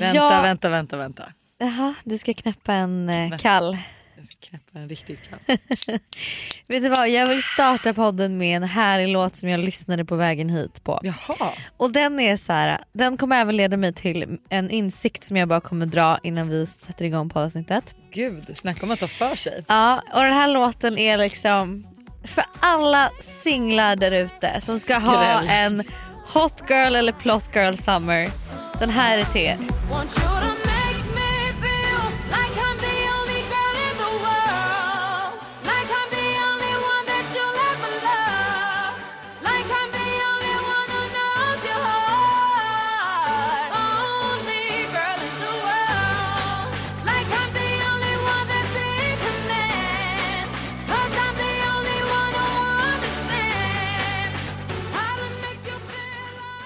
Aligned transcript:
Vänta, 0.00 0.16
Ja. 0.16 0.40
vänta, 0.42 0.68
vänta, 0.68 0.96
vänta. 0.96 1.22
Jaha, 1.58 1.94
du 2.04 2.18
ska 2.18 2.34
knäppa 2.34 2.72
en 2.72 3.08
eh, 3.08 3.38
kall. 3.38 3.78
Jag 4.16 4.26
ska 4.26 4.36
knäppa 4.48 4.78
en 4.78 4.88
riktigt 4.88 5.20
kall. 5.30 5.38
Vet 6.68 6.82
du 6.82 6.88
vad, 6.88 7.08
jag 7.08 7.26
vill 7.26 7.42
starta 7.42 7.94
podden 7.94 8.38
med 8.38 8.56
en 8.56 8.62
härlig 8.62 9.08
låt 9.08 9.36
som 9.36 9.48
jag 9.48 9.60
lyssnade 9.60 10.04
på 10.04 10.16
vägen 10.16 10.48
hit 10.50 10.84
på. 10.84 11.00
Jaha. 11.02 11.50
Och 11.76 11.92
den 11.92 12.20
är 12.20 12.36
så 12.36 12.52
här, 12.52 12.84
den 12.92 13.16
kommer 13.16 13.36
även 13.40 13.56
leda 13.56 13.76
mig 13.76 13.92
till 13.92 14.38
en 14.48 14.70
insikt 14.70 15.24
som 15.24 15.36
jag 15.36 15.48
bara 15.48 15.60
kommer 15.60 15.86
dra 15.86 16.18
innan 16.22 16.48
vi 16.48 16.66
sätter 16.66 17.04
igång 17.04 17.28
poddavsnittet. 17.28 17.94
Gud, 18.12 18.56
snacka 18.56 18.86
om 18.86 18.92
att 18.92 19.00
ta 19.00 19.08
för 19.08 19.34
sig. 19.34 19.64
Ja, 19.68 20.02
och 20.14 20.22
den 20.22 20.32
här 20.32 20.48
låten 20.48 20.98
är 20.98 21.18
liksom 21.18 21.86
för 22.24 22.44
alla 22.60 23.10
singlar 23.20 23.96
där 23.96 24.10
ute 24.12 24.60
som 24.60 24.78
ska 24.78 24.98
ha 24.98 25.40
Skräll. 25.42 25.48
en 25.50 25.84
hot 26.34 26.62
girl 26.70 26.94
eller 26.96 27.12
plot 27.12 27.50
girl 27.56 27.74
summer. 27.74 28.30
Den 28.78 28.90
här 28.90 29.18
är 29.18 29.24
till 29.24 29.40
er. 29.40 29.58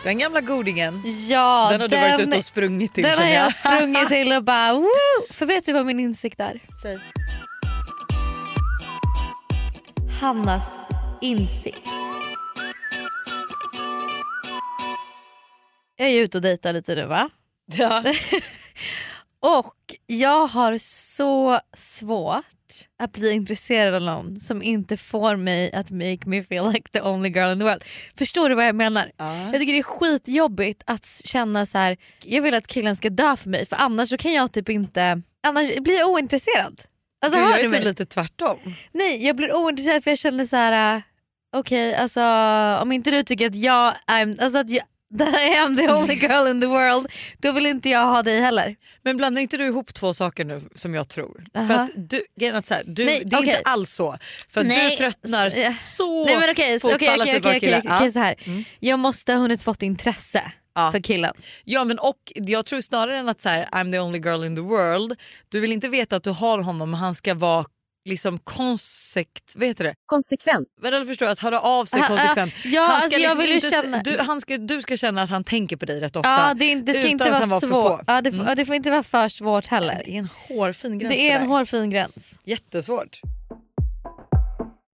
Den 0.04 0.18
gamla 0.18 0.40
godingen. 0.40 1.02
Ja, 1.28 1.68
Den 1.70 1.80
har 1.80 1.88
du 1.88 1.96
varit 1.96 2.20
ute 2.20 2.36
och 2.36 2.44
sprungit 2.44 2.94
till 2.94 3.04
Den 3.04 3.18
har 3.18 3.26
jag 3.26 3.54
sprungit 3.54 4.08
till 4.08 4.32
och 4.32 4.44
bara 4.44 4.74
woo! 4.74 4.88
För 5.30 5.46
vet 5.46 5.66
du 5.66 5.72
vad 5.72 5.86
min 5.86 6.00
insikt 6.00 6.40
är? 6.40 6.60
Säg. 6.82 6.98
Hannas 10.20 10.72
insikt. 11.20 11.80
Jag 15.96 16.08
är 16.08 16.20
ute 16.20 16.38
och 16.38 16.42
dejtar 16.42 16.72
lite 16.72 16.94
nu 16.94 17.06
va? 17.06 17.30
Ja. 17.66 18.04
Och 19.42 19.74
jag 20.06 20.46
har 20.46 20.78
så 20.78 21.60
svårt 21.76 22.44
att 22.98 23.12
bli 23.12 23.30
intresserad 23.32 23.94
av 23.94 24.02
någon 24.02 24.40
som 24.40 24.62
inte 24.62 24.96
får 24.96 25.36
mig 25.36 25.72
att 25.72 25.90
make 25.90 26.18
me 26.26 26.42
feel 26.42 26.72
like 26.72 26.90
the 26.92 27.00
only 27.00 27.28
girl 27.28 27.52
in 27.52 27.58
the 27.58 27.64
world. 27.64 27.84
Förstår 28.18 28.48
du 28.48 28.54
vad 28.54 28.66
jag 28.66 28.74
menar? 28.74 29.10
Ja. 29.16 29.42
Jag 29.42 29.52
tycker 29.58 29.72
det 29.72 29.78
är 29.78 29.82
skitjobbigt 29.82 30.82
att 30.86 31.06
känna 31.24 31.66
så 31.66 31.78
här. 31.78 31.96
jag 32.24 32.42
vill 32.42 32.54
att 32.54 32.66
killen 32.66 32.96
ska 32.96 33.10
dö 33.10 33.36
för 33.36 33.50
mig 33.50 33.66
för 33.66 33.76
annars 33.76 34.16
kan 34.18 34.32
jag 34.32 34.52
typ 34.52 34.68
inte, 34.68 35.22
annars 35.42 35.76
blir 35.78 35.98
jag 35.98 36.10
ointresserad. 36.10 36.82
Alltså 37.24 37.40
Du, 37.40 37.44
hör 37.46 37.50
jag 37.58 37.64
är 37.64 37.70
typ 37.70 37.84
lite 37.84 38.06
tvärtom. 38.06 38.58
Nej 38.92 39.26
jag 39.26 39.36
blir 39.36 39.54
ointresserad 39.54 40.04
för 40.04 40.10
jag 40.10 40.18
känner 40.18 40.44
så 40.44 40.56
här. 40.56 40.96
äh, 40.96 41.02
okej 41.56 41.94
alltså 41.94 42.22
om 42.82 42.92
inte 42.92 43.10
du 43.10 43.22
tycker 43.22 43.46
att 43.46 43.56
jag 43.56 43.94
är, 44.06 44.42
alltså 44.42 44.58
att 44.58 44.70
jag, 44.70 44.84
that 45.18 45.34
I 45.34 45.56
am 45.58 45.76
the 45.76 45.92
only 45.92 46.14
girl 46.28 46.48
in 46.48 46.60
the 46.60 46.66
world 46.66 47.08
då 47.38 47.52
vill 47.52 47.66
inte 47.66 47.88
jag 47.88 48.06
ha 48.06 48.22
dig 48.22 48.40
heller. 48.40 48.76
Men 49.02 49.16
blandar 49.16 49.42
inte 49.42 49.56
du 49.56 49.66
ihop 49.66 49.94
två 49.94 50.14
saker 50.14 50.44
nu 50.44 50.60
som 50.74 50.94
jag 50.94 51.08
tror? 51.08 51.44
För 51.52 51.60
Aha. 51.60 51.74
att 51.74 51.90
du, 51.94 52.22
så 52.38 52.74
här, 52.74 52.82
du, 52.86 53.04
Nej, 53.04 53.22
det 53.24 53.36
är 53.36 53.40
okej. 53.40 53.56
inte 53.58 53.70
alls 53.70 53.90
så. 53.90 54.18
För 54.52 54.64
Nej, 54.64 54.90
du 54.90 54.96
tröttnar 54.96 55.50
så 55.72 56.24
Nej 56.24 56.36
men 56.36 56.50
okej, 56.50 56.80
på 56.80 56.88
alla 56.88 56.96
okej, 56.96 57.34
typer 57.34 57.48
av 57.48 57.56
okej, 57.56 57.60
killar. 57.60 57.82
Ja. 57.84 57.96
okej, 57.96 58.12
så 58.12 58.18
här. 58.18 58.34
Mm. 58.44 58.64
Jag 58.80 58.98
måste 58.98 59.32
ha 59.32 59.40
hunnit 59.40 59.62
fått 59.62 59.82
intresse 59.82 60.52
Ja. 60.74 60.92
för 60.92 61.00
killen. 61.00 61.34
Ja 61.64 61.84
men 61.84 61.98
och 61.98 62.32
jag 62.34 62.66
tror 62.66 62.80
snarare 62.80 63.18
än 63.18 63.28
att 63.28 63.42
så 63.42 63.48
här, 63.48 63.64
I'm 63.64 63.92
the 63.92 63.98
only 63.98 64.18
girl 64.18 64.44
in 64.44 64.56
the 64.56 64.62
world, 64.62 65.16
du 65.48 65.60
vill 65.60 65.72
inte 65.72 65.88
veta 65.88 66.16
att 66.16 66.24
du 66.24 66.30
har 66.30 66.58
honom 66.58 66.90
men 66.90 67.00
han 67.00 67.14
ska 67.14 67.34
vara 67.34 67.64
liksom 68.04 68.38
konsekt, 68.38 69.56
vet 69.56 69.76
du 69.78 69.84
det? 69.84 69.94
Konsekvent. 70.06 70.68
Men 70.80 70.94
eller 70.94 71.06
förstår 71.06 71.26
du, 71.26 71.32
att 71.32 71.38
höra 71.40 71.60
av 71.60 71.84
sig 71.84 72.00
Ah, 72.00 72.04
ah, 72.04 72.08
konsekvent. 72.08 72.52
ja, 72.64 72.82
han 72.82 73.02
alltså, 73.02 73.18
jag 73.20 73.36
vill 73.36 73.48
ju 73.48 73.54
inte, 73.54 73.70
känna- 73.70 74.02
du, 74.02 74.18
han 74.18 74.40
ska, 74.40 74.56
du 74.58 74.82
ska 74.82 74.96
känna 74.96 75.22
att 75.22 75.30
han 75.30 75.44
tänker 75.44 75.76
på 75.76 75.86
dig 75.86 76.00
rätt 76.00 76.16
ofta. 76.16 76.28
Ja, 76.30 76.54
det, 76.54 76.74
det 76.74 76.94
ska 76.94 77.08
inte 77.08 77.30
vara 77.30 77.46
var 77.46 77.60
svårt. 77.60 78.00
Ja, 78.06 78.20
det, 78.20 78.32
får- 78.32 78.42
Mm. 78.42 78.56
det 78.56 78.66
får 78.66 78.74
inte 78.74 78.90
vara 78.90 79.02
för 79.02 79.28
svårt 79.28 79.66
heller. 79.66 80.02
Det 80.06 80.10
är 80.14 80.18
en 80.18 80.28
hårfin 80.48 80.98
gräns 80.98 81.12
Det 81.14 81.30
är 81.30 81.40
en 81.40 81.46
hårfin 81.46 81.90
gräns. 81.90 82.40
Jättesvårt. 82.44 83.20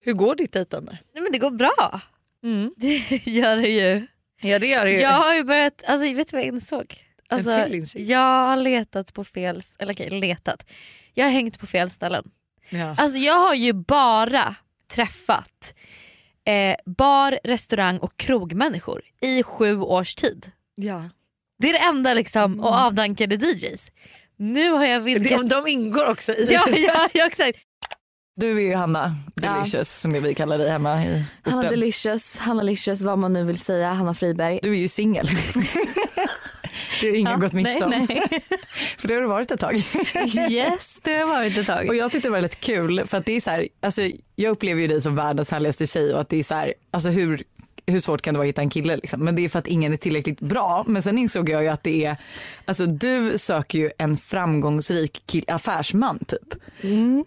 Hur 0.05 0.13
går 0.13 0.35
ditt 0.35 0.53
dejtande? 0.53 0.99
Nej, 1.15 1.23
men 1.23 1.33
det 1.33 1.39
går 1.39 1.51
bra. 1.51 2.01
Mm. 2.45 2.71
Det 2.77 3.27
gör 3.27 3.57
det 3.57 3.69
ju. 3.69 4.07
Ja 4.43 4.59
det 4.59 4.67
gör 4.67 4.85
det 4.85 4.93
ju. 4.93 4.99
Jag 4.99 5.11
har 5.11 5.35
ju 5.35 5.45
börjat, 5.45 5.83
alltså, 5.87 6.15
vet 6.15 6.29
du 6.29 6.37
vad 6.37 6.41
jag 6.41 6.55
insåg? 6.55 6.95
Alltså, 7.29 7.51
jag 7.95 8.19
har 8.47 8.57
letat 8.57 9.13
på 9.13 9.25
fel, 9.25 9.63
eller 9.79 9.93
okej 9.95 10.11
letat. 10.11 10.67
Jag 11.15 11.25
har 11.25 11.31
hängt 11.31 11.59
på 11.61 11.67
fel 11.67 11.91
ställen. 11.91 12.31
Ja. 12.69 12.95
Alltså 12.99 13.19
jag 13.19 13.39
har 13.39 13.55
ju 13.55 13.73
bara 13.73 14.55
träffat 14.91 15.75
eh, 16.47 16.77
bar, 16.87 17.39
restaurang 17.45 17.99
och 17.99 18.17
krogmänniskor 18.17 19.03
i 19.23 19.43
sju 19.43 19.81
års 19.81 20.15
tid. 20.15 20.51
ja. 20.75 21.03
Det 21.59 21.69
är 21.69 21.73
det 21.73 21.79
enda 21.79 22.15
liksom, 22.15 22.61
och 22.61 22.75
avdankade 22.75 23.35
DJs. 23.35 23.93
Nu 24.37 24.71
har 24.71 24.85
jag 24.85 25.01
vidgat... 25.01 25.41
De, 25.41 25.49
de 25.49 25.67
ingår 25.67 26.11
också 26.11 26.33
i 26.33 26.49
ja, 26.53 26.65
ja, 26.77 27.09
ja, 27.15 27.27
exakt. 27.27 27.59
Du 28.37 28.57
är 28.59 28.63
ju 28.63 28.75
Hanna 28.75 29.15
Ja. 29.35 29.53
Delicious 29.53 30.01
som 30.01 30.13
vi 30.13 30.35
kallar 30.35 30.59
dig 30.59 30.71
hemma 30.71 31.05
i 31.05 31.25
Hanna 31.43 31.59
orten. 31.59 31.71
Delicious, 31.71 32.39
Hanna 32.39 32.63
Licious, 32.63 33.03
vad 33.03 33.19
man 33.19 33.33
nu 33.33 33.45
vill 33.45 33.59
säga. 33.59 33.93
Hanna 33.93 34.15
Friberg. 34.15 34.61
Du 34.63 34.71
är 34.71 34.79
ju 34.79 34.89
singel. 34.89 35.27
Det 37.01 37.09
har 37.09 37.17
ingen 37.17 37.41
gått 37.41 37.53
miste 37.53 37.85
om. 37.85 38.07
För 38.99 39.09
det 39.09 39.15
har 39.15 39.21
du 39.21 39.27
varit 39.29 39.51
ett 39.51 39.61
tag. 39.61 39.75
Yes, 40.51 41.01
det 41.03 41.15
har 41.15 41.27
varit 41.27 41.57
ett 41.57 41.67
tag. 41.67 41.89
Och 41.89 41.95
jag 41.95 42.13
tyckte 42.13 42.29
det 42.29 42.31
var 42.31 42.37
väldigt 42.37 42.61
kul 42.61 43.07
för 43.07 43.19
att 43.19 43.27
det 43.27 43.33
är 43.33 43.41
så 43.41 43.51
här, 43.51 43.69
alltså 43.81 44.03
jag 44.37 44.51
upplever 44.51 44.81
ju 44.81 44.87
dig 44.87 45.01
som 45.01 45.17
världens 45.17 45.51
härligaste 45.51 45.87
tjej 45.87 46.15
och 46.15 46.21
att 46.21 46.29
det 46.29 46.37
är 46.37 46.43
så 46.43 46.55
här, 46.55 46.75
alltså 46.91 47.09
hur 47.09 47.43
hur 47.87 48.01
svårt 48.01 48.23
kan 48.23 48.35
det 48.35 48.39
vara 48.39 48.47
att 48.47 48.49
hitta 48.49 48.63
en 48.63 48.71
kille 48.71 48.97
liksom? 48.97 49.25
Men 49.25 49.35
det 49.35 49.45
är 49.45 49.49
för 49.49 49.59
att 49.59 49.67
ingen 49.67 49.93
är 49.93 49.97
tillräckligt 49.97 50.41
bra. 50.41 50.85
Men 50.87 51.03
sen 51.03 51.19
insåg 51.19 51.49
jag 51.49 51.63
ju 51.63 51.69
att 51.69 51.83
det 51.83 52.05
är, 52.05 52.17
alltså 52.65 52.87
du 52.87 53.39
söker 53.39 53.79
ju 53.79 53.91
en 53.99 54.17
framgångsrik 54.17 55.23
kill, 55.27 55.45
affärsman 55.49 56.19
typ. 56.19 56.55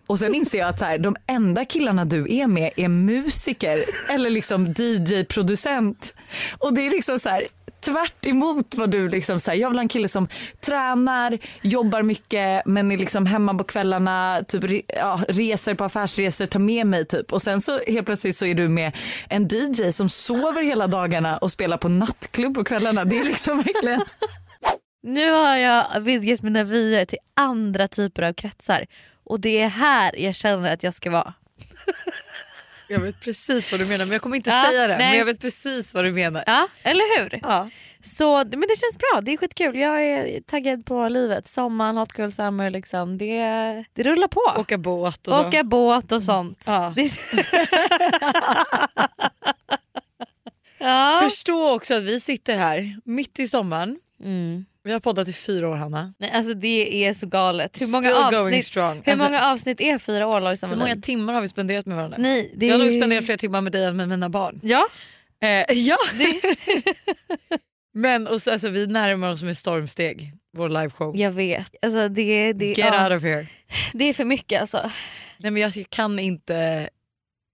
Och 0.07 0.19
sen 0.19 0.35
inser 0.35 0.57
jag 0.57 0.69
att 0.69 0.79
så 0.79 0.85
här, 0.85 0.97
de 0.97 1.15
enda 1.27 1.65
killarna 1.65 2.05
du 2.05 2.35
är 2.35 2.47
med 2.47 2.71
är 2.75 2.87
musiker 2.87 3.79
eller 4.09 4.29
liksom 4.29 4.73
DJ-producent. 4.77 6.17
Och 6.57 6.73
det 6.73 6.87
är 6.87 6.91
liksom 6.91 7.19
så 7.19 7.29
här 7.29 7.43
tvärt 7.85 8.25
emot 8.25 8.75
vad 8.75 8.91
du 8.91 9.09
liksom 9.09 9.39
säger. 9.39 9.61
Jag 9.61 9.69
vill 9.69 9.77
ha 9.77 9.81
en 9.83 9.89
kille 9.89 10.07
som 10.07 10.27
tränar, 10.61 11.39
jobbar 11.61 12.01
mycket 12.01 12.65
men 12.65 12.91
är 12.91 12.97
liksom 12.97 13.25
hemma 13.25 13.53
på 13.53 13.63
kvällarna, 13.63 14.43
typ 14.47 14.85
ja, 14.87 15.21
reser 15.27 15.73
på 15.73 15.83
affärsresor, 15.83 16.45
tar 16.45 16.59
med 16.59 16.87
mig 16.87 17.05
typ. 17.05 17.33
Och 17.33 17.41
sen 17.41 17.61
så 17.61 17.79
helt 17.87 18.05
plötsligt 18.05 18.35
så 18.35 18.45
är 18.45 18.55
du 18.55 18.69
med 18.69 18.95
en 19.29 19.47
DJ 19.47 19.91
som 19.91 20.09
sover 20.09 20.63
hela 20.63 20.87
dagarna 20.87 21.37
och 21.37 21.51
spelar 21.51 21.77
på 21.77 21.89
nattklubb 21.89 22.55
på 22.55 22.63
kvällarna. 22.63 23.05
Det 23.05 23.19
är 23.19 23.23
liksom 23.23 23.57
verkligen 23.57 24.01
Nu 25.03 25.31
har 25.31 25.57
jag 25.57 25.99
vidgat 26.01 26.41
mina 26.41 26.63
vyer 26.63 27.05
till 27.05 27.19
andra 27.33 27.87
typer 27.87 28.23
av 28.23 28.33
kretsar 28.33 28.85
och 29.23 29.39
det 29.39 29.61
är 29.61 29.67
här 29.67 30.19
jag 30.19 30.35
känner 30.35 30.73
att 30.73 30.83
jag 30.83 30.93
ska 30.93 31.11
vara. 31.11 31.33
Jag 32.87 32.99
vet 32.99 33.19
precis 33.19 33.71
vad 33.71 33.81
du 33.81 33.85
menar 33.85 34.05
men 34.05 34.11
jag 34.11 34.21
kommer 34.21 34.35
inte 34.35 34.49
Ja, 34.49 34.65
säga 34.69 34.87
det. 34.87 34.97
nej. 34.97 35.09
Men 35.09 35.17
jag 35.17 35.25
vet 35.25 35.39
precis 35.39 35.93
vad 35.93 36.03
du 36.05 36.11
menar. 36.11 36.43
Ja, 36.47 36.67
eller 36.83 37.19
hur? 37.23 37.39
Ja. 37.43 37.69
Så, 38.01 38.35
men 38.37 38.61
det 38.61 38.77
känns 38.79 38.97
bra, 38.97 39.21
det 39.21 39.33
är 39.33 39.37
skitkul. 39.37 39.75
Jag 39.79 40.03
är 40.05 40.41
taggad 40.41 40.85
på 40.85 41.07
livet. 41.09 41.47
Sommaren, 41.47 41.97
hot 41.97 42.17
girl 42.17 42.29
summer, 42.29 42.69
liksom. 42.69 43.17
det, 43.17 43.35
det 43.93 44.03
rullar 44.03 44.27
på. 44.27 44.59
Åka 44.61 44.77
båt 44.77 45.27
och 45.27 45.33
så. 45.33 45.47
Åka 45.47 45.63
båt 45.63 46.11
och 46.11 46.23
sånt. 46.23 46.63
Ja. 46.67 46.93
Ja. 50.77 51.19
Förstå 51.23 51.69
också 51.75 51.93
att 51.93 52.03
vi 52.03 52.19
sitter 52.19 52.57
här 52.57 52.99
mitt 53.05 53.39
i 53.39 53.47
sommaren. 53.47 53.97
Mm. 54.23 54.65
Vi 54.85 54.91
har 54.91 54.99
poddat 54.99 55.27
i 55.27 55.33
fyra 55.33 55.69
år 55.69 55.75
Hanna. 55.75 56.13
Nej, 56.17 56.31
alltså 56.33 56.53
det 56.53 57.05
är 57.05 57.13
så 57.13 57.27
galet. 57.27 57.81
Hur 57.81 57.87
många, 57.87 58.09
Still 58.09 58.23
avsnitt, 58.23 58.77
hur 58.77 59.11
Alltså, 59.11 59.25
många 59.25 59.45
avsnitt 59.51 59.81
är 59.81 59.97
fyra 59.97 60.27
år 60.27 60.41
Lojsan 60.41 60.69
hur 60.69 60.77
många 60.77 60.95
timmar 60.95 61.33
har 61.33 61.41
vi 61.41 61.47
spenderat 61.47 61.85
med 61.85 61.95
varandra? 61.95 62.17
Nej, 62.19 62.53
det 62.55 62.65
Jag 62.65 62.77
har 62.77 62.83
nog 62.83 62.93
spenderat 62.93 63.25
fler 63.25 63.37
timmar 63.37 63.61
med 63.61 63.71
dig 63.71 63.85
än 63.85 63.97
med 63.97 64.09
mina 64.09 64.29
barn. 64.29 64.59
Ja, 64.63 64.87
Eh, 65.43 65.77
ja. 65.77 65.97
Men 67.93 68.27
och 68.27 68.41
så, 68.41 68.51
alltså, 68.51 68.69
vi 68.69 68.87
närmar 68.87 69.31
oss 69.31 69.43
med 69.43 69.57
stormsteg 69.57 70.33
vår 70.57 70.69
liveshow. 70.69 71.17
jag 71.17 71.31
vet. 71.31 71.75
Alltså, 71.81 72.09
det, 72.09 72.53
det, 72.53 72.65
Get 72.67 72.77
ja, 72.77 73.03
out 73.03 73.17
of 73.17 73.23
here. 73.23 73.47
det 73.93 74.03
är 74.03 74.13
för 74.13 74.25
mycket 74.25 74.61
alltså. 74.61 74.91
Nej, 75.37 75.51
men 75.51 75.61
jag 75.61 75.85
kan 75.89 76.19
inte 76.19 76.89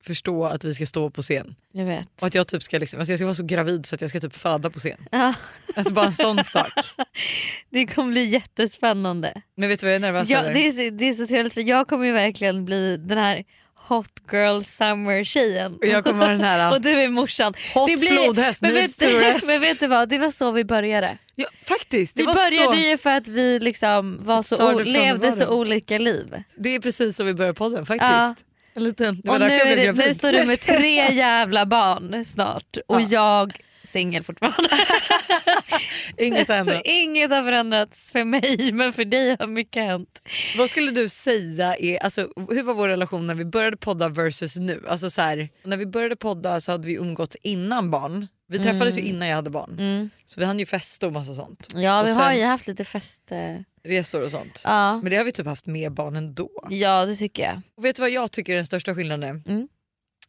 förstå 0.04 0.46
att 0.46 0.64
vi 0.64 0.74
ska 0.74 0.86
stå 0.86 1.10
på 1.10 1.22
scen. 1.22 1.56
Jag 1.74 1.86
vet. 1.86 2.08
Och 2.22 2.28
att 2.28 2.36
jag 2.36 2.48
typ 2.48 2.64
ska, 2.64 2.78
liksom, 2.80 3.00
alltså 3.00 3.12
jag 3.12 3.20
ska 3.20 3.26
vara 3.26 3.36
så 3.36 3.44
gravid 3.44 3.86
så 3.86 3.96
att 3.96 4.02
jag 4.02 4.10
ska 4.10 4.20
typ 4.20 4.36
föda 4.36 4.70
på 4.70 4.80
scen. 4.80 4.98
Ja, 5.12 5.34
Alltså 5.76 5.94
bara 5.94 6.06
en 6.06 6.14
sån 6.14 6.44
sak. 6.44 6.72
det 7.70 7.88
kommer 7.88 8.12
bli 8.12 8.26
jättespännande. 8.26 9.42
Men 9.58 9.70
vet 9.70 9.80
du 9.80 9.86
vad 9.86 9.92
jag 9.92 9.96
är 9.96 10.00
nervös 10.00 10.30
Ja, 10.30 10.40
över? 10.40 10.54
det, 10.54 10.68
är 10.68 10.72
så, 10.72 10.96
det 10.96 11.06
är 11.10 11.14
så 11.14 11.28
trevligt 11.28 11.54
för 11.54 11.62
jag 11.62 11.88
kommer 11.88 12.06
ju 12.06 12.12
verkligen 12.12 12.66
bli 12.66 12.98
den 12.98 13.18
här 13.18 13.44
hot 13.88 14.12
girl 14.32 14.62
summer 14.62 15.24
tjejen. 15.24 15.74
Och 15.76 15.86
jag 15.86 16.04
kommer 16.04 16.20
vara 16.20 16.32
den 16.32 16.42
här 16.42 16.72
och 16.74 16.82
du 16.82 16.90
är 16.90 17.08
morsan. 17.08 17.54
hot 17.74 17.88
Det 17.88 17.98
blir- 18.00 18.10
flodhäst 18.24 18.62
men 18.62 18.74
vet, 18.74 19.00
men 19.48 19.62
vet 19.62 19.80
du 19.80 19.88
vad, 19.88 20.10
det 20.10 20.18
var 20.18 20.32
så 20.32 20.52
vi 20.52 20.64
började. 20.64 21.18
Ja, 21.36 21.48
faktiskt. 21.64 22.16
Det 22.16 22.22
Vi 22.22 22.26
började 22.26 22.72
så, 22.82 22.88
ju 22.90 22.98
för 22.98 23.10
att 23.10 23.28
vi 23.28 23.60
liksom 23.60 24.18
var 24.22 24.42
så 24.42 24.80
levde 24.80 25.32
så 25.32 25.48
olika 25.48 25.98
liv. 25.98 26.44
det 26.58 26.76
är 26.76 26.80
precis 26.80 27.16
så 27.18 27.24
vi 27.24 27.34
började 27.34 27.54
podden 27.54 27.86
faktiskt. 27.86 28.12
Ja. 28.12 28.36
En 28.74 28.84
liten, 28.84 29.22
Och 29.28 29.40
nu, 29.40 29.48
det, 29.48 29.92
nu 29.92 30.14
står 30.14 30.32
du 30.32 30.46
med 30.46 30.60
tre 30.62 31.12
jävla 31.14 31.66
barn 31.66 32.26
snart 32.26 32.78
och 32.88 33.02
Ja. 33.02 33.08
jag 33.10 33.54
singel 33.84 34.24
fortfarande. 34.24 34.70
Inget 36.18 36.48
har 36.48 36.56
ändrat. 36.56 36.82
Inget 36.86 37.32
har 37.32 37.44
förändrats 37.44 38.12
för 38.12 38.24
mig 38.24 38.72
men 38.74 38.94
för 38.94 39.06
dig 39.06 39.36
har 39.40 39.48
mycket 39.48 39.84
hänt. 39.84 40.22
Vad 40.58 40.70
skulle 40.70 40.92
du 40.92 41.10
säga 41.10 41.76
är, 41.76 42.04
alltså, 42.04 42.22
hur 42.50 42.64
var 42.64 42.74
vår 42.74 42.88
relation 42.88 43.28
när 43.28 43.36
vi 43.36 43.46
började 43.46 43.78
podda 43.78 44.10
versus 44.10 44.56
nu? 44.58 44.84
Alltså 44.90 45.10
så 45.10 45.22
här, 45.22 45.50
när 45.64 45.78
vi 45.78 45.86
började 45.86 46.16
podda 46.16 46.60
så 46.62 46.72
hade 46.72 46.88
vi 46.88 46.94
umgått 46.96 47.36
innan 47.44 47.92
barn. 47.92 48.28
Vi 48.48 48.60
träffades 48.60 48.98
ju 48.98 49.02
innan 49.02 49.28
jag 49.28 49.36
hade 49.36 49.50
barn. 49.50 50.10
Så 50.26 50.40
vi 50.40 50.46
hann 50.46 50.60
ju 50.60 50.66
festa 50.66 51.08
och 51.08 51.14
massa 51.14 51.34
sånt. 51.36 51.68
Ja 51.76 52.02
Och 52.02 52.08
vi 52.08 52.14
sen- 52.14 52.24
har 52.24 52.34
ju 52.34 52.44
haft 52.44 52.68
lite 52.68 52.86
fest. 52.86 53.32
eh, 53.32 53.38
Resor 53.84 54.24
och 54.24 54.32
sånt. 54.32 54.62
Ja. 54.64 54.98
Men 55.02 55.10
det 55.12 55.18
har 55.18 55.24
vi 55.24 55.32
typ 55.32 55.46
haft 55.46 55.66
med 55.66 55.92
barn 55.92 56.16
ändå. 56.16 56.50
ja 56.70 57.06
det 57.06 57.16
tycker 57.16 57.44
jag. 57.44 57.62
Och 57.78 57.86
vet 57.86 57.96
du 57.96 58.02
vad 58.02 58.10
jag 58.10 58.32
tycker 58.32 58.54
är 58.54 58.56
den 58.56 58.66
största 58.66 58.96
skillnaden? 58.96 59.44
Mm. 59.48 59.68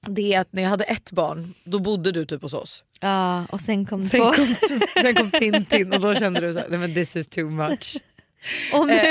Det 0.07 0.35
är 0.35 0.41
att 0.41 0.53
när 0.53 0.63
jag 0.63 0.71
hade 0.71 0.85
ett 0.85 1.13
barn 1.13 1.55
då 1.65 1.79
bodde 1.79 2.13
du 2.13 2.27
typ 2.27 2.43
hos 2.43 2.55
oss. 2.55 2.85
Ja, 3.01 3.45
och 3.47 3.61
sen 3.61 3.87
kom 3.87 4.09
Sen 4.09 4.21
två. 4.21 4.33
kom, 4.33 4.55
sen 5.03 5.15
kom 5.15 5.31
Tintin 5.31 5.93
och 5.93 6.01
då 6.01 6.15
kände 6.15 6.41
du 6.41 6.53
såhär, 6.53 6.67
nej 6.71 6.79
men 6.79 6.95
this 6.95 7.17
is 7.17 7.29
too 7.29 7.49
much. 7.51 7.97
Och 8.75 8.87
nu, 8.87 9.03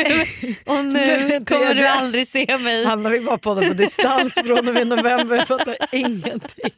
och 0.65 0.85
nu 0.85 1.45
kommer 1.45 1.73
du 1.75 1.87
aldrig 1.87 2.27
se 2.27 2.57
mig. 2.57 2.85
Hanna 2.85 3.09
vill 3.09 3.25
bara 3.25 3.37
podda 3.37 3.67
på 3.67 3.73
distans 3.73 4.33
från 4.33 4.67
och 4.67 4.73
med 4.73 4.87
november, 4.87 5.35
jag 5.35 5.47
fattar 5.47 5.77
ingenting. 5.91 6.71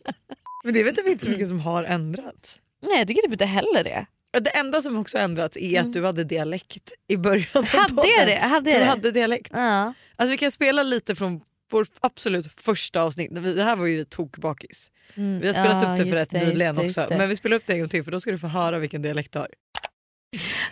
Men 0.63 0.73
det 0.73 0.79
är 0.79 0.83
väl 0.83 0.95
typ 0.95 1.07
inte 1.07 1.25
så 1.25 1.31
mycket 1.31 1.47
som 1.47 1.59
har 1.59 1.83
ändrats. 1.83 2.59
Nej 2.87 2.97
jag 2.97 3.07
tycker 3.07 3.21
typ 3.21 3.31
inte 3.31 3.45
heller 3.45 3.83
det. 3.83 4.05
Det 4.41 4.49
enda 4.49 4.81
som 4.81 4.97
också 4.97 5.17
ändrats 5.17 5.57
är 5.57 5.81
att 5.81 5.93
du 5.93 6.05
hade 6.05 6.23
dialekt 6.23 6.91
i 7.07 7.17
början 7.17 7.45
av 7.53 7.65
Hade 7.65 7.93
podden. 7.95 8.11
jag 8.17 8.27
det? 8.27 8.35
Hade 8.35 8.71
Du 8.71 8.79
det? 8.79 8.85
hade 8.85 9.11
dialekt. 9.11 9.51
Ja. 9.55 9.93
Alltså 10.15 10.31
vi 10.31 10.37
kan 10.37 10.51
spela 10.51 10.83
lite 10.83 11.15
från 11.15 11.41
vår 11.71 11.85
absolut 12.01 12.61
första 12.61 13.01
avsnitt. 13.01 13.31
Det 13.55 13.63
här 13.63 13.75
var 13.75 13.85
ju 13.85 14.03
tokbakis. 14.03 14.91
Mm, 15.15 15.39
Vi 15.39 15.47
har 15.47 15.53
spelat 15.53 15.83
ja, 15.83 15.91
upp 15.91 15.97
det 15.97 16.05
för 16.05 16.15
rätt 16.15 16.29
det, 16.29 16.47
nyligen 16.47 16.75
det, 16.75 16.85
också. 16.85 17.05
Men 17.09 17.29
vi 17.29 17.35
spelar 17.35 17.55
upp 17.57 17.63
det 17.65 17.73
en 17.73 17.79
gång 17.79 17.89
till 17.89 18.03
för 18.03 18.11
då 18.11 18.19
ska 18.19 18.31
du 18.31 18.37
få 18.37 18.47
höra 18.47 18.79
vilken 18.79 19.01
dialekt 19.01 19.31
du 19.33 19.39
har. 19.39 19.47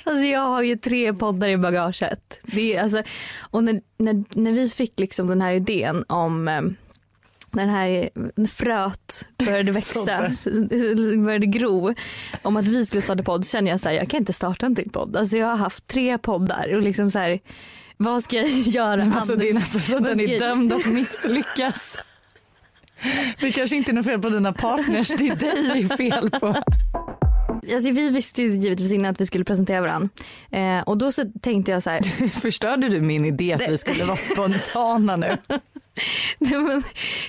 Alltså 0.03 0.23
jag 0.25 0.39
har 0.39 0.61
ju 0.61 0.75
tre 0.75 1.13
poddar 1.13 1.49
i 1.49 1.57
bagaget. 1.57 2.39
Det 2.43 2.75
är, 2.75 2.83
alltså, 2.83 3.03
och 3.39 3.63
när, 3.63 3.81
när, 3.97 4.23
när 4.39 4.51
vi 4.51 4.69
fick 4.69 4.99
liksom 4.99 5.27
den 5.27 5.41
här 5.41 5.53
idén 5.53 6.05
om 6.07 6.47
eh, 7.53 7.57
den 7.57 7.69
här 7.69 8.09
när 8.35 8.47
fröet 8.47 9.27
började 9.45 9.71
växa, 9.81 10.05
började 11.25 11.45
gro 11.45 11.93
om 12.41 12.57
att 12.57 12.67
vi 12.67 12.85
skulle 12.85 13.01
starta 13.01 13.23
podd 13.23 13.45
så 13.45 13.51
kände 13.51 13.69
jag 13.69 13.79
så 13.79 13.89
här, 13.89 13.95
jag 13.95 14.09
kan 14.09 14.17
inte 14.19 14.33
starta 14.33 14.65
en 14.65 14.75
till 14.75 14.89
podd. 14.89 15.17
Alltså 15.17 15.37
jag 15.37 15.47
har 15.47 15.55
haft 15.55 15.87
tre 15.87 16.17
poddar 16.17 16.75
och 16.75 16.81
liksom 16.81 17.11
så 17.11 17.19
här, 17.19 17.39
vad 17.97 18.23
ska 18.23 18.37
jag 18.37 18.49
göra? 18.65 19.13
Alltså 19.15 19.35
det 19.35 19.49
är 19.49 19.53
nästan 19.53 19.81
så 19.81 19.97
att 19.97 20.03
den 20.03 20.19
är 20.19 20.39
dömd 20.39 20.73
att 20.73 20.85
misslyckas. 20.85 21.97
Det 23.39 23.51
kanske 23.51 23.75
inte 23.75 23.91
är 23.91 23.93
något 23.93 24.05
fel 24.05 24.21
på 24.21 24.29
dina 24.29 24.53
partners, 24.53 25.07
det 25.07 25.27
är 25.27 25.35
dig 25.35 25.87
det 25.87 25.93
är 25.93 25.97
fel 25.97 26.29
på. 26.29 26.63
Alltså 27.73 27.91
vi 27.91 28.09
visste 28.09 28.41
ju 28.41 28.47
givetvis 28.47 28.91
innan 28.91 29.11
att 29.11 29.21
vi 29.21 29.25
skulle 29.25 29.43
presentera 29.43 29.81
varandra. 29.81 30.09
Eh, 30.51 30.79
och 30.79 30.97
då 30.97 31.11
så 31.11 31.25
tänkte 31.41 31.71
jag 31.71 31.83
så 31.83 31.89
här, 31.89 32.01
Förstörde 32.39 32.89
du 32.89 33.01
min 33.01 33.25
idé 33.25 33.53
att 33.53 33.69
vi 33.69 33.77
skulle 33.77 34.03
vara 34.05 34.17
spontana 34.17 35.15
nu? 35.15 35.37
Nej, 36.39 36.81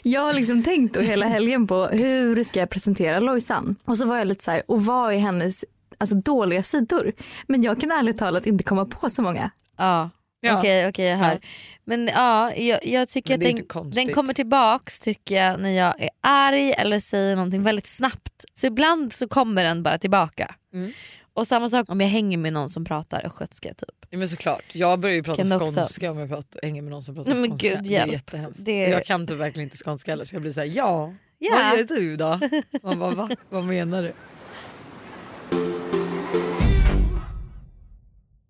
jag 0.02 0.20
har 0.20 0.32
liksom 0.32 0.62
tänkt 0.62 0.94
då 0.94 1.00
hela 1.00 1.26
helgen 1.26 1.66
på 1.66 1.86
hur 1.86 2.44
ska 2.44 2.60
jag 2.60 2.70
presentera 2.70 3.20
Lojsan? 3.20 3.76
Och 3.84 3.98
så 3.98 4.06
var 4.06 4.18
jag 4.18 4.26
lite 4.26 4.44
så 4.44 4.50
här, 4.50 4.62
och 4.68 4.84
vad 4.84 5.14
är 5.14 5.18
hennes 5.18 5.64
alltså, 5.98 6.16
dåliga 6.16 6.62
sidor? 6.62 7.12
Men 7.46 7.62
jag 7.62 7.80
kan 7.80 7.90
ärligt 7.90 8.18
talat 8.18 8.46
inte 8.46 8.64
komma 8.64 8.86
på 8.86 9.08
så 9.08 9.22
många. 9.22 9.50
Ja. 9.78 10.10
Ja. 10.44 10.58
Okej, 10.58 10.88
okej 10.88 11.06
jag 11.06 11.18
hör. 11.18 11.40
Men 11.84 12.06
ja, 12.06 12.54
jag, 12.54 12.86
jag 12.86 13.08
tycker 13.08 13.34
att 13.34 13.40
den, 13.40 13.90
den 13.90 14.14
kommer 14.14 14.34
tillbaks 14.34 15.00
tycker 15.00 15.34
jag 15.34 15.60
när 15.60 15.70
jag 15.70 16.00
är 16.00 16.10
arg 16.20 16.72
eller 16.72 17.00
säger 17.00 17.36
någonting 17.36 17.62
väldigt 17.62 17.86
snabbt. 17.86 18.44
Så 18.54 18.66
ibland 18.66 19.12
så 19.12 19.28
kommer 19.28 19.64
den 19.64 19.82
bara 19.82 19.98
tillbaka. 19.98 20.54
Mm. 20.72 20.92
Och 21.34 21.46
samma 21.46 21.68
sak 21.68 21.88
om 21.88 22.00
jag 22.00 22.08
hänger 22.08 22.38
med 22.38 22.52
någon 22.52 22.68
som 22.68 22.84
pratar 22.84 23.26
östgötska 23.26 23.68
typ. 23.68 24.01
Ja, 24.14 24.18
men 24.18 24.28
såklart. 24.28 24.74
Jag 24.74 25.00
börjar 25.00 25.14
ju 25.16 25.22
prata 25.22 25.36
Kan 25.42 25.48
du 25.50 25.56
också- 25.56 25.74
skånska 25.80 26.10
om 26.10 26.18
jag 26.18 26.28
pratar, 26.28 26.60
hänger 26.62 26.82
med 26.82 26.90
någon 26.90 27.02
som 27.02 27.14
pratar 27.14 27.34
Nej, 27.34 27.48
skånska. 27.48 27.68
gud, 27.68 27.78
det 27.84 27.96
är 27.96 28.06
jättehemskt. 28.06 28.64
Det- 28.64 28.88
Jag 28.88 29.04
kan 29.04 29.26
typ 29.26 29.36
verkligen 29.36 29.66
inte 29.66 29.76
skånska 29.76 30.12
heller 30.12 30.24
så 30.24 30.34
jag 30.34 30.42
blir 30.42 30.52
såhär 30.52 30.66
ja, 30.66 31.14
Ja. 31.38 31.50
vad 31.70 31.78
gör 31.78 31.84
du 31.84 32.16
då? 32.16 32.40
Man 32.82 32.98
bara, 32.98 33.10
va? 33.14 33.30
Vad 33.48 33.64
menar 33.64 34.02
du? 34.02 34.12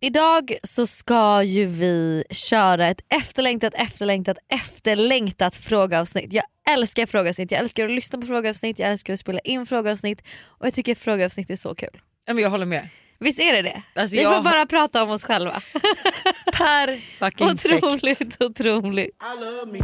Idag 0.00 0.54
så 0.62 0.86
ska 0.86 1.42
ju 1.42 1.66
vi 1.66 2.24
köra 2.30 2.88
ett 2.88 3.00
efterlängtat, 3.08 3.74
efterlängtat, 3.74 4.36
efterlängtat 4.48 5.56
frågeavsnitt. 5.56 6.32
Jag 6.32 6.44
älskar 6.70 7.06
frågeavsnitt, 7.06 7.50
jag 7.50 7.60
älskar 7.60 7.84
att 7.84 7.90
lyssna 7.90 8.20
på 8.20 8.26
frågeavsnitt, 8.26 8.78
jag 8.78 8.90
älskar 8.90 9.12
att 9.14 9.20
spela 9.20 9.40
in 9.40 9.66
frågeavsnitt 9.66 10.22
och 10.44 10.66
jag 10.66 10.74
tycker 10.74 10.94
frågeavsnitt 10.94 11.50
är 11.50 11.56
så 11.56 11.74
kul. 11.74 12.00
Jag 12.26 12.50
håller 12.50 12.66
med. 12.66 12.88
Visst 13.22 13.38
är 13.40 13.52
det 13.52 13.62
det? 13.62 13.82
Alltså, 13.94 14.16
vi 14.16 14.22
jag- 14.22 14.34
får 14.36 14.42
bara 14.42 14.66
prata 14.66 15.02
om 15.02 15.10
oss 15.10 15.24
själva. 15.24 15.62
Perfekt. 16.58 17.40
otroligt, 17.40 18.42
otroligt. 18.42 19.10
I 19.22 19.40
love 19.44 19.72
me. 19.72 19.78
I 19.78 19.82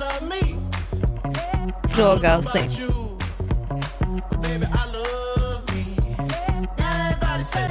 love 0.00 0.26
me. 0.28 0.56
Frågeavsnitt. 1.94 2.64
About 2.64 2.80
you. 2.80 3.18
Baby, 4.42 4.64
I 4.66 4.86
love 4.92 5.72
me. 5.74 5.84
Everybody 6.78 7.44
say 7.44 7.70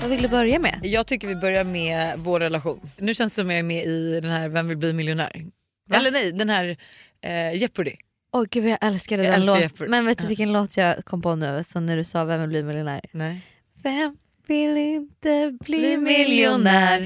Vad 0.00 0.10
vill 0.10 0.22
du 0.22 0.28
börja 0.28 0.58
med? 0.58 0.80
Jag 0.82 1.06
tycker 1.06 1.28
vi 1.28 1.34
börjar 1.36 1.64
med 1.64 2.18
vår 2.18 2.40
relation. 2.40 2.80
Nu 2.98 3.14
känns 3.14 3.32
det 3.32 3.36
som 3.42 3.50
jag 3.50 3.58
är 3.58 3.62
med 3.62 3.84
i 3.84 4.20
den 4.20 4.30
här 4.30 4.48
Vem 4.48 4.68
vill 4.68 4.76
bli 4.76 4.92
miljonär? 4.92 5.46
Va? 5.88 5.96
Eller 5.96 6.10
nej, 6.10 6.32
den 6.32 6.50
här 6.50 6.76
eh, 7.22 7.52
Jeopardy. 7.54 7.92
Åh 8.32 8.44
gud 8.50 8.62
vad 8.62 8.72
jag 8.72 8.78
älskade 8.82 9.22
Jag 9.24 9.32
den 9.32 9.40
älskar 9.40 9.46
låten. 9.54 9.60
Jeopardy. 9.62 9.90
Men 9.90 10.06
vet 10.06 10.18
du 10.18 10.26
vilken 10.28 10.52
låt 10.52 10.76
jag 10.76 11.04
kom 11.04 11.22
på 11.22 11.34
nu 11.34 11.64
så 11.64 11.80
när 11.80 11.96
du 11.96 12.04
sa 12.04 12.24
Vem 12.24 12.40
vill 12.40 12.48
bli 12.48 12.62
miljonär? 12.62 13.00
Nej. 13.12 13.40
Vem 13.82 14.16
vill 14.46 14.76
inte 14.76 15.56
bli, 15.60 15.78
Bli 15.78 15.96
miljonär? 15.96 16.98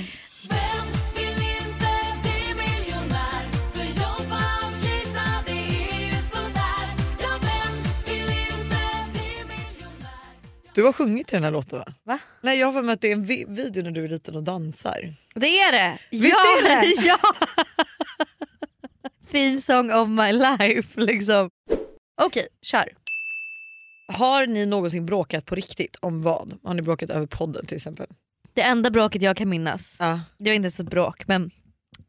Vem 0.51 0.87
vill 1.17 1.47
inte 1.47 1.91
bli 2.23 2.55
miljonär? 2.55 3.45
För 3.73 3.85
jobba 3.85 4.41
och 4.57 4.73
slita, 4.81 5.25
det 5.47 5.53
är 5.53 6.17
ju 6.17 6.23
sådär. 6.23 6.85
Ja, 7.21 7.39
vem 7.43 7.73
vill 8.07 8.31
inte 8.39 9.13
bli 9.13 9.45
miljonär? 9.49 10.29
Du 10.75 10.83
har 10.83 10.93
sjungit 10.93 11.33
i 11.33 11.37
den 11.37 11.45
här 11.45 11.51
låten 11.51 11.79
va? 11.79 11.85
Va? 12.05 12.19
Nej 12.43 12.59
jag 12.59 12.67
har 12.67 12.73
för 12.73 12.83
mig 12.83 12.93
att 12.93 13.01
det 13.01 13.09
är 13.09 13.13
en 13.13 13.25
vi- 13.25 13.45
video 13.49 13.83
när 13.83 13.91
du 13.91 14.05
är 14.05 14.09
liten 14.09 14.37
och 14.37 14.43
dansar. 14.43 15.13
Det 15.35 15.47
är 15.59 15.73
det! 15.73 15.99
Visst 16.11 16.27
ja, 16.63 16.69
är 16.71 16.81
det? 16.81 17.07
ja! 17.07 17.19
Theme 19.35 19.59
song 19.61 19.91
of 19.93 20.09
my 20.09 20.33
life 20.33 21.01
liksom. 21.01 21.51
Okej, 22.23 22.47
kör. 22.63 22.89
Har 24.19 24.47
ni 24.47 24.67
någonsin 24.67 25.07
bråkat 25.07 25.47
på 25.47 25.55
riktigt? 25.55 25.97
Om 26.01 26.23
vad? 26.23 26.59
Har 26.65 26.75
ni 26.75 26.83
bråkat 26.83 27.11
över 27.11 27.27
podden 27.27 27.67
till 27.67 27.77
exempel? 27.77 28.07
Det 28.55 28.63
enda 28.63 28.91
bråket 28.91 29.23
jag 29.23 29.37
kan 29.37 29.49
minnas, 29.49 29.97
Ja. 30.01 30.21
det 30.39 30.51
var 30.51 30.55
inte 30.55 30.67
ens 30.67 30.81
ett 30.81 30.91
bråk 30.91 31.27
men 31.27 31.51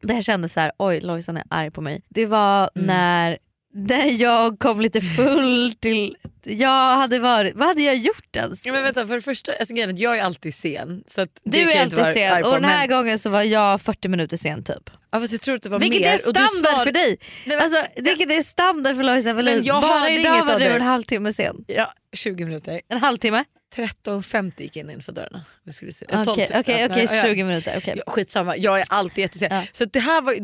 det 0.02 0.12
här 0.14 0.22
kändes 0.22 0.52
så 0.52 0.60
här: 0.60 0.72
oj 0.78 1.00
Lojsan 1.00 1.36
är 1.36 1.44
arg 1.50 1.70
på 1.70 1.80
mig. 1.80 2.02
Det 2.08 2.26
var 2.26 2.70
Mm. 2.74 2.86
när, 2.86 3.38
när 3.76 4.20
jag 4.22 4.58
kom 4.58 4.80
lite 4.80 5.00
full 5.00 5.72
till, 5.80 6.16
jag 6.44 6.96
hade 6.96 7.18
varit, 7.18 7.56
vad 7.56 7.68
hade 7.68 7.82
jag 7.82 7.96
gjort 7.96 8.36
ens? 8.36 8.66
Ja, 8.66 8.72
men 8.72 8.82
vänta, 8.82 9.06
för 9.06 9.14
det 9.14 9.20
första, 9.20 9.52
alltså, 9.60 9.74
jag 9.74 10.18
är 10.18 10.22
alltid 10.22 10.54
sen. 10.54 11.04
Så 11.08 11.26
Du 11.44 11.58
är 11.72 11.80
alltid 11.82 11.98
vara 11.98 12.14
sen 12.14 12.44
och 12.44 12.52
den 12.52 12.64
här 12.64 12.88
men, 12.88 12.96
gången 12.98 13.18
så 13.18 13.30
var 13.30 13.42
jag 13.42 13.80
40 13.80 14.08
minuter 14.08 14.36
sen 14.36 14.64
typ. 14.64 14.90
ja, 15.12 15.20
fast 15.20 15.32
jag 15.32 15.40
tror 15.40 15.54
att 15.54 15.62
det 15.62 15.68
var 15.68 15.78
Vilket 15.78 16.00
mer. 16.02 16.12
är 16.12 16.16
standard 16.18 16.48
svar- 16.74 16.84
för 16.84 16.92
dig? 16.92 17.18
Nej, 17.44 17.56
men- 17.56 17.60
Alltså, 17.64 17.86
vilket 17.96 18.30
är 18.30 18.42
standard 18.42 18.96
för 18.96 19.02
Lojsan 19.02 19.36
Wallin? 19.36 19.64
Bara 19.66 20.10
idag 20.10 20.44
var 20.46 20.58
du 20.58 20.64
en 20.66 20.82
halvtimme 20.82 21.32
sen. 21.32 21.64
Ja, 21.66 21.92
20 22.16 22.44
minuter. 22.44 22.80
En 22.88 22.98
halvtimme? 23.00 23.44
13.50 23.74 24.52
gick 24.62 24.76
jag 24.76 24.90
in 24.92 25.02
för 25.02 25.12
dörrarna. 25.12 25.44
Jag 25.64 25.74
skulle 25.74 25.92
se. 25.92 26.06
Okej, 26.08 26.24
12 26.24 26.24
så 26.24 26.32
okej, 26.32 26.44
att- 26.44 26.90
okej, 26.90 27.06
ja, 27.10 27.14
ja. 27.16 27.22
20 27.22 27.44
minuter. 27.44 27.74
okej. 27.78 27.94
Ja, 28.06 28.12
skitsamma, 28.12 28.56
jag 28.56 28.80
är 28.80 28.84
alltid 28.88 29.18
jättesen. 29.22 29.48
Ja. 29.50 29.62
Så 29.72 29.84
det 29.84 30.00
här 30.00 30.22
var, 30.22 30.34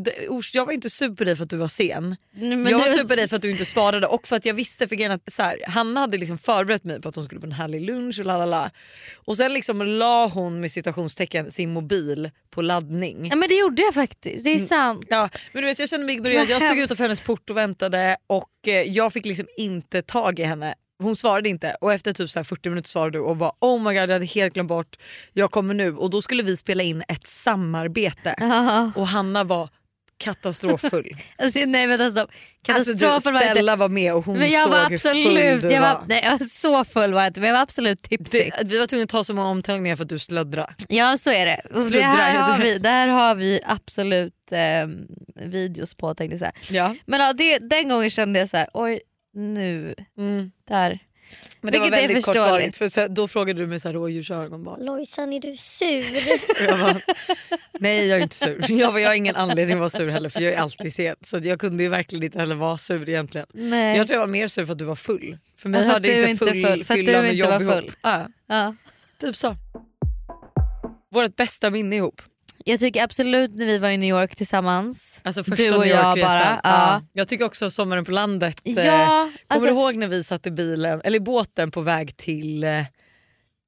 jag 0.55 0.67
var 0.67 0.73
inte 0.73 0.91
sur 0.91 1.14
på 1.14 1.25
dig 1.25 1.37
för 1.37 1.45
att 1.45 1.50
du 1.50 1.57
var 1.57 1.69
sen. 1.69 2.17
Men 2.33 2.67
jag 2.67 2.79
var 2.79 2.87
sur 2.87 3.05
på 3.05 3.14
dig 3.17 3.29
för 3.29 3.37
att 3.37 3.43
du 3.43 3.50
inte 3.50 3.64
svarade 3.64 4.07
och 4.07 4.26
för 4.29 4.37
att 4.37 4.45
jag 4.45 4.55
visste 4.55 4.88
för 4.88 5.11
att 5.11 5.33
så 5.33 5.43
här, 5.43 5.59
Hanna 5.69 6.00
hade 6.00 6.19
liksom 6.19 6.38
förberett 6.38 6.85
mig 6.85 7.00
på 7.00 7.09
att 7.09 7.14
hon 7.14 7.25
skulle 7.25 7.41
på 7.41 7.47
en 7.47 7.52
härlig 7.52 7.81
lunch 7.83 8.19
och 8.19 8.26
lalala. 8.26 8.71
Och 9.14 9.37
sen 9.37 9.55
liksom 9.55 9.83
la 9.83 10.26
hon 10.26 10.61
med 10.61 10.71
citationstecken 10.71 11.50
sin 11.50 11.73
mobil 11.73 12.31
på 12.50 12.62
laddning. 12.62 13.26
Ja, 13.31 13.37
men 13.37 13.49
det 13.49 13.55
gjorde 13.55 13.83
jag 13.83 13.95
faktiskt, 13.95 14.45
det 14.45 14.50
är 14.50 14.59
sant. 14.59 15.07
Ja, 15.09 15.29
men 15.52 15.62
du 15.62 15.69
vet, 15.69 15.79
jag 15.79 15.88
kände 15.88 16.07
mig 16.07 16.14
ignorerad. 16.14 16.49
Jag 16.49 16.62
stod 16.62 16.79
utanför 16.79 17.05
hennes 17.05 17.25
port 17.25 17.50
och 17.50 17.57
väntade 17.57 18.17
och 18.26 18.50
eh, 18.67 18.73
jag 18.83 19.12
fick 19.12 19.25
liksom 19.25 19.47
inte 19.59 20.02
tag 20.02 20.38
i 20.38 20.45
henne. 20.45 20.75
Hon 21.02 21.16
svarade 21.16 21.49
inte 21.49 21.76
och 21.80 21.92
efter 21.92 22.12
typ 22.12 22.30
så 22.30 22.38
här 22.38 22.44
40 22.44 22.68
minuter 22.68 22.88
svarade 22.88 23.18
du 23.18 23.23
och 23.23 23.37
bara 23.37 23.52
oh 23.61 23.78
my 23.78 23.85
god 23.85 23.94
jag 23.94 24.09
hade 24.09 24.26
helt 24.26 24.54
glömt 24.54 24.68
bort, 24.68 24.97
jag 25.32 25.50
kommer 25.50 25.75
nu. 25.75 25.97
Och 25.97 26.11
då 26.11 26.23
skulle 26.23 26.42
vi 26.42 26.56
spela 26.56 26.82
in 26.82 27.02
ett 27.09 27.26
samarbete 27.26 28.35
och 28.97 29.06
Hanna 29.06 29.44
var 29.44 29.68
katastroffull. 30.23 31.16
Alltså, 31.38 31.59
nej 31.59 31.87
men 31.87 32.00
alltså, 32.00 32.21
alltså, 32.21 32.35
katastrofen 32.66 33.32
du, 33.32 33.38
var 33.38 33.40
inte... 33.40 33.54
Stella 33.54 33.76
var 33.76 33.88
med 33.88 34.14
och 34.14 34.25
hon 34.25 34.38
Men 34.38 34.50
jag 34.50 34.62
såg 34.62 34.71
var 34.71 34.88
hur 34.88 34.94
absolut, 34.94 35.25
full 35.25 35.61
du 35.61 35.75
jag 35.75 35.80
var, 35.80 35.94
var. 35.94 36.04
nej, 36.06 36.21
jag 36.25 36.30
var 36.30 36.38
så 36.38 36.85
full 36.85 37.12
var 37.12 37.21
jag 37.21 37.30
inte 37.30 37.40
men 37.40 37.49
jag 37.49 37.54
var 37.54 37.62
absolut 37.62 38.02
tipsig. 38.02 38.52
Vi 38.64 38.78
var 38.78 38.87
tvungna 38.87 39.02
att 39.02 39.09
ta 39.09 39.25
så 39.25 39.35
många 39.35 39.49
omtagningar 39.49 39.97
för 39.97 40.02
att 40.02 40.09
du 40.09 40.18
slöddrade. 40.18 40.75
Ja 40.88 41.16
så 41.16 41.30
är 41.30 41.47
det. 41.47 41.61
Och 41.75 41.85
det 41.90 42.00
här, 42.02 42.35
har 42.35 42.59
vi, 42.59 42.78
det 42.78 42.88
här 42.88 43.09
har 43.09 43.35
vi 43.35 43.61
absolut 43.66 44.52
eh, 44.52 44.88
videos 45.47 45.94
på 45.94 46.14
tänkte 46.14 46.32
jag 46.32 46.38
säga. 46.40 46.52
Ja. 46.71 46.97
Men 47.06 47.21
ja, 47.21 47.32
det, 47.32 47.59
den 47.59 47.88
gången 47.88 48.11
kände 48.11 48.38
jag 48.38 48.49
så 48.49 48.56
här: 48.56 48.68
oj 48.75 49.00
nu, 49.34 49.94
Mm. 50.18 50.50
där. 50.68 50.98
Men 51.60 51.72
det 51.72 51.78
var 51.78 51.84
Vilket 51.86 52.02
är 52.02 52.08
väldigt 52.08 52.24
kortvarigt 52.24 52.76
för 52.76 52.88
sen, 52.88 53.14
då 53.14 53.28
frågade 53.28 53.60
du 53.62 53.66
mig 53.66 53.80
så 53.80 53.88
här 53.88 53.92
rådjursögon 53.94 54.64
bara. 54.64 54.76
Lojsan 54.76 55.32
är 55.32 55.40
du 55.40 55.56
sur? 55.56 56.04
Jag 56.66 56.78
bara, 56.80 57.00
nej 57.80 58.06
jag 58.06 58.18
är 58.18 58.22
inte 58.22 58.34
sur. 58.36 58.64
Jag, 58.72 58.92
bara, 58.92 59.00
jag 59.00 59.08
har 59.08 59.14
ingen 59.14 59.36
anledning 59.36 59.72
att 59.72 59.78
vara 59.78 59.90
sur 59.90 60.08
heller 60.08 60.28
för 60.28 60.40
jag 60.40 60.52
är 60.52 60.58
alltid 60.58 60.92
sen. 60.94 61.16
Så 61.20 61.36
att 61.36 61.44
jag 61.44 61.60
kunde 61.60 61.82
ju 61.82 61.88
verkligen 61.88 62.22
inte 62.24 62.38
heller 62.38 62.54
vara 62.54 62.78
sur 62.78 63.08
egentligen. 63.08 63.46
Nej. 63.52 63.96
Jag 63.96 64.06
tror 64.06 64.14
jag 64.14 64.20
var 64.26 64.32
mer 64.32 64.46
sur 64.46 64.64
för 64.64 64.72
att 64.72 64.78
du 64.78 64.84
var 64.84 64.94
full. 64.94 65.38
För 65.56 65.68
mig 65.68 65.84
för 65.84 65.92
hade 65.92 66.08
du 66.08 66.18
inte 66.18 66.30
inte 66.30 66.44
full, 66.46 66.64
full, 66.66 66.84
för 66.84 66.94
att 66.94 67.06
du 67.06 67.28
inte 67.30 67.46
var 67.48 67.60
ihop. 67.60 67.72
full. 67.74 67.92
Ja, 68.02 68.26
ja. 68.46 68.74
typ 69.20 69.36
så. 69.36 69.56
Vårt 71.10 71.36
bästa 71.36 71.70
minne 71.70 71.96
ihop. 71.96 72.22
Jag 72.64 72.81
tycker 72.81 73.02
absolut 73.02 73.54
när 73.54 73.66
vi 73.66 73.78
var 73.78 73.88
i 73.88 73.97
New 73.97 74.09
York 74.09 74.37
tillsammans, 74.37 75.21
Alltså 75.25 75.45
första 75.45 75.64
du 75.64 75.73
och 75.76 75.81
New 75.81 75.88
jag 75.95 76.19
bara. 76.21 76.61
Ja. 76.62 77.02
Jag 77.12 77.28
tycker 77.28 77.45
också 77.45 77.71
sommaren 77.71 78.04
på 78.04 78.12
landet. 78.12 78.61
eh, 78.64 78.73
Ja, 78.73 78.83
Kommer 79.07 79.31
alltså, 79.49 79.66
du 79.66 79.73
ihåg 79.75 79.97
när 79.97 80.07
vi 80.07 80.25
satt 80.25 80.47
i 80.47 80.50
bilen, 80.50 81.00
eller 81.04 81.16
i 81.16 81.21
båten 81.21 81.71
på 81.71 81.81
väg 81.81 82.16
till 82.16 82.64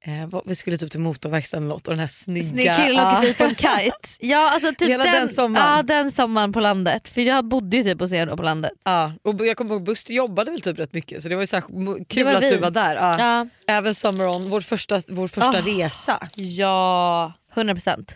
eh, 0.05 0.41
vi 0.45 0.55
skulle 0.55 0.77
typ 0.77 0.91
till 0.91 0.99
motorverkstaden 0.99 1.63
eller 1.63 1.75
något 1.75 1.87
och 1.87 1.93
den 1.93 1.99
här 1.99 2.07
snygga... 2.07 2.49
Snygg 2.49 2.75
kille 2.75 2.97
Ja. 3.01 3.17
åker 3.17 3.21
förbi 3.21 3.33
på 3.33 3.43
en 3.43 3.55
kite. 3.55 3.91
Ja, 4.19 4.51
alltså 4.53 4.71
typ 4.77 4.89
Hela 4.89 5.03
den 5.03 5.33
sommaren. 5.33 5.75
Ja 5.77 5.83
den 5.83 6.11
sommaren 6.11 6.53
på 6.53 6.59
landet. 6.59 7.09
För 7.09 7.21
jag 7.21 7.45
bodde 7.45 7.77
ju 7.77 7.83
typ 7.83 7.99
hos 7.99 8.13
er 8.13 8.25
då 8.25 8.37
på 8.37 8.43
landet. 8.43 8.71
Ja, 8.83 9.11
och 9.23 9.45
jag 9.47 9.57
kommer 9.57 9.71
ihåg 9.71 9.83
Buster 9.83 10.13
jobbade 10.13 10.51
väl 10.51 10.61
typ 10.61 10.79
rätt 10.79 10.93
mycket 10.93 11.23
så 11.23 11.29
det 11.29 11.35
var 11.35 11.43
ju 11.43 11.47
så 11.47 11.55
här, 11.55 12.05
kul 12.05 12.27
att 12.27 12.43
vi. 12.43 12.49
du 12.49 12.57
var 12.57 12.71
där. 12.71 12.95
Ja. 12.95 13.19
Ja, 13.19 13.47
Även 13.67 13.95
Summer 13.95 14.27
On, 14.27 14.49
vår 14.49 14.61
första, 14.61 15.01
vår 15.07 15.27
första 15.27 15.49
Ah. 15.49 15.61
resa. 15.65 16.27
ja 16.35 17.33
100%. 17.55 18.15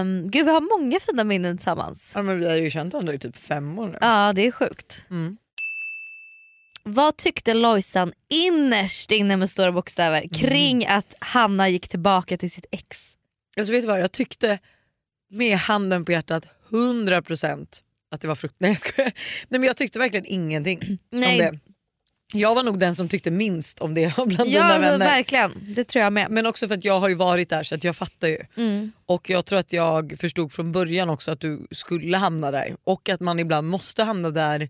Um, 0.00 0.30
gud 0.30 0.46
vi 0.46 0.52
har 0.52 0.78
många 0.80 1.00
fina 1.00 1.24
minnen 1.24 1.58
tillsammans. 1.58 2.12
Ja, 2.14 2.22
men 2.22 2.40
vi 2.40 2.48
har 2.48 2.54
ju 2.56 2.70
känt 2.70 2.92
varandra 2.92 3.14
i 3.14 3.18
typ 3.18 3.36
fem 3.38 3.78
år 3.78 3.86
nu. 3.88 3.98
Ja 4.00 4.32
det 4.32 4.46
är 4.46 4.50
sjukt. 4.50 5.04
Mm. 5.10 5.36
Vad 6.86 7.16
tyckte 7.16 7.54
Lojsan 7.54 8.12
innerst 8.30 9.10
inne 9.10 9.36
med 9.36 9.50
stora 9.50 9.72
bokstäver 9.72 10.18
Mm. 10.18 10.28
kring 10.28 10.86
att 10.86 11.14
Hanna 11.18 11.68
gick 11.68 11.88
tillbaka 11.88 12.36
till 12.36 12.50
sitt 12.50 12.66
ex? 12.70 13.16
Alltså, 13.56 13.72
vet 13.72 13.82
du 13.82 13.86
vad, 13.88 14.00
jag 14.00 14.12
tyckte 14.12 14.58
med 15.30 15.56
handen 15.58 16.04
på 16.04 16.12
hjärtat 16.12 16.46
100% 16.70 17.66
att 18.10 18.20
det 18.20 18.28
var 18.28 18.34
frukt. 18.34 18.56
Nej 18.58 18.70
jag 18.70 18.78
skojar. 18.78 19.12
Nej 19.48 19.60
men 19.60 19.62
jag 19.66 19.76
tyckte 19.76 19.98
verkligen 19.98 20.26
ingenting 20.26 20.98
om 21.12 21.20
det. 21.20 21.58
Jag 22.32 22.54
var 22.54 22.62
nog 22.62 22.78
den 22.78 22.94
som 22.94 23.08
tyckte 23.08 23.30
minst 23.30 23.80
om 23.80 23.94
det 23.94 24.14
bland 24.26 24.32
ja 24.32 24.44
dina 24.44 24.64
alltså, 24.64 24.90
vänner. 24.90 25.06
verkligen. 25.06 25.74
Det 25.76 25.84
tror 25.84 26.02
jag 26.02 26.12
med. 26.12 26.30
Men 26.30 26.46
också 26.46 26.68
för 26.68 26.74
att 26.74 26.84
jag 26.84 27.00
har 27.00 27.08
ju 27.08 27.14
varit 27.14 27.48
där 27.48 27.62
så 27.62 27.74
att 27.74 27.84
jag 27.84 27.96
fattar 27.96 28.28
ju. 28.28 28.38
Mm. 28.56 28.92
Och 29.06 29.30
jag 29.30 29.44
tror 29.46 29.58
att 29.58 29.72
jag 29.72 30.14
förstod 30.20 30.52
från 30.52 30.72
början 30.72 31.10
också 31.10 31.30
att 31.30 31.40
du 31.40 31.66
skulle 31.70 32.16
hamna 32.16 32.50
där. 32.50 32.76
Och 32.84 33.08
att 33.08 33.20
man 33.20 33.38
ibland 33.38 33.68
måste 33.68 34.02
hamna 34.02 34.30
där 34.30 34.68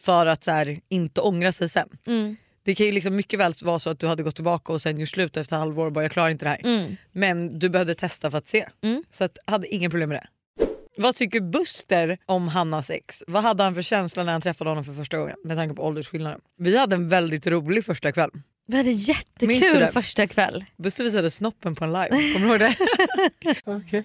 för 0.00 0.26
att 0.26 0.44
så 0.44 0.50
här, 0.50 0.80
inte 0.88 1.20
ångra 1.20 1.52
sig 1.52 1.68
sen. 1.68 1.88
Mm. 2.06 2.36
Det 2.62 2.74
kan 2.74 2.86
ju 2.86 2.92
liksom 2.92 3.16
mycket 3.16 3.38
väl 3.38 3.52
vara 3.64 3.78
så 3.78 3.90
att 3.90 3.98
du 3.98 4.06
hade 4.06 4.22
gått 4.22 4.34
tillbaka 4.34 4.72
och 4.72 4.82
sen 4.82 5.00
gjort 5.00 5.08
slut 5.08 5.36
efter 5.36 5.56
halvår 5.56 5.86
och 5.86 5.92
bara 5.92 6.04
jag 6.04 6.12
klarar 6.12 6.30
inte 6.30 6.44
det 6.44 6.48
här. 6.48 6.60
Mm. 6.64 6.96
Men 7.12 7.58
du 7.58 7.68
behövde 7.68 7.94
testa 7.94 8.30
för 8.30 8.38
att 8.38 8.48
se. 8.48 8.66
Mm. 8.82 9.04
Så 9.10 9.24
att, 9.24 9.38
jag 9.46 9.52
hade 9.52 9.74
inga 9.74 9.90
problem 9.90 10.08
med 10.08 10.18
det. 10.18 10.28
Vad 10.96 11.16
tycker 11.16 11.40
Buster 11.40 12.18
om 12.26 12.48
Hannas 12.48 12.90
ex? 12.90 13.22
Vad 13.26 13.42
hade 13.42 13.62
han 13.62 13.74
för 13.74 13.82
känsla 13.82 14.24
när 14.24 14.32
han 14.32 14.40
träffade 14.40 14.70
honom 14.70 14.84
för 14.84 14.92
första 14.92 15.18
gången? 15.18 15.36
Med 15.44 15.56
tanke 15.56 15.74
på 15.74 15.82
åldersskillnaden. 15.82 16.40
Vi 16.58 16.78
hade 16.78 16.96
en 16.96 17.08
väldigt 17.08 17.46
rolig 17.46 17.84
första 17.84 18.12
kväll. 18.12 18.30
Vi 18.70 18.76
hade 18.76 18.90
jättekul 18.90 19.86
första 19.86 20.26
kväll. 20.26 20.64
Buster 20.76 21.04
visade 21.04 21.30
snoppen 21.30 21.74
på 21.74 21.84
en 21.84 21.92
live, 21.92 22.08
kommer 22.08 22.40
du 22.40 22.46
ihåg 22.46 22.58
det? 22.58 22.76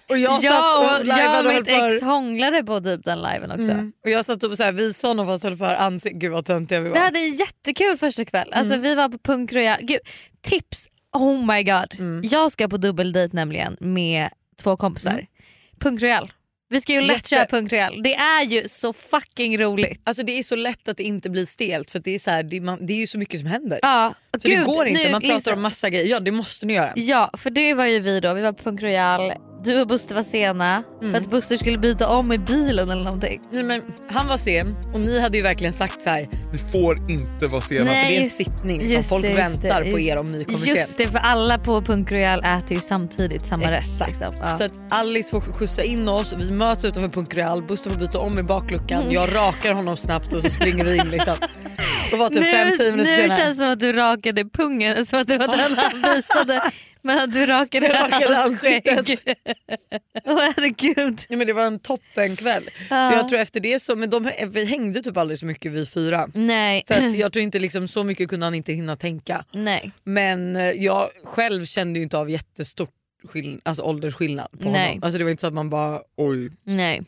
Och 0.13 0.17
jag 0.17 0.43
ja, 0.43 0.51
satt 0.51 1.01
och 1.01 1.07
jag 1.07 1.45
och 1.45 1.53
mitt 1.53 1.67
för... 1.69 1.95
ex 1.95 2.03
hånglade 2.03 2.63
på 2.63 2.81
typ 2.81 3.05
den 3.05 3.21
liven 3.21 3.51
också. 3.51 3.71
Mm. 3.71 3.93
Och 4.03 4.09
jag 4.09 4.25
satt 4.25 4.43
och 4.43 4.57
så 4.57 4.63
här, 4.63 4.71
visade 4.71 5.09
honom 5.09 5.25
fast 5.25 5.43
höll 5.43 5.57
för 5.57 5.73
ansiktet. 5.73 6.21
Gud 6.21 6.31
vad 6.31 6.45
töntiga 6.45 6.79
vi 6.79 6.89
var. 6.89 6.95
Vi 6.95 7.01
hade 7.01 7.19
en 7.19 7.33
jättekul 7.33 7.97
första 7.97 8.25
kväll. 8.25 8.53
Alltså, 8.53 8.73
Mm. 8.73 8.83
Vi 8.83 8.95
var 8.95 9.09
på 9.09 9.17
Punk 9.17 9.53
Royal. 9.53 9.79
Gud, 9.81 9.99
tips! 10.41 10.87
Oh 11.13 11.45
my 11.55 11.63
god. 11.63 11.99
Mm. 11.99 12.21
Jag 12.23 12.51
ska 12.51 12.67
på 12.67 12.77
dubbeldejt 12.77 13.35
nämligen 13.35 13.77
med 13.79 14.29
två 14.63 14.77
kompisar. 14.77 15.11
Mm. 15.11 15.25
Punk 15.79 16.01
Royal. 16.01 16.31
Vi 16.69 16.81
ska 16.81 16.93
ju 16.93 17.01
lätt 17.01 17.15
Jätte- 17.15 17.29
köra 17.29 17.45
Punk 17.45 17.71
Royal. 17.73 18.03
Det 18.03 18.15
är 18.15 18.43
ju 18.43 18.67
så 18.67 18.93
fucking 18.93 19.57
roligt. 19.57 20.01
Alltså 20.03 20.23
det 20.23 20.39
är 20.39 20.43
så 20.43 20.55
lätt 20.55 20.87
att 20.87 20.97
det 20.97 21.03
inte 21.03 21.29
blir 21.29 21.45
stelt 21.45 21.91
för 21.91 21.99
det 21.99 22.15
är, 22.15 22.19
så 22.19 22.29
här, 22.29 22.43
det, 22.43 22.57
är 22.57 22.61
man, 22.61 22.85
det 22.85 22.93
är 22.93 22.97
ju 22.97 23.07
så 23.07 23.17
mycket 23.17 23.39
som 23.39 23.49
händer. 23.49 23.79
Ja, 23.81 24.13
så 24.33 24.47
det 24.47 24.55
gud, 24.55 24.65
går 24.65 24.87
inte, 24.87 25.11
man 25.11 25.21
pratar 25.21 25.35
Lisa. 25.35 25.53
om 25.53 25.61
massa 25.61 25.89
grejer. 25.89 26.05
Ja 26.05 26.19
det 26.19 26.31
måste 26.31 26.65
ni 26.65 26.73
göra. 26.73 26.93
Ja 26.95 27.31
för 27.37 27.49
det 27.49 27.73
var 27.73 27.85
ju 27.85 27.99
vi 27.99 28.19
då, 28.19 28.33
vi 28.33 28.41
var 28.41 28.53
på 28.53 28.63
Punk 28.63 28.81
Royal. 28.81 29.33
Du 29.63 29.81
och 29.81 29.87
Buster 29.87 30.15
var 30.15 30.21
sena 30.23 30.83
Mm. 31.01 31.11
för 31.13 31.19
att 31.21 31.29
Buster 31.29 31.57
skulle 31.57 31.77
byta 31.77 32.09
om 32.09 32.31
i 32.33 32.37
bilen 32.37 32.89
eller 32.91 33.03
någonting. 33.03 33.41
Nej, 33.51 33.63
men 33.63 33.81
han 34.11 34.27
var 34.27 34.37
sen 34.37 34.75
och 34.93 34.99
ni 34.99 35.19
hade 35.19 35.37
ju 35.37 35.43
verkligen 35.43 35.73
sagt 35.73 36.01
så 36.03 36.09
här, 36.09 36.29
Ni 36.53 36.57
får 36.71 36.97
inte 37.11 37.47
vara 37.47 37.61
sena. 37.61 37.83
Nej. 37.85 38.03
för 38.03 38.09
det 38.09 38.15
är 38.15 38.17
en 38.17 38.23
just- 38.23 38.35
sittning 38.37 38.79
som 38.81 38.89
just 38.89 39.09
folk 39.09 39.21
det, 39.23 39.27
just 39.29 39.39
väntar 39.39 39.81
det, 39.83 39.91
på 39.91 39.99
just- 39.99 40.09
er 40.11 40.17
om 40.17 40.27
ni 40.27 40.43
kommer 40.45 40.57
Just 40.67 40.87
sent. 40.87 40.97
det 40.97 41.07
för 41.07 41.17
alla 41.19 41.57
på 41.59 41.81
Punk 41.81 42.11
Royal 42.11 42.39
äter 42.43 42.71
ju 42.73 42.79
samtidigt 42.81 43.45
samma 43.45 43.71
rätt. 43.71 43.75
Exakt. 43.83 44.07
Liksom. 44.09 44.33
Ja. 44.41 44.57
Så 44.57 44.63
att 44.63 44.71
Alice 44.89 45.31
får 45.31 45.41
skjutsa 45.41 45.83
in 45.83 46.07
oss, 46.09 46.33
vi 46.37 46.51
möts 46.51 46.85
utanför 46.85 47.09
Punk 47.09 47.33
Real, 47.35 47.63
Buster 47.63 47.89
får 47.89 47.99
byta 47.99 48.19
om 48.19 48.39
i 48.39 48.43
bakluckan, 48.43 49.01
Mm. 49.01 49.13
jag 49.13 49.35
rakar 49.35 49.73
honom 49.73 49.97
snabbt 49.97 50.33
och 50.33 50.41
så 50.41 50.49
springer 50.49 50.83
vi 50.83 50.97
in 50.97 51.09
liksom. 51.09 51.33
Och 52.11 52.17
var 52.19 52.29
typ 52.29 52.43
5-10 52.55 52.91
minuter 52.91 53.21
nu 53.23 53.29
känns 53.29 53.57
det 53.57 53.63
som 53.63 53.71
att 53.73 53.79
du 53.79 53.93
rakade 53.93 54.45
pungen, 54.45 55.05
som 55.05 55.19
att 55.19 55.27
det 55.27 55.37
var 55.37 55.47
den 55.47 55.77
han 56.01 56.15
visade. 56.15 56.61
Men 57.05 57.31
du 57.31 57.45
rakade, 57.45 57.87
Jag 57.87 57.95
rakade 58.13 58.37
ansiktet. 58.43 59.07
Åh 60.25 60.39
herregud. 60.55 61.19
Ja, 61.29 61.37
men 61.37 61.47
det 61.47 61.53
var 61.53 61.63
en 61.63 61.79
toppenkväll. 61.79 62.69
Ja. 62.89 63.09
Så 63.11 63.17
jag 63.17 63.29
tror 63.29 63.39
efter 63.39 63.59
det 63.59 63.79
så, 63.79 63.95
men 63.95 64.09
de, 64.09 64.31
vi 64.49 64.65
hängde 64.65 65.01
typ 65.01 65.17
aldrig 65.17 65.39
så 65.39 65.45
mycket 65.45 65.71
vi 65.71 65.85
fyra. 65.85 66.29
Nej. 66.33 66.83
Så 66.87 66.93
jag 67.17 67.33
tror 67.33 67.43
inte 67.43 67.59
liksom, 67.59 67.87
så 67.87 68.03
mycket 68.03 68.29
kunde 68.29 68.45
han 68.45 68.55
inte 68.55 68.73
hinna 68.73 68.95
tänka. 68.95 69.45
Nej. 69.51 69.91
Men 70.03 70.55
eh, 70.55 70.63
jag 70.71 71.09
själv 71.23 71.65
kände 71.65 71.99
ju 71.99 72.03
inte 72.03 72.17
av 72.17 72.29
jättestor 72.29 72.87
skill- 73.23 73.61
alltså 73.63 73.83
åldersskillnad 73.83 74.47
på 74.51 74.69
Nej. 74.69 74.87
honom. 74.87 75.03
Alltså 75.03 75.17
det 75.17 75.23
var 75.23 75.31
inte 75.31 75.41
så 75.41 75.47
att 75.47 75.53
man 75.53 75.69
bara 75.69 76.01
oj. 76.17 76.51
Nej. 76.63 77.03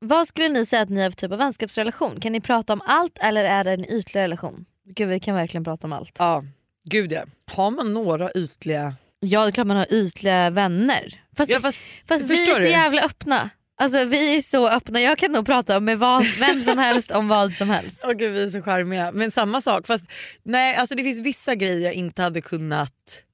Vad 0.00 0.28
skulle 0.28 0.48
ni 0.48 0.66
säga 0.66 0.82
att 0.82 0.88
ni 0.88 1.02
har 1.02 1.10
för 1.10 1.16
typ 1.16 1.32
av 1.32 1.38
vänskapsrelation? 1.38 2.20
Kan 2.20 2.32
ni 2.32 2.40
prata 2.40 2.72
om 2.72 2.80
allt 2.86 3.18
eller 3.18 3.44
är 3.44 3.64
det 3.64 3.70
en 3.72 3.84
ytlig 3.92 4.20
relation? 4.20 4.64
Gud 4.94 5.08
vi 5.08 5.20
kan 5.20 5.34
verkligen 5.34 5.64
prata 5.64 5.86
om 5.86 5.92
allt. 5.92 6.16
Ja, 6.18 6.44
gud 6.84 7.12
ja. 7.12 7.24
Har 7.52 7.70
man 7.70 7.92
några 7.92 8.32
ytliga... 8.32 8.94
Ja 9.20 9.42
det 9.42 9.48
är 9.48 9.50
klart 9.50 9.66
man 9.66 9.76
har 9.76 9.94
ytliga 9.94 10.50
vänner. 10.50 11.22
Fast, 11.36 11.50
Ja, 11.50 11.60
fast, 11.60 11.78
fast 12.08 12.24
vi 12.24 12.50
är 12.50 12.54
så 12.54 12.58
du? 12.58 12.68
jävla 12.68 13.02
öppna. 13.02 13.50
Alltså 13.76 14.04
vi 14.04 14.36
är 14.36 14.40
så 14.40 14.68
öppna, 14.68 15.00
jag 15.00 15.18
kan 15.18 15.32
nog 15.32 15.46
prata 15.46 15.80
med 15.80 15.98
vad, 15.98 16.24
vem 16.40 16.62
som 16.62 16.78
helst 16.78 17.10
om 17.10 17.28
vad 17.28 17.52
som 17.52 17.70
helst. 17.70 18.04
Åh 18.04 18.12
gud 18.12 18.32
vi 18.32 18.44
är 18.44 18.50
så 18.50 18.62
charmiga. 18.62 19.12
Men 19.12 19.30
samma 19.30 19.60
sak 19.60 19.86
fast 19.86 20.06
nej 20.42 20.76
alltså 20.76 20.94
det 20.94 21.02
finns 21.02 21.20
vissa 21.20 21.54
grejer 21.54 21.80
jag 21.80 21.94
inte 21.94 22.22
hade 22.22 22.40
kunnat... 22.40 23.24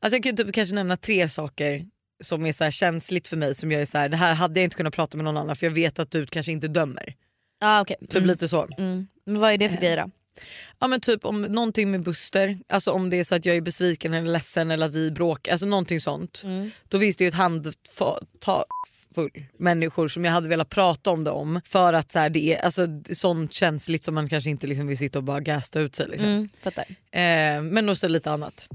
Alltså 0.00 0.16
jag 0.16 0.22
kan 0.22 0.36
typ 0.36 0.54
kanske 0.54 0.74
nämna 0.74 0.96
tre 0.96 1.28
saker 1.28 1.84
som 2.22 2.46
är 2.46 2.52
så 2.52 2.64
här 2.64 2.70
känsligt 2.70 3.28
för 3.28 3.36
mig 3.36 3.54
som 3.54 3.72
jag 3.72 3.82
är 3.82 3.86
så 3.86 3.98
här, 3.98 4.08
det 4.08 4.16
här 4.16 4.34
hade 4.34 4.60
jag 4.60 4.64
inte 4.64 4.76
kunnat 4.76 4.94
prata 4.94 5.16
med 5.16 5.24
någon 5.24 5.36
annan 5.36 5.56
för 5.56 5.66
jag 5.66 5.72
vet 5.72 5.98
att 5.98 6.10
du 6.10 6.26
kanske 6.26 6.52
inte 6.52 6.68
dömer. 6.68 7.14
Ja, 7.60 7.80
okay. 7.80 7.96
Typ 8.00 8.14
mm. 8.14 8.26
lite 8.26 8.48
så. 8.48 8.68
Mm. 8.78 9.06
Men 9.26 9.40
vad 9.40 9.52
är 9.52 9.58
det 9.58 9.68
för 9.68 9.76
grejer 9.76 9.96
då? 9.96 10.10
Ja 10.78 10.86
men 10.86 11.00
typ 11.00 11.24
om 11.24 11.42
någonting 11.42 11.90
med 11.90 12.02
Buster, 12.02 12.58
alltså 12.68 12.90
om 12.92 13.10
det 13.10 13.16
är 13.20 13.24
så 13.24 13.34
att 13.34 13.44
jag 13.46 13.56
är 13.56 13.60
besviken 13.60 14.14
eller 14.14 14.32
ledsen 14.32 14.70
eller 14.70 14.86
att 14.86 14.94
vi 14.94 15.10
bråkar, 15.10 15.52
alltså 15.52 15.66
någonting 15.66 16.00
sånt. 16.00 16.42
Mm. 16.44 16.70
Då 16.88 17.00
finns 17.00 17.16
det 17.16 17.24
ju 17.24 17.28
ett 17.28 17.34
handfull 17.34 17.74
människor 19.58 20.08
som 20.08 20.24
jag 20.24 20.32
hade 20.32 20.48
velat 20.48 20.68
prata 20.70 21.10
om 21.10 21.24
det 21.24 21.30
om 21.30 21.60
för 21.64 21.92
att 21.92 22.12
så 22.12 22.18
här, 22.18 22.30
det 22.30 22.54
är 22.54 22.64
alltså, 22.64 22.86
sånt 23.12 23.52
känsligt 23.52 24.04
som 24.04 24.14
man 24.14 24.28
kanske 24.28 24.50
inte 24.50 24.66
liksom 24.66 24.86
vill 24.86 24.98
sitta 24.98 25.18
och 25.18 25.24
bara 25.24 25.40
gasta 25.40 25.80
ut 25.80 25.94
sig. 25.96 26.08
Liksom. 26.08 26.28
Mm. 26.28 26.48
Eh, 27.12 27.72
men 27.72 27.88
också 27.88 28.08
lite 28.08 28.30
annat. 28.30 28.68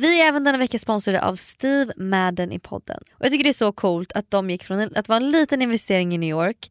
Vi 0.00 0.20
är 0.20 0.26
även 0.28 0.44
denna 0.44 0.58
vecka 0.58 0.78
sponsrade 0.78 1.22
av 1.22 1.36
Steve 1.36 1.92
Madden 1.96 2.52
i 2.52 2.58
podden. 2.58 3.00
Och 3.12 3.24
Jag 3.24 3.30
tycker 3.32 3.44
det 3.44 3.50
är 3.50 3.52
så 3.52 3.72
coolt 3.72 4.12
att 4.12 4.30
de 4.30 4.50
gick 4.50 4.64
från 4.64 4.78
en- 4.80 4.96
att 4.96 5.08
vara 5.08 5.16
en 5.16 5.30
liten 5.30 5.62
investering 5.62 6.14
i 6.14 6.18
New 6.18 6.30
York 6.30 6.70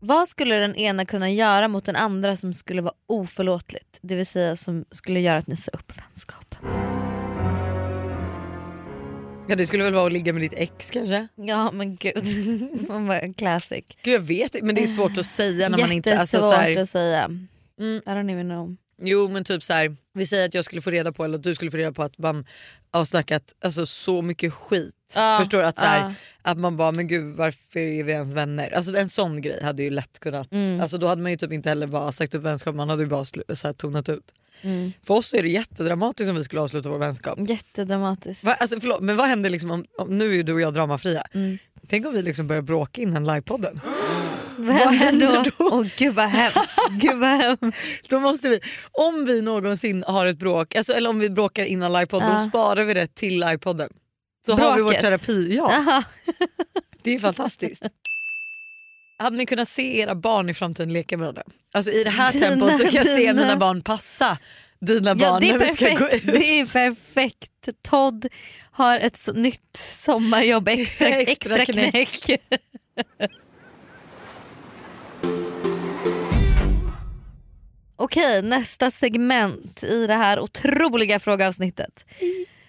Vad 0.00 0.28
skulle 0.28 0.54
den 0.54 0.76
ena 0.76 1.04
kunna 1.04 1.30
göra 1.30 1.68
mot 1.68 1.84
den 1.84 1.96
andra 1.96 2.36
som 2.36 2.54
skulle 2.54 2.82
vara 2.82 2.94
oförlåtligt? 3.06 3.98
Det 4.00 4.14
vill 4.14 4.26
säga 4.26 4.56
som 4.56 4.84
skulle 4.90 5.20
göra 5.20 5.38
att 5.38 5.46
ni 5.46 5.56
sa 5.56 5.70
upp 5.70 5.92
vänskapen. 5.98 6.58
Ja 9.48 9.56
det 9.56 9.66
skulle 9.66 9.84
väl 9.84 9.94
vara 9.94 10.06
att 10.06 10.12
ligga 10.12 10.32
med 10.32 10.42
ditt 10.42 10.54
ex 10.56 10.90
kanske? 10.90 11.28
Ja 11.34 11.72
men 11.72 11.96
gud, 11.96 12.24
man 12.88 13.06
bara 13.06 13.32
classic. 13.32 13.84
Gud 14.02 14.14
jag 14.14 14.20
vet 14.20 14.62
men 14.62 14.74
det 14.74 14.82
är 14.82 14.86
svårt 14.86 15.18
att 15.18 15.26
säga 15.26 15.68
när 15.68 15.78
man 15.78 15.92
inte... 15.92 16.10
Jättesvårt 16.10 16.42
Alltså, 16.42 16.50
så 16.50 16.56
här, 16.56 16.78
att 16.78 16.88
säga. 16.88 17.24
Mm. 17.80 18.02
I 18.06 18.10
don't 18.10 18.32
even 18.32 18.48
know. 18.48 18.76
Jo 19.02 19.28
men 19.28 19.44
typ 19.44 19.64
så 19.64 19.72
här, 19.72 19.96
vi 20.14 20.26
säger 20.26 20.44
att 20.44 20.54
jag 20.54 20.64
skulle 20.64 20.80
få 20.80 20.90
reda 20.90 21.12
på 21.12 21.24
eller 21.24 21.38
att 21.38 21.42
du 21.42 21.54
skulle 21.54 21.70
få 21.70 21.76
reda 21.76 21.92
på 21.92 22.02
att 22.02 22.18
man 22.18 22.44
har 22.90 23.04
snackat 23.04 23.42
alltså, 23.64 23.86
så 23.86 24.22
mycket 24.22 24.52
skit. 24.52 24.94
Ja, 25.14 25.36
Förstår? 25.40 25.62
Att, 25.62 25.78
så 25.78 25.84
här, 25.84 26.00
ja. 26.00 26.12
att 26.42 26.58
man 26.58 26.76
bara 26.76 26.92
men 26.92 27.08
gud 27.08 27.36
varför 27.36 27.78
är 27.80 28.04
vi 28.04 28.12
ens 28.12 28.34
vänner? 28.34 28.74
Alltså 28.74 28.96
en 28.96 29.08
sån 29.08 29.40
grej 29.40 29.62
hade 29.62 29.82
ju 29.82 29.90
lätt 29.90 30.18
kunnat, 30.18 30.52
Mm. 30.52 30.80
alltså, 30.80 30.98
då 30.98 31.06
hade 31.06 31.22
man 31.22 31.30
ju 31.30 31.36
typ 31.36 31.52
inte 31.52 31.68
heller 31.68 31.86
bara 31.86 32.12
sagt 32.12 32.34
upp 32.34 32.42
vänskap, 32.42 32.74
man 32.74 32.88
hade 32.88 33.02
ju 33.02 33.08
bara 33.08 33.24
så 33.24 33.42
här, 33.64 33.72
tonat 33.72 34.08
ut. 34.08 34.34
Mm. 34.62 34.92
För 35.06 35.14
oss 35.14 35.34
är 35.34 35.42
det 35.42 35.48
jättedramatiskt 35.48 36.30
om 36.30 36.36
vi 36.36 36.44
skulle 36.44 36.62
avsluta 36.62 36.88
vår 36.88 36.98
vänskap. 36.98 37.38
Jättedramatiskt. 37.48 38.44
Va, 38.44 38.54
alltså, 38.54 38.80
förlåt, 38.80 39.00
men 39.00 39.16
vad 39.16 39.28
händer 39.28 39.50
liksom 39.50 39.70
om, 39.70 39.84
om, 39.98 40.18
nu 40.18 40.30
är 40.30 40.34
ju 40.34 40.42
du 40.42 40.52
och 40.52 40.60
jag 40.60 40.74
dramafria. 40.74 41.22
Mm. 41.34 41.58
Tänk 41.86 42.06
om 42.06 42.12
vi 42.12 42.22
liksom 42.22 42.46
börjar 42.46 42.62
bråka 42.62 43.00
innan 43.00 43.24
livepodden. 43.24 43.80
Vad 44.58 44.76
händer 44.94 45.44
då? 45.58 45.68
Åh 45.72 45.86
gud 45.96 46.14
vad 46.14 46.28
hemskt. 46.28 46.78
gud 46.90 47.16
vad 47.18 47.28
hemskt. 47.30 48.08
Då 48.08 48.20
måste 48.20 48.48
vi, 48.48 48.60
om 48.92 49.24
vi 49.24 49.42
någonsin 49.42 50.04
har 50.06 50.26
ett 50.26 50.38
bråk, 50.38 50.74
alltså, 50.76 50.92
eller 50.92 51.10
om 51.10 51.18
vi 51.18 51.30
bråkar 51.30 51.64
innan 51.64 51.92
livepodden, 51.92 52.28
Ja. 52.28 52.42
då 52.44 52.48
sparar 52.48 52.84
vi 52.84 52.94
det 52.94 53.14
till 53.14 53.40
livepodden. 53.40 53.90
Så 54.46 54.52
har 54.56 54.76
vi 54.76 54.82
vår 54.82 54.88
Bråket. 54.88 55.00
terapi. 55.00 55.56
Ja, 55.56 56.02
det 57.02 57.14
är 57.14 57.18
fantastiskt. 57.18 57.82
Hade 59.18 59.36
ni 59.36 59.46
kunnat 59.46 59.68
se 59.68 60.00
era 60.00 60.14
barn 60.14 60.48
i 60.50 60.54
framtiden 60.54 60.92
leka 60.92 61.16
med 61.16 61.22
varandra? 61.24 61.42
Alltså 61.72 61.92
I 61.92 62.04
det 62.04 62.10
här 62.10 62.32
Dina- 62.32 62.48
tempot 62.48 62.76
så 62.78 62.84
kan 62.84 62.92
jag 62.94 63.06
se 63.06 63.32
mina 63.34 63.56
barn 63.56 63.82
passa 63.82 64.38
dina 64.80 65.10
Ja, 65.10 65.14
barn 65.14 65.40
det, 65.40 65.48
är 65.50 65.58
när 65.58 65.66
vi 65.66 65.72
ska 65.74 65.88
gå 65.88 65.96
perfekt. 65.96 66.24
ut. 66.28 66.34
det 66.34 66.60
är 66.60 66.64
perfekt. 66.66 67.68
Todd 67.82 68.26
har 68.70 68.98
ett 68.98 69.28
nytt 69.34 69.76
sommarjobb, 69.76 70.68
extra, 70.72 71.08
Extra 71.08 71.56
extra 71.58 71.90
knäck. 71.90 72.26
Okej, 77.96 78.42
nästa 78.42 78.90
segment 78.90 79.84
i 79.84 80.06
det 80.06 80.14
här 80.14 80.40
otroliga 80.40 81.18
frågeavsnittet. 81.18 82.06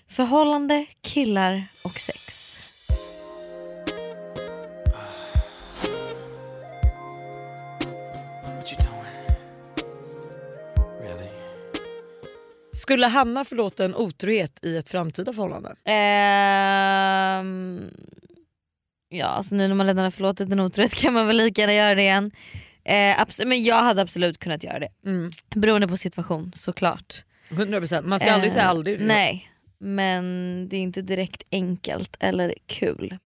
Förhållande, 0.07 0.85
killar 1.01 1.67
och 1.83 1.99
sex. 1.99 2.39
Skulle 12.73 13.07
Hanna 13.07 13.45
förlåta 13.45 13.85
en 13.85 13.95
otrohet 13.95 14.65
i 14.65 14.77
ett 14.77 14.89
framtida 14.89 15.33
förhållande? 15.33 15.75
Ehm, 15.85 17.09
ja, 19.09 19.25
alltså 19.25 19.55
nu 19.55 19.67
när 19.67 19.75
man 19.75 19.87
redan 19.87 20.03
har 20.03 20.11
förlåtit 20.11 20.51
en 20.51 20.59
otrohet 20.59 20.93
kan 20.93 21.13
man 21.13 21.27
väl 21.27 21.37
lika 21.37 21.61
gärna 21.61 21.73
göra 21.73 21.95
det 21.95 22.01
igen. 22.01 22.31
Eh, 22.83 23.45
men 23.45 23.63
jag 23.63 23.83
hade 23.83 24.01
absolut 24.01 24.37
kunnat 24.37 24.63
göra 24.63 24.79
det. 24.79 24.89
Mm. 25.05 25.29
Beroende 25.55 25.87
på 25.87 25.97
situation 25.97 26.51
såklart. 26.55 27.23
100% 27.49 28.01
man 28.05 28.19
ska 28.19 28.31
aldrig 28.31 28.51
säga 28.51 28.63
Eh, 28.63 28.69
aldrig. 28.69 29.01
Nej, 29.01 29.51
men 29.79 30.23
det 30.69 30.77
är 30.77 30.81
inte 30.81 31.01
direkt 31.01 31.43
enkelt 31.51 32.17
eller 32.19 32.53
kul. 32.65 33.17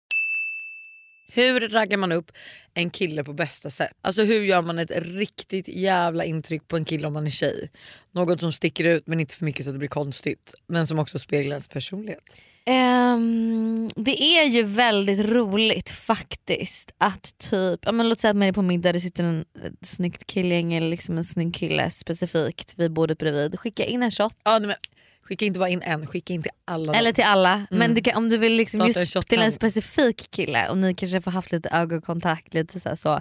Hur 1.35 1.68
raggar 1.68 1.99
man 1.99 2.12
upp 2.12 2.33
en 2.75 2.90
kille 2.90 3.25
på 3.25 3.33
bästa 3.33 3.71
sätt? 3.71 3.92
Alltså 4.03 4.23
hur 4.23 4.42
gör 4.42 4.62
man 4.62 4.79
ett 4.79 4.92
riktigt 4.97 5.68
jävla 5.68 6.25
intryck 6.25 6.68
på 6.68 6.77
en 6.77 6.85
kille 6.85 7.07
om 7.07 7.12
man 7.12 7.27
är 7.27 7.31
tjej? 7.31 7.71
Något 8.11 8.40
som 8.40 8.53
sticker 8.53 8.85
ut 8.85 9.07
men 9.07 9.21
inte 9.21 9.37
för 9.37 9.45
mycket 9.45 9.64
så 9.64 9.71
att 9.71 9.75
det 9.75 9.79
blir 9.79 9.88
konstigt. 9.88 10.55
Men 10.66 10.87
som 10.87 10.99
också 10.99 11.18
speglar 11.18 11.55
ens 11.55 11.68
personlighet. 11.68 12.23
Ehm, 12.64 13.88
det 13.96 14.22
är 14.22 14.44
ju 14.44 14.62
väldigt 14.62 15.20
roligt 15.20 15.90
faktiskt 15.90 16.94
att 16.98 17.38
typ, 17.38 17.81
ja, 17.83 17.92
men 17.92 18.09
låt 18.09 18.20
säga 18.20 18.31
att 18.31 18.37
man 18.37 18.48
är 18.48 18.53
på 18.53 18.62
middag, 18.62 18.92
det 18.92 19.01
sitter 19.01 19.25
en 19.25 19.44
ett 19.64 19.87
snyggt 19.87 20.27
killgäng 20.27 20.75
eller 20.75 20.88
liksom 20.88 21.16
en 21.16 21.25
snygg 21.25 21.55
kille 21.55 21.90
specifikt 21.90 22.75
vid 22.77 22.92
bordet 22.92 23.18
bredvid. 23.18 23.61
Skicka 23.61 23.85
in 23.85 24.03
en 24.03 24.11
shot. 24.11 24.37
Ja, 24.44 24.59
men, 24.59 24.75
skicka 25.22 25.44
inte 25.44 25.59
bara 25.59 25.68
in 25.68 25.83
en, 25.83 26.07
skicka 26.07 26.35
in 26.35 26.42
till 26.42 26.53
alla. 26.64 26.94
Eller 26.94 27.12
till 27.12 27.25
alla. 27.25 27.53
Mm. 27.55 27.66
Men 27.70 27.94
du 27.94 28.03
kan, 28.03 28.16
om 28.16 28.29
du 28.29 28.38
vill 28.38 28.53
liksom 28.53 28.87
just 28.87 29.29
till 29.29 29.42
en 29.42 29.53
specifik 29.53 30.31
kille 30.31 30.68
och 30.68 30.79
ni 30.79 30.94
kanske 30.94 31.20
får 31.20 31.31
haft 31.31 31.53
lite 31.53 31.68
ögonkontakt 31.68 32.55
lite 32.55 32.81
så, 32.81 32.88
här, 32.88 32.96
så 32.96 33.20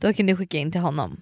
då 0.00 0.12
kan 0.12 0.26
du 0.26 0.36
skicka 0.36 0.58
in 0.58 0.72
till 0.72 0.80
honom. 0.80 1.20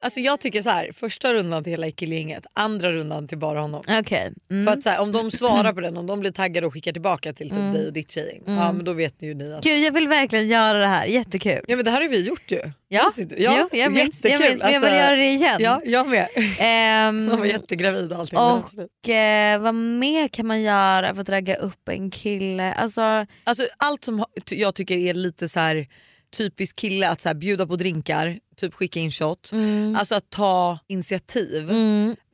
Alltså 0.00 0.20
jag 0.20 0.40
tycker 0.40 0.62
så 0.62 0.70
här, 0.70 0.90
första 0.92 1.32
rundan 1.34 1.64
till 1.64 1.70
hela 1.70 1.90
killgänget, 1.90 2.46
andra 2.52 2.92
rundan 2.92 3.28
till 3.28 3.38
bara 3.38 3.60
honom. 3.60 3.82
Okej. 4.00 4.32
Mm. 4.50 4.66
För 4.66 4.72
att 4.72 4.82
så 4.82 4.90
här, 4.90 5.00
om 5.00 5.12
de 5.12 5.30
svarar 5.30 5.72
på 5.72 5.80
den, 5.80 5.96
om 5.96 6.06
de 6.06 6.20
blir 6.20 6.30
taggade 6.30 6.66
och 6.66 6.72
skickar 6.72 6.92
tillbaka 6.92 7.32
till 7.32 7.48
typ 7.50 7.58
Mm. 7.58 7.72
dig 7.72 7.86
och 7.86 7.92
ditt 7.92 8.10
tjejgäng, 8.10 8.42
Mm. 8.46 8.58
ja 8.60 8.72
men 8.72 8.84
då 8.84 8.92
vet 8.92 9.20
ni 9.20 9.28
ju 9.28 9.34
ni 9.34 9.52
att... 9.54 9.64
Gud 9.64 9.78
jag 9.84 9.92
vill 9.92 10.08
verkligen 10.08 10.48
göra 10.48 10.78
det 10.78 10.86
här, 10.86 11.06
jättekul. 11.06 11.64
Ja 11.68 11.76
men 11.76 11.84
det 11.84 11.90
här 11.90 12.00
har 12.00 12.08
vi 12.08 12.26
gjort 12.26 12.50
ju. 12.50 12.60
Ja, 12.90 13.10
ja 13.36 13.68
jo, 13.72 13.78
jag 13.78 13.92
minns, 13.92 14.24
jättekul. 14.24 14.30
jag 14.30 14.50
minns, 14.50 14.60
jag 14.60 14.68
vill 14.68 14.76
Alltså, 14.76 14.90
göra 14.90 15.16
det 15.16 15.26
igen. 15.26 15.56
Ja, 15.60 15.80
jag 15.84 16.08
med. 16.08 16.28
Ehm, 16.60 17.26
Man 17.28 17.38
var 17.38 17.46
jättegravid 17.46 18.12
och 18.12 18.18
allting. 18.18 18.38
och 18.38 19.08
eh, 19.08 19.60
vad 19.60 19.74
mer 19.74 20.28
kan 20.28 20.46
man 20.46 20.62
göra 20.62 21.14
för 21.14 21.22
att 21.22 21.28
ragga 21.28 21.56
upp 21.56 21.88
en 21.88 22.10
kille? 22.10 22.72
Alltså, 22.72 23.26
Alltså, 23.44 23.62
allt 23.76 24.04
som 24.04 24.24
jag 24.50 24.74
tycker 24.74 24.96
är 24.96 25.14
lite 25.14 25.48
så 25.48 25.60
här 25.60 25.86
typisk 26.36 26.76
kille 26.76 27.08
att 27.08 27.20
så 27.20 27.28
här, 27.28 27.34
bjuda 27.34 27.66
på 27.66 27.76
drinkar, 27.76 28.38
typ 28.58 28.74
skicka 28.74 29.00
in 29.00 29.10
shot. 29.10 29.50
Mm. 29.52 29.96
Alltså 29.98 30.14
att 30.14 30.30
ta 30.30 30.78
initiativ. 30.86 31.70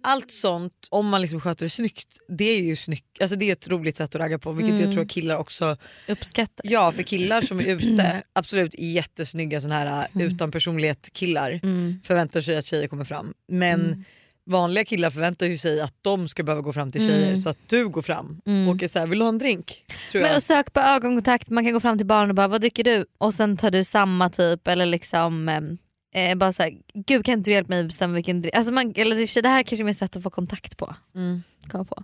Allt 0.06 0.30
sånt, 0.30 0.72
om 0.90 1.08
man 1.08 1.20
liksom 1.22 1.40
sköter 1.40 1.66
det 1.66 1.70
snyggt, 1.70 2.18
det 2.28 2.44
är 2.44 2.60
ju 2.62 2.76
snyggt. 2.76 3.04
Alltså 3.20 3.36
det 3.36 3.48
är 3.48 3.52
ett 3.52 3.68
roligt 3.68 3.96
sätt 3.96 4.14
att 4.14 4.20
ragga 4.20 4.38
på 4.38 4.52
vilket 4.52 4.74
Mm. 4.74 4.84
jag 4.84 4.92
tror 4.94 5.04
killar 5.04 5.36
också 5.36 5.76
uppskattar. 6.08 6.64
Ja 6.70 6.92
för 6.92 7.02
killar 7.02 7.40
som 7.40 7.60
är 7.60 7.64
ute, 7.66 8.22
absolut 8.32 8.74
jättesnygga 8.78 9.60
såna 9.60 9.74
här 9.78 10.06
utan 10.14 10.50
personlighet 10.50 11.08
killar 11.12 11.60
Mm. 11.62 12.00
förväntar 12.04 12.40
sig 12.40 12.56
att 12.56 12.64
tjejer 12.64 12.88
kommer 12.88 13.04
fram. 13.04 13.34
Men 13.48 14.04
vanliga 14.46 14.84
killar 14.84 15.10
förväntar 15.10 15.46
ju 15.46 15.58
sig 15.58 15.80
att 15.80 15.94
de 16.02 16.28
ska 16.28 16.42
behöva 16.42 16.62
gå 16.62 16.72
fram 16.72 16.92
till 16.92 17.06
tjejer 17.08 17.26
Mm. 17.26 17.36
så 17.36 17.48
att 17.48 17.58
du 17.66 17.88
går 17.88 18.02
fram 18.02 18.40
Mm. 18.46 18.68
och 18.68 18.82
är 18.82 18.88
såhär, 18.88 19.06
vill 19.06 19.18
du 19.18 19.24
ha 19.24 19.28
en 19.28 19.38
drink? 19.38 19.84
Tror 20.10 20.22
men 20.22 20.28
jag. 20.30 20.36
och 20.36 20.42
sök 20.42 20.72
på 20.72 20.80
ögonkontakt, 20.80 21.48
man 21.50 21.64
kan 21.64 21.72
gå 21.72 21.80
fram 21.80 21.98
till 21.98 22.06
barn 22.06 22.28
och 22.30 22.34
bara 22.36 22.48
vad 22.48 22.60
dricker 22.60 22.84
du? 22.84 23.06
Och 23.18 23.34
sen 23.34 23.56
tar 23.56 23.70
du 23.70 23.84
samma 23.84 24.30
typ 24.30 24.68
eller 24.68 24.86
liksom 24.86 25.48
ehm, 25.48 25.78
eh, 26.14 26.34
bara 26.34 26.52
såhär, 26.52 26.72
gud 26.94 27.24
kan 27.24 27.34
inte 27.34 27.50
du 27.50 27.54
hjälpa 27.54 27.68
mig 27.70 27.84
bestämma 27.84 28.14
vilken 28.14 28.42
drink? 28.42 28.56
Alltså 28.56 28.72
man, 28.72 28.92
eller 28.96 29.42
det 29.42 29.48
här 29.48 29.62
kanske 29.62 29.82
är 29.82 29.84
mer 29.84 29.92
sätt 29.92 30.16
att 30.16 30.22
få 30.22 30.30
kontakt 30.30 30.76
på. 30.76 30.94
Mm. 31.14 31.42
Komma 31.70 31.84
på. 31.84 32.02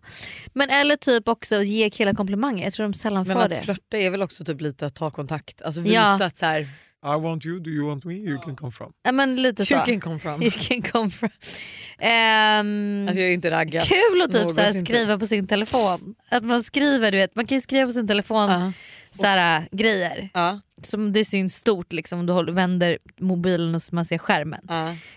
Men 0.53 0.70
eller 0.70 0.96
typ 0.96 1.29
också 1.29 1.62
ge 1.62 1.90
killar 1.90 2.12
komplimanger, 2.12 2.64
jag 2.64 2.73
tror 2.73 2.85
de 2.87 2.94
sällan 2.94 3.25
Men 3.27 3.37
får 3.37 3.42
att 3.44 3.51
det. 3.51 3.57
flörta 3.57 3.96
är 3.99 4.11
väl 4.11 4.23
också 4.23 4.44
typ 4.44 4.61
lite 4.61 4.87
att 4.87 4.94
ta 4.94 5.11
kontakt, 5.11 5.62
alltså 5.62 5.81
visa 5.81 5.94
Ja. 5.94 6.25
att 6.25 6.38
så 6.38 6.46
här, 6.46 6.61
I 7.05 7.20
want 7.23 7.46
you, 7.46 7.61
do 7.61 7.70
you 7.70 7.88
want 7.88 8.05
me? 8.05 8.14
You 8.14 8.38
can 8.38 8.57
come 8.57 8.73
from. 8.73 8.92
Ja 9.03 9.12
men 9.12 9.42
lite 9.42 9.66
så. 9.66 9.75
you 9.75 9.85
can 9.85 10.01
come 10.01 10.18
from. 10.18 10.42
You 10.42 10.51
can 10.51 10.83
come 10.83 11.11
from. 11.11 11.29
Ehm, 11.99 13.07
Alltså 13.09 13.20
jag 13.20 13.29
är 13.31 13.35
inte 13.35 13.51
raggat. 13.51 13.88
Kul 13.88 14.23
att 14.23 14.33
typ 14.33 14.51
så 14.75 14.81
skriva 14.85 15.18
på 15.18 15.27
sin 15.27 15.46
telefon. 15.46 16.14
Att 16.31 16.44
man 16.44 16.62
skriver, 16.64 17.12
du 17.12 17.18
vet, 17.18 17.35
man 17.35 17.46
kan 17.46 17.57
ju 17.57 17.61
skriva 17.62 17.87
på 17.87 17.92
sin 17.92 18.09
telefon 18.09 18.46
så 18.49 18.53
här, 18.53 18.73
äh, 19.59 19.62
grejer. 19.70 20.31
Som 20.83 21.12
det 21.12 21.25
syns 21.25 21.57
stort 21.57 21.92
liksom, 21.92 22.18
om 22.20 22.27
du 22.27 22.33
håller, 22.33 22.53
vänder 22.53 22.99
mobilen 23.18 23.75
och 23.75 23.83
så 23.83 23.94
man 23.94 24.05
ser 24.05 24.18
skärmen. 24.18 24.61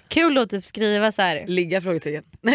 Kul 0.07 0.37
att 0.37 0.49
typ 0.49 0.65
skriva 0.65 1.11
så 1.11 1.21
här. 1.21 1.45
Ligga 1.47 1.81
frågetecken. 1.81 2.23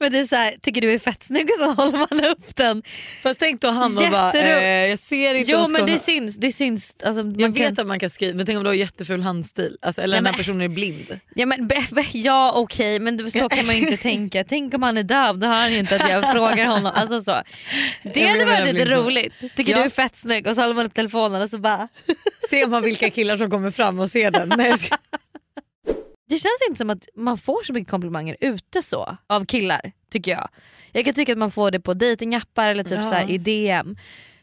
Men 0.00 0.12
det 0.12 0.18
är 0.18 0.24
så 0.24 0.36
här, 0.36 0.54
tycker 0.62 0.80
du 0.80 0.92
är 0.92 0.98
fett 0.98 1.22
snygg 1.24 1.44
och 1.50 1.64
så 1.64 1.70
håller 1.82 1.98
man 1.98 2.24
upp 2.24 2.56
den. 2.56 2.82
Fast 3.22 3.38
tänk 3.40 3.60
då 3.60 3.68
han 3.70 3.98
och 3.98 4.10
bara, 4.10 4.32
eh, 4.32 4.86
jag 4.90 4.98
ser 4.98 5.34
inte 5.34 5.52
Jo 5.52 5.68
men 5.68 5.86
det 5.86 5.98
syns. 5.98 6.36
Det 6.36 6.52
syns 6.52 6.96
alltså, 7.04 7.22
man 7.24 7.38
Jag 7.40 7.56
kan- 7.56 7.64
vet 7.70 7.78
att 7.78 7.86
man 7.86 8.00
kan 8.00 8.10
skriva 8.10 8.36
men 8.36 8.46
tänk 8.46 8.56
om 8.58 8.64
du 8.64 8.70
har 8.70 8.74
jätteful 8.74 9.22
handstil 9.22 9.76
alltså, 9.82 10.02
eller 10.02 10.16
Ja, 10.16 10.18
den 10.20 10.26
här 10.26 10.32
men- 10.32 10.38
personen 10.38 10.60
är 10.60 10.68
blind. 10.68 11.20
Ja, 11.34 11.46
men, 11.46 11.70
ja 12.12 12.52
okej 12.56 12.98
men 13.00 13.16
du- 13.16 13.30
så 13.30 13.48
kan 13.48 13.66
man 13.66 13.74
ju 13.76 13.80
inte 13.80 13.96
tänka. 14.02 14.44
Tänk 14.44 14.74
om 14.74 14.82
han 14.82 14.98
är 14.98 15.02
döv, 15.02 15.38
då 15.38 15.46
hör 15.46 15.54
han 15.54 15.72
ju 15.72 15.78
inte 15.78 15.96
att 15.96 16.10
jag 16.10 16.32
frågar 16.32 16.66
honom. 16.66 16.92
Alltså, 16.94 17.22
så. 17.22 17.42
Det 18.14 18.26
hade 18.26 18.44
varit 18.44 18.74
lite 18.74 18.84
roligt. 18.84 19.32
Tycker 19.56 19.72
Ja. 19.72 19.78
du 19.78 19.84
är 19.84 19.90
fett 19.90 20.16
snygg 20.16 20.46
och 20.46 20.54
så 20.54 20.60
håller 20.60 20.74
man 20.74 20.86
upp 20.86 20.94
telefonen 20.94 21.42
och 21.42 21.50
så 21.50 21.58
bara... 21.58 21.88
Ser 22.50 22.66
man 22.66 22.82
vilka 22.82 23.10
killar 23.10 23.36
som 23.36 23.50
kommer 23.50 23.70
fram 23.70 24.00
och 24.00 24.10
ser 24.10 24.30
den? 24.30 24.52
Nej, 24.56 24.68
jag 24.70 24.78
ska- 24.80 24.96
känns 26.38 26.66
inte 26.68 26.78
som 26.78 26.90
att 26.90 27.08
man 27.16 27.38
får 27.38 27.62
så 27.64 27.72
mycket 27.72 27.90
komplimanger 27.90 28.36
ute 28.40 28.82
så 28.82 29.16
av 29.26 29.44
killar 29.44 29.92
tycker 30.10 30.30
jag. 30.30 30.48
Jag 30.92 31.04
kan 31.04 31.14
tycka 31.14 31.32
att 31.32 31.38
man 31.38 31.50
får 31.50 31.70
det 31.70 31.80
på 31.80 31.94
datingappar 31.94 32.68
eller 32.70 32.84
typ 32.84 32.98
Ja. 32.98 33.04
så 33.04 33.14
här 33.14 33.30
i 33.30 33.38
DM. 33.38 33.96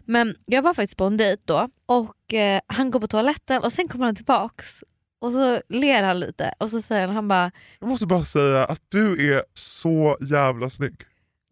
Men 0.06 0.36
jag 0.46 0.62
var 0.62 0.74
faktiskt 0.74 0.98
på 0.98 1.06
en 1.06 1.18
dejt 1.18 1.42
då 1.46 1.70
och 1.86 2.34
eh, 2.34 2.62
han 2.68 2.92
går 2.92 3.00
på 3.00 3.08
toaletten 3.08 3.64
och 3.64 3.74
sen 3.74 3.88
kommer 3.88 4.06
han 4.06 4.16
tillbaks 4.16 4.84
och 5.22 5.32
så 5.32 5.62
ler 5.70 6.04
han 6.04 6.20
lite 6.20 6.54
och 6.58 6.70
så 6.72 6.82
säger 6.82 7.08
han, 7.08 7.16
han 7.16 7.28
bara 7.28 7.52
Jag 7.80 7.90
måste 7.90 8.06
bara 8.08 8.26
säga 8.26 8.66
att 8.66 8.82
du 8.92 9.36
är 9.36 9.44
så 9.54 10.18
jävla 10.32 10.70
snygg. 10.70 10.96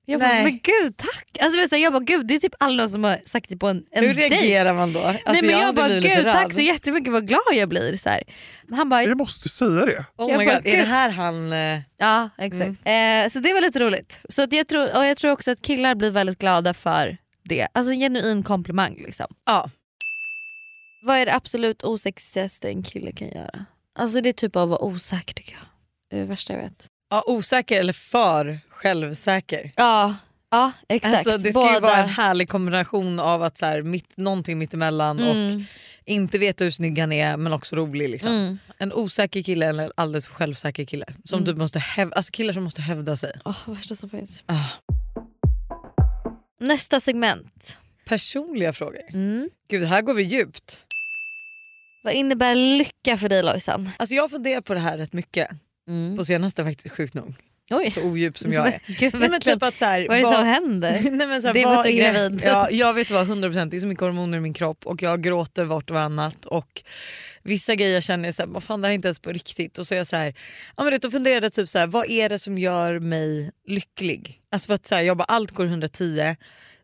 Jag 0.05 0.19
bara, 0.19 0.29
Nej. 0.29 0.43
men 0.43 0.53
gud 0.63 0.97
tack! 0.97 1.37
Alltså, 1.41 1.59
vet 1.59 1.69
du, 1.69 1.77
jag 1.77 1.93
bara, 1.93 2.03
gud, 2.03 2.27
det 2.27 2.35
är 2.35 2.39
typ 2.39 2.55
alla 2.59 2.87
som 2.87 3.03
har 3.03 3.17
sagt 3.25 3.49
det 3.49 3.57
på 3.57 3.67
en, 3.67 3.85
en 3.91 4.05
Hur 4.05 4.13
dejt. 4.13 4.35
reagerar 4.35 4.73
man 4.73 4.93
då? 4.93 4.99
Alltså, 4.99 5.31
Nej, 5.31 5.41
men 5.41 5.49
jag, 5.51 5.59
hade 5.59 5.73
bara 5.73 5.99
gud 5.99 6.23
tack 6.31 6.53
så 6.53 6.61
jättemycket 6.61 7.13
vad 7.13 7.27
glad 7.27 7.41
jag 7.53 7.69
blir. 7.69 7.97
Så 7.97 8.09
här. 8.09 8.23
Han 8.71 8.89
bara, 8.89 9.03
Jag 9.03 9.17
måste 9.17 9.49
säga 9.49 9.85
det. 9.85 10.05
Oh 10.17 10.31
Jag 10.31 10.39
my 10.39 10.45
bara, 10.45 10.55
God. 10.55 10.67
Är 10.67 10.77
det 10.77 10.83
här 10.83 11.09
han... 11.09 11.53
eh, 11.53 11.79
Ja 11.97 12.29
exakt. 12.37 12.69
Eh, 12.69 13.31
så 13.33 13.39
det 13.39 13.53
var 13.53 13.61
lite 13.61 13.79
roligt. 13.79 14.19
Så 14.29 14.41
att 14.43 14.53
jag, 14.53 14.67
tror, 14.67 14.97
och 14.97 15.05
jag 15.05 15.17
tror 15.17 15.31
också 15.31 15.51
att 15.51 15.61
killar 15.61 15.95
blir 15.95 16.09
väldigt 16.11 16.39
glada 16.39 16.73
för 16.73 17.17
det. 17.43 17.67
Alltså 17.73 17.91
en 17.93 17.99
genuin 17.99 18.43
komplimang. 18.43 18.95
Liksom. 19.05 19.27
Ja. 19.45 19.69
Vad 21.05 21.17
är 21.17 21.25
det 21.25 21.33
absolut 21.35 21.83
osexigaste 21.83 22.69
en 22.69 22.83
kille 22.83 23.11
kan 23.11 23.27
göra? 23.27 23.65
Alltså 23.95 24.21
det 24.21 24.29
är 24.29 24.33
typ 24.33 24.55
av 24.55 24.63
att 24.63 24.69
vara 24.69 24.81
osäker 24.81 25.33
tycker 25.33 25.51
jag. 25.53 25.61
Det 26.09 26.15
är 26.15 26.19
det 26.19 26.25
värsta 26.27 26.53
jag 26.53 26.61
vet. 26.61 26.87
Ja, 27.13 27.23
osäker 27.27 27.79
eller 27.79 27.93
för 27.93 28.59
självsäker. 28.69 29.71
Ja, 29.75 30.15
ja 30.51 30.71
exakt. 30.89 31.15
Alltså, 31.15 31.37
det 31.37 31.51
ska 31.51 31.61
ju 31.61 31.67
Båda. 31.67 31.79
vara 31.79 31.97
en 31.97 32.09
härlig 32.09 32.49
kombination 32.49 33.19
av 33.19 33.43
att 33.43 33.57
så 33.57 33.65
här, 33.65 33.81
mitt, 33.81 34.17
någonting 34.17 34.59
mittemellan 34.59 35.19
och 35.19 35.35
Mm. 35.35 35.65
inte 36.05 36.37
veta 36.37 36.63
hur 36.63 36.71
snygg 36.71 36.99
han 36.99 37.11
är 37.11 37.37
men 37.37 37.53
också 37.53 37.75
rolig. 37.75 38.09
Liksom. 38.09 38.31
Mm. 38.33 38.57
En 38.77 38.93
osäker 38.93 39.41
kille 39.43 39.65
eller 39.67 39.83
en 39.83 39.91
alldeles 39.97 40.27
självsäker 40.27 40.85
kille. 40.85 41.05
Som 41.25 41.37
Mm. 41.39 41.45
typ 41.47 41.57
måste 41.57 41.79
häv- 41.79 42.13
alltså 42.15 42.31
killar 42.31 42.53
som 42.53 42.63
måste 42.63 42.81
hävda 42.81 43.17
sig. 43.17 43.33
Åh, 43.45 43.57
värsta 43.65 43.95
som 43.95 44.09
finns. 44.09 44.43
Ah. 44.45 44.65
Nästa 46.59 46.99
segment. 46.99 47.77
Personliga 48.05 48.73
frågor. 48.73 49.01
Mm. 49.09 49.49
Gud 49.69 49.83
här 49.87 50.01
går 50.01 50.13
vi 50.13 50.23
djupt. 50.23 50.79
Vad 52.03 52.13
innebär 52.13 52.55
lycka 52.55 53.17
för 53.17 53.29
dig 53.29 53.43
Lojsan? 53.43 53.89
Alltså 53.97 54.15
jag 54.15 54.23
har 54.23 54.29
funderat 54.29 54.65
på 54.65 54.73
det 54.73 54.79
här 54.79 54.97
rätt 54.97 55.13
mycket. 55.13 55.47
Mm. 55.87 56.17
På 56.17 56.25
senaste 56.25 56.63
faktiskt 56.63 56.95
sjukt 56.95 57.13
nog. 57.13 57.35
Oj. 57.69 57.91
Så 57.91 58.01
odjup 58.03 58.37
som 58.37 58.53
jag 58.53 58.67
är. 58.73 58.79
Gud, 58.87 59.13
Nej, 59.19 59.29
men 59.29 59.41
typ 59.41 59.63
att 59.63 59.77
så 59.77 59.85
här, 59.85 60.07
Vad 60.07 60.17
är 60.17 60.21
det 60.21 60.35
som 60.35 60.45
händer? 60.45 60.99
Nej, 61.11 61.27
men 61.27 61.41
så 61.41 61.47
här, 61.47 61.53
Det 61.53 61.59
är 61.59 61.63
för 61.63 61.69
vad 61.69 61.79
att 61.79 61.85
du 61.85 61.91
är 61.91 62.13
gravid. 62.13 62.41
Ja, 62.43 62.69
jag 62.71 62.93
vet 62.93 63.11
vad 63.11 63.27
100% 63.27 63.69
det 63.69 63.77
är 63.77 63.79
så 63.79 63.87
mycket 63.87 64.01
hormoner 64.01 64.37
i 64.37 64.41
min 64.41 64.53
kropp 64.53 64.85
och 64.85 65.01
jag 65.01 65.21
gråter 65.23 65.65
vart 65.65 65.89
och 65.89 65.93
varannat 65.93 66.45
och 66.45 66.83
vissa 67.43 67.75
grejer 67.75 68.01
känner 68.01 68.25
jag 68.27 68.35
så 68.35 68.41
här, 68.41 68.49
vad 68.49 68.63
fan 68.63 68.81
det 68.81 68.87
här 68.87 68.91
är 68.91 68.95
inte 68.95 69.07
ens 69.07 69.19
på 69.19 69.31
riktigt 69.31 69.77
och 69.77 69.87
så 69.87 69.93
är 69.93 69.97
jag 69.97 70.07
så 70.07 70.15
här, 70.15 70.33
ja 70.77 70.83
men 70.83 70.99
då 70.99 71.11
funderade 71.11 71.45
jag 71.45 71.53
typ 71.53 71.69
så 71.69 71.79
här, 71.79 71.87
vad 71.87 72.09
är 72.09 72.29
det 72.29 72.39
som 72.39 72.57
gör 72.57 72.99
mig 72.99 73.51
lycklig? 73.67 74.39
Alltså 74.51 74.67
för 74.67 74.73
att 74.73 74.87
så 74.87 74.95
här, 74.95 75.01
jag 75.01 75.17
bara 75.17 75.23
allt 75.23 75.51
går 75.51 75.65
110 75.65 76.35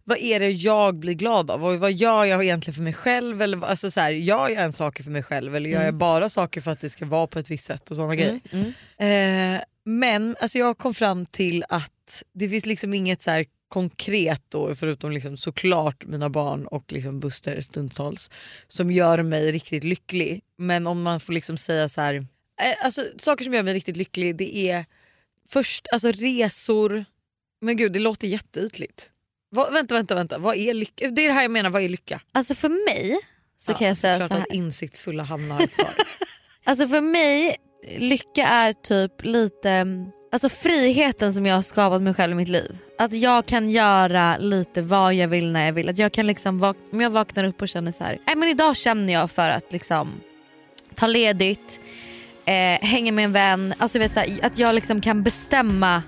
vad 0.10 0.18
är 0.18 0.40
det 0.40 0.50
jag 0.52 0.96
blir 0.96 1.14
glad 1.14 1.52
av? 1.52 1.66
Och 1.66 1.80
vad 1.80 1.92
gör 1.92 2.26
jag 2.26 2.44
egentligen 2.44 2.76
för 2.76 2.84
mig 2.84 2.94
själv? 2.94 3.42
Eller, 3.42 3.66
alltså 3.66 3.92
så 3.92 4.00
här, 4.00 4.10
gör 4.12 4.50
jag 4.50 4.64
en 4.64 4.74
saker 4.74 5.04
för 5.04 5.12
mig 5.12 5.24
själv 5.24 5.56
eller 5.56 5.70
gör 5.70 5.80
jag 5.80 5.88
Mm. 5.88 5.98
bara 5.98 6.30
saker 6.30 6.62
för 6.62 6.72
att 6.72 6.82
det 6.82 6.90
ska 6.90 7.06
vara 7.06 7.28
på 7.28 7.40
ett 7.40 7.50
visst 7.52 7.66
sätt 7.66 7.90
och 7.92 7.96
sådana 7.96 8.16
grejer? 8.16 8.40
Mm. 8.52 8.74
Mm. 8.98 9.56
Eh, 9.56 9.62
men 9.84 10.36
alltså 10.40 10.58
jag 10.60 10.78
kom 10.78 10.94
fram 10.94 11.26
till 11.26 11.64
att 11.70 12.24
det 12.34 12.50
finns 12.50 12.66
liksom 12.66 12.94
inget 12.94 13.22
så 13.24 13.44
konkret 13.70 14.42
då, 14.50 14.76
förutom 14.76 15.12
liksom 15.12 15.38
såklart 15.38 16.06
mina 16.06 16.30
barn 16.30 16.68
och 16.68 16.92
liksom 16.92 17.20
Buster 17.20 17.62
stundtals 17.62 18.30
som 18.68 18.92
gör 18.92 19.24
mig 19.24 19.52
riktigt 19.52 19.84
lycklig. 19.84 20.42
Men 20.58 20.88
om 20.88 21.02
man 21.02 21.20
får 21.20 21.34
liksom 21.34 21.58
säga 21.58 21.90
så 21.90 22.02
här, 22.02 22.16
eh, 22.16 22.86
alltså 22.86 23.02
saker 23.18 23.44
som 23.44 23.54
gör 23.54 23.64
mig 23.64 23.74
riktigt 23.74 23.98
lycklig 23.98 24.36
det 24.36 24.58
är 24.70 24.86
först 25.50 25.88
alltså 25.92 26.12
resor, 26.12 27.06
men 27.62 27.78
gud 27.78 27.92
det 27.92 28.00
låter 28.00 28.28
jätteytligt. 28.28 29.10
Va, 29.52 29.70
vänta 29.72 29.96
vänta 29.96 30.16
vänta, 30.16 30.38
vad 30.38 30.56
är 30.56 30.74
lycka? 30.74 31.08
Det 31.10 31.22
är 31.22 31.28
det 31.28 31.34
här 31.34 31.42
jag 31.42 31.52
menar, 31.52 31.70
vad 31.70 31.82
är 31.82 31.90
lycka? 31.90 32.20
Alltså 32.32 32.56
för 32.56 32.70
mig 32.70 33.18
så 33.58 33.72
Ja, 33.72 33.78
kan 33.78 33.88
jag 33.88 33.98
säga 33.98 34.16
klart 34.18 34.28
så 34.30 34.34
här. 34.36 34.42
att 34.42 34.54
insiktsfulla 34.54 35.24
Hanna 35.24 35.56
har 35.56 35.62
ett 35.64 35.74
svar. 35.74 35.94
Alltså 36.64 36.88
för 36.88 37.02
mig 37.02 37.56
lycka 37.98 38.48
är 38.48 38.74
typ 38.74 39.24
lite, 39.26 39.86
alltså 40.32 40.50
friheten 40.50 41.34
som 41.34 41.46
jag 41.46 41.56
har 41.56 41.62
skapat 41.62 42.02
mig 42.02 42.14
själv 42.14 42.32
i 42.32 42.36
mitt 42.36 42.48
liv. 42.50 42.78
Att 43.00 43.14
jag 43.14 43.46
kan 43.46 43.70
göra 43.70 44.38
lite 44.38 44.82
vad 44.82 45.14
jag 45.14 45.28
vill 45.28 45.52
när 45.52 45.66
jag 45.66 45.74
vill. 45.74 45.90
Att 45.90 45.98
jag 45.98 46.12
kan 46.12 46.28
liksom, 46.28 46.74
om 46.92 47.02
jag 47.02 47.10
vaknar 47.10 47.44
upp 47.44 47.62
och 47.62 47.70
känner 47.70 47.92
så 47.92 48.04
här, 48.04 48.18
nej 48.28 48.36
men 48.36 48.50
idag 48.50 48.78
känner 48.78 49.14
jag 49.14 49.32
för 49.32 49.50
att 49.50 49.74
liksom 49.74 50.22
ta 50.96 51.08
ledigt, 51.08 51.80
eh, 52.46 52.88
hänga 52.88 53.12
med 53.12 53.26
en 53.26 53.32
vän. 53.32 53.74
Alltså 53.78 54.00
vet, 54.00 54.14
så 54.14 54.20
här, 54.20 54.40
att 54.46 54.58
jag 54.58 54.76
liksom 54.76 55.02
kan 55.02 55.24
bestämma 55.24 56.04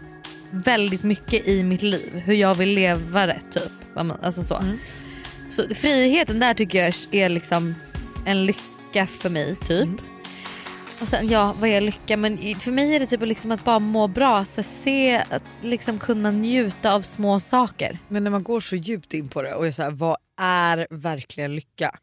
väldigt 0.51 1.03
mycket 1.03 1.47
i 1.47 1.63
mitt 1.63 1.81
liv. 1.81 2.21
Hur 2.25 2.33
jag 2.33 2.55
vill 2.55 2.69
leva 2.69 3.25
det 3.25 3.41
typ. 3.51 3.71
Alltså 3.95 4.43
så. 4.43 4.63
så 5.49 5.75
friheten 5.75 6.39
där 6.39 6.53
tycker 6.53 6.79
jag 6.83 6.93
är 7.11 7.29
liksom 7.29 7.75
en 8.25 8.45
lycka 8.45 9.07
för 9.07 9.29
mig 9.29 9.55
typ. 9.55 9.89
Och 11.01 11.07
sen 11.07 11.29
ja, 11.29 11.55
vad 11.59 11.69
är 11.69 11.81
lycka? 11.81 12.17
Men 12.17 12.37
för 12.37 12.71
mig 12.71 12.95
är 12.95 12.99
det 12.99 13.05
typ 13.05 13.21
liksom 13.21 13.51
att 13.51 13.63
bara 13.63 13.79
må 13.79 14.07
bra. 14.07 14.37
Att 14.37 14.49
så 14.49 14.63
se, 14.63 15.17
att 15.29 15.43
liksom 15.61 15.99
kunna 15.99 16.31
njuta 16.31 16.93
av 16.93 17.01
små 17.01 17.39
saker. 17.39 17.97
Men 18.07 18.23
när 18.23 18.31
man 18.31 18.43
går 18.43 18.59
så 18.59 18.75
djupt 18.75 19.13
in 19.13 19.29
på 19.29 19.41
det 19.41 19.53
och 19.53 19.67
är 19.67 19.71
så 19.71 19.83
här, 19.83 19.91
vad 19.91 20.17
är 20.41 20.87
verkligen 20.89 21.55
lycka? 21.55 21.99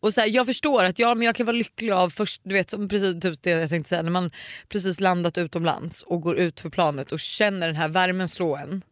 Och 0.00 0.14
så 0.14 0.20
här, 0.20 0.28
jag 0.28 0.46
förstår 0.46 0.84
att 0.84 0.98
ja, 0.98 1.14
men 1.14 1.26
jag 1.26 1.36
kan 1.36 1.46
vara 1.46 1.56
lycklig 1.56 1.90
av 1.90 2.10
först, 2.10 2.40
du 2.44 2.54
vet 2.54 2.70
som 2.70 2.88
precis 2.88 3.22
typ 3.22 3.42
det 3.42 3.50
jag 3.50 3.68
tänkte 3.70 3.88
säga, 3.88 4.02
när 4.02 4.10
man 4.10 4.30
precis 4.68 5.00
landat 5.00 5.38
utomlands 5.38 6.02
och 6.02 6.20
går 6.20 6.36
ut 6.36 6.60
för 6.60 6.70
planet 6.70 7.12
och 7.12 7.20
känner 7.20 7.66
den 7.66 7.76
här 7.76 7.88
värmen 7.88 8.28
slå 8.28 8.56
en. 8.56 8.82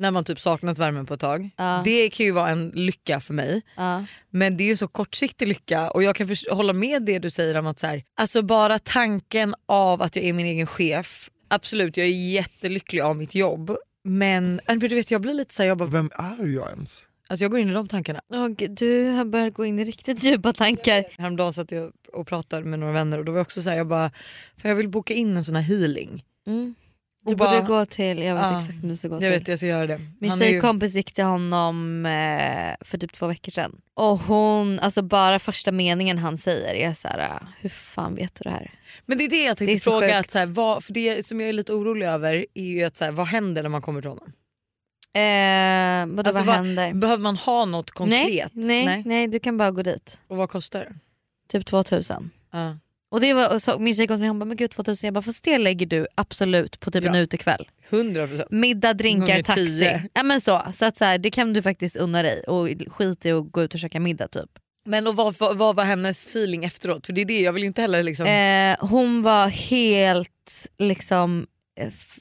När 0.00 0.10
man 0.10 0.24
typ 0.24 0.40
saknat 0.40 0.78
värmen 0.78 1.06
på 1.06 1.14
ett 1.14 1.20
tag. 1.20 1.50
Ja. 1.56 1.82
Det 1.84 2.10
kan 2.10 2.26
ju 2.26 2.32
vara 2.32 2.48
en 2.48 2.68
lycka 2.68 3.20
för 3.20 3.34
mig. 3.34 3.62
Ja. 3.76 4.04
Men 4.30 4.56
det 4.56 4.64
är 4.64 4.68
ju 4.68 4.76
så 4.76 4.88
kortsiktig 4.88 5.48
lycka 5.48 5.90
och 5.90 6.02
jag 6.02 6.16
kan 6.16 6.28
hålla 6.50 6.72
med 6.72 7.02
det 7.02 7.18
du 7.18 7.30
säger 7.30 7.56
om 7.56 7.66
att 7.66 7.80
så 7.80 7.86
här, 7.86 8.04
alltså 8.14 8.42
bara 8.42 8.78
tanken 8.78 9.54
av 9.66 10.02
att 10.02 10.16
jag 10.16 10.24
är 10.24 10.32
min 10.32 10.46
egen 10.46 10.66
chef. 10.66 11.30
Absolut 11.48 11.96
jag 11.96 12.06
är 12.06 12.32
jättelycklig 12.32 13.00
av 13.00 13.16
mitt 13.16 13.34
jobb 13.34 13.76
men 14.04 14.60
men 14.66 14.78
du 14.78 14.88
vet, 14.88 15.10
jag 15.10 15.20
blir 15.20 15.34
lite 15.34 15.54
så 15.54 15.62
här, 15.62 15.68
jag 15.68 15.78
bara, 15.78 15.88
Vem 15.88 16.10
är 16.14 16.46
jag 16.46 16.70
ens? 16.70 17.06
Alltså 17.28 17.44
jag 17.44 17.50
går 17.50 17.60
in 17.60 17.70
i 17.70 17.72
de 17.72 17.88
tankarna. 17.88 18.20
Och 18.28 18.62
du 18.68 19.04
har 19.04 19.24
börjat 19.24 19.54
gå 19.54 19.64
in 19.64 19.78
i 19.78 19.84
riktigt 19.84 20.24
djupa 20.24 20.52
tankar. 20.52 21.04
Häromdagen 21.18 21.52
satt 21.52 21.72
jag 21.72 21.92
och 22.12 22.26
pratade 22.26 22.64
med 22.64 22.78
några 22.78 22.92
vänner 22.92 23.18
och 23.18 23.24
då 23.24 23.32
var 23.32 23.38
jag 23.38 23.44
också 23.44 23.62
så 23.62 23.70
här, 23.70 23.76
jag 23.76 23.86
bara, 23.86 24.10
för 24.56 24.68
jag 24.68 24.76
vill 24.76 24.88
boka 24.88 25.14
in 25.14 25.36
en 25.36 25.44
sån 25.44 25.56
här 25.56 25.62
healing. 25.62 26.24
Mm. 26.46 26.74
Du 27.24 27.34
borde 27.34 27.60
gå 27.60 27.86
till, 27.86 28.18
jag 28.22 28.34
vet 28.34 28.42
Ja. 28.50 28.58
exakt 28.58 28.78
vem 28.82 28.88
du 28.90 28.96
ska 28.96 29.08
gå 29.08 29.18
till. 29.18 29.24
Jag 29.24 29.32
vet 29.38 29.48
jag 29.48 29.58
ska 29.58 29.66
göra 29.66 29.86
det. 29.86 30.00
Min 30.20 30.30
Han 30.30 30.42
är 30.42 30.44
ju- 30.46 30.50
tjejkompis 30.52 30.94
gick 30.94 31.12
till 31.12 31.24
honom 31.24 32.06
eh, 32.06 32.74
för 32.80 32.98
typ 32.98 33.12
två 33.12 33.26
veckor 33.26 33.50
sedan. 33.50 33.80
Och 33.94 34.18
hon, 34.18 34.78
alltså 34.78 35.02
bara 35.02 35.38
första 35.38 35.72
meningen 35.72 36.18
han 36.18 36.38
säger 36.38 36.74
är 36.90 36.94
så 36.94 37.08
här: 37.08 37.40
hur 37.60 37.68
fan 37.70 38.14
vet 38.14 38.34
du 38.34 38.42
det 38.42 38.50
här? 38.50 38.74
Men 39.06 39.18
det 39.18 39.24
är 39.24 39.28
det 39.30 39.44
jag 39.44 39.56
tänkte 39.56 39.74
Det 39.74 39.80
fråga, 39.80 40.06
sjukt. 40.06 40.18
att 40.18 40.30
så 40.30 40.38
här, 40.38 40.46
vad, 40.46 40.84
för 40.84 40.92
det 40.92 41.26
som 41.26 41.40
jag 41.40 41.48
är 41.48 41.52
lite 41.52 41.72
orolig 41.72 42.06
över 42.06 42.46
är 42.54 42.64
ju 42.64 42.84
att 42.84 42.96
så 42.96 43.04
här, 43.04 43.12
vad 43.12 43.26
händer 43.26 43.62
när 43.62 43.70
man 43.70 43.82
kommer 43.82 44.00
till 44.00 44.10
honom? 44.10 44.32
Eh, 45.12 46.16
vadå, 46.16 46.28
Alltså, 46.28 46.44
vad 46.44 46.54
händer? 46.56 46.92
Behöver 46.94 47.22
man 47.22 47.36
ha 47.36 47.64
något 47.64 47.90
konkret? 47.90 48.50
Nej, 48.54 48.84
nej, 48.86 49.02
nej. 49.06 49.28
du 49.28 49.38
kan 49.38 49.56
bara 49.56 49.70
gå 49.70 49.82
dit. 49.82 50.20
Och 50.28 50.36
vad 50.36 50.50
kostar 50.50 50.80
det? 50.80 50.94
Typ 51.48 51.66
2000. 51.66 52.30
Ja. 52.52 52.78
Och 53.10 53.20
det 53.20 53.32
var, 53.34 53.54
och 53.54 53.62
så, 53.62 53.78
min 53.78 53.94
tjejkompis 53.94 54.28
hon 54.28 54.38
bara, 54.38 54.44
men 54.44 54.56
gud 54.56 54.70
2000, 54.70 55.06
jag 55.06 55.14
bara 55.14 55.22
fast 55.22 55.44
det 55.44 55.58
lägger 55.58 55.86
du 55.86 56.06
absolut 56.14 56.80
på 56.80 56.90
typ 56.90 57.04
en 57.04 57.14
Ja. 57.14 57.20
utekväll. 57.20 57.68
100%. 57.90 58.44
Middag, 58.50 58.94
drinkar, 58.94 59.42
taxi. 59.42 60.00
Ja, 60.14 60.22
men 60.22 60.40
så 60.40 60.62
så, 60.72 60.84
att 60.84 60.98
så 60.98 61.04
här, 61.04 61.18
det 61.18 61.30
kan 61.30 61.52
du 61.52 61.62
faktiskt 61.62 61.96
unna 61.96 62.22
dig 62.22 62.42
och 62.42 62.68
skit 62.92 63.26
i 63.26 63.30
att 63.32 63.52
gå 63.52 63.62
ut 63.62 63.74
och 63.74 63.80
käka 63.80 64.00
middag 64.00 64.28
typ. 64.28 64.50
Men 64.86 65.06
och 65.06 65.16
vad, 65.16 65.34
vad, 65.38 65.56
vad 65.56 65.76
var 65.76 65.84
hennes 65.84 66.26
feeling 66.26 66.64
efteråt? 66.64 67.06
För 67.06 67.12
det 67.12 67.20
är 67.20 67.24
det, 67.24 67.40
jag 67.40 67.52
vill 67.52 67.64
inte 67.64 67.82
heller 67.82 68.02
liksom... 68.02 68.26
Eh, 68.26 68.76
hon 68.80 69.22
var 69.22 69.48
helt 69.48 70.68
liksom, 70.78 71.46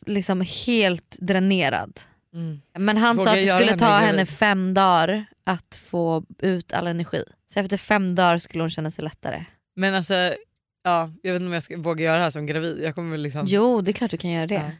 liksom 0.06 0.46
helt 0.66 1.16
dränerad. 1.20 2.00
Mm. 2.34 2.62
Men 2.80 2.98
han 2.98 3.16
Vågar 3.18 3.26
sa 3.34 3.38
att 3.40 3.44
det 3.46 3.52
skulle 3.52 3.66
henne 3.66 3.78
ta 3.80 3.86
gravid. 3.90 4.06
henne 4.08 4.26
fem 4.26 4.74
dagar 4.74 5.26
att 5.46 5.82
få 5.84 6.24
ut 6.40 6.74
all 6.74 6.88
energi. 6.88 7.24
Så 7.54 7.60
efter 7.60 7.78
fem 7.78 8.16
dagar 8.16 8.38
skulle 8.38 8.64
hon 8.64 8.70
känna 8.70 8.92
sig 8.92 9.04
lättare. 9.04 9.46
Men 9.76 9.96
alltså, 9.96 10.14
ja, 10.84 11.12
jag 11.24 11.34
vet 11.34 11.40
inte 11.40 11.48
om 11.48 11.54
jag 11.54 11.64
ska 11.64 11.78
våga 11.78 12.04
göra 12.04 12.18
det 12.18 12.24
här 12.24 12.32
som 12.32 12.46
gravid. 12.46 12.80
Jag 12.84 12.96
kommer 12.96 13.12
väl 13.12 13.22
liksom... 13.22 13.46
Jo 13.48 13.82
det 13.82 13.92
är 13.92 13.94
klart 13.94 14.12
du 14.12 14.18
kan 14.18 14.32
göra 14.32 14.48
det. 14.48 14.72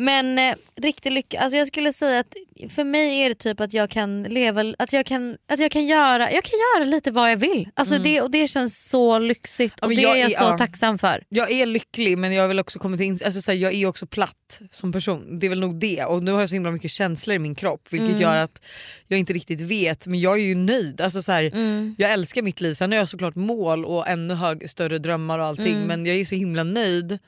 Men 0.00 0.38
eh, 0.38 0.54
riktig 0.80 1.12
lycka, 1.12 1.40
alltså 1.40 1.56
jag 1.56 1.66
skulle 1.66 1.92
säga 1.92 2.18
att 2.20 2.34
för 2.70 2.84
mig 2.84 3.20
är 3.20 3.28
det 3.28 3.34
typ 3.34 3.60
att 3.60 3.72
jag 3.72 3.90
kan 3.90 4.22
leva, 4.22 4.74
att 4.78 4.92
jag 4.92 5.06
kan, 5.06 5.36
att 5.48 5.58
jag 5.60 5.70
kan, 5.70 5.86
göra, 5.86 6.32
jag 6.32 6.44
kan 6.44 6.58
göra 6.76 6.84
lite 6.90 7.10
vad 7.10 7.30
jag 7.30 7.36
vill. 7.36 7.68
Alltså 7.74 7.94
Mm. 7.94 8.04
det, 8.04 8.20
och 8.20 8.30
det 8.30 8.48
känns 8.48 8.88
så 8.88 9.18
lyxigt 9.18 9.74
Ja, 9.80 9.84
och 9.86 9.88
men 9.88 9.96
det 9.96 10.02
jag 10.02 10.16
är 10.18 10.22
jag 10.22 10.30
så 10.32 10.44
ja. 10.44 10.58
tacksam 10.58 10.98
för. 10.98 11.24
Jag 11.28 11.50
är 11.50 11.66
lycklig 11.66 12.18
men 12.18 12.32
jag 12.32 12.48
väl 12.48 12.58
också 12.58 12.78
kommit 12.78 13.00
in, 13.00 13.18
alltså 13.24 13.40
så 13.40 13.52
här, 13.52 13.58
jag 13.58 13.74
är 13.74 13.86
också 13.86 14.06
platt 14.06 14.60
som 14.70 14.92
person. 14.92 15.38
Det 15.38 15.46
är 15.46 15.50
väl 15.50 15.60
nog 15.60 15.80
det 15.80 16.04
och 16.04 16.22
nu 16.22 16.32
har 16.32 16.40
jag 16.40 16.48
så 16.48 16.54
himla 16.54 16.70
mycket 16.70 16.90
känslor 16.90 17.36
i 17.36 17.38
min 17.38 17.54
kropp 17.54 17.88
vilket 17.90 18.08
Mm. 18.08 18.20
gör 18.20 18.36
att 18.36 18.62
jag 19.06 19.18
inte 19.20 19.32
riktigt 19.32 19.60
vet 19.60 20.06
men 20.06 20.20
jag 20.20 20.38
är 20.38 20.42
ju 20.42 20.54
nöjd. 20.54 21.00
Alltså 21.00 21.22
så 21.22 21.32
här, 21.32 21.44
Mm. 21.44 21.94
Jag 21.98 22.12
älskar 22.12 22.42
mitt 22.42 22.60
liv, 22.60 22.74
sen 22.74 22.92
har 22.92 22.98
jag 22.98 23.08
såklart 23.08 23.34
mål 23.34 23.84
och 23.84 24.08
ännu 24.08 24.34
hög, 24.34 24.70
större 24.70 24.98
drömmar 24.98 25.38
och 25.38 25.46
allting 25.46 25.74
Mm. 25.76 25.86
men 25.86 26.06
jag 26.06 26.16
är 26.16 26.24
så 26.24 26.34
himla 26.34 26.62
nöjd. 26.64 27.18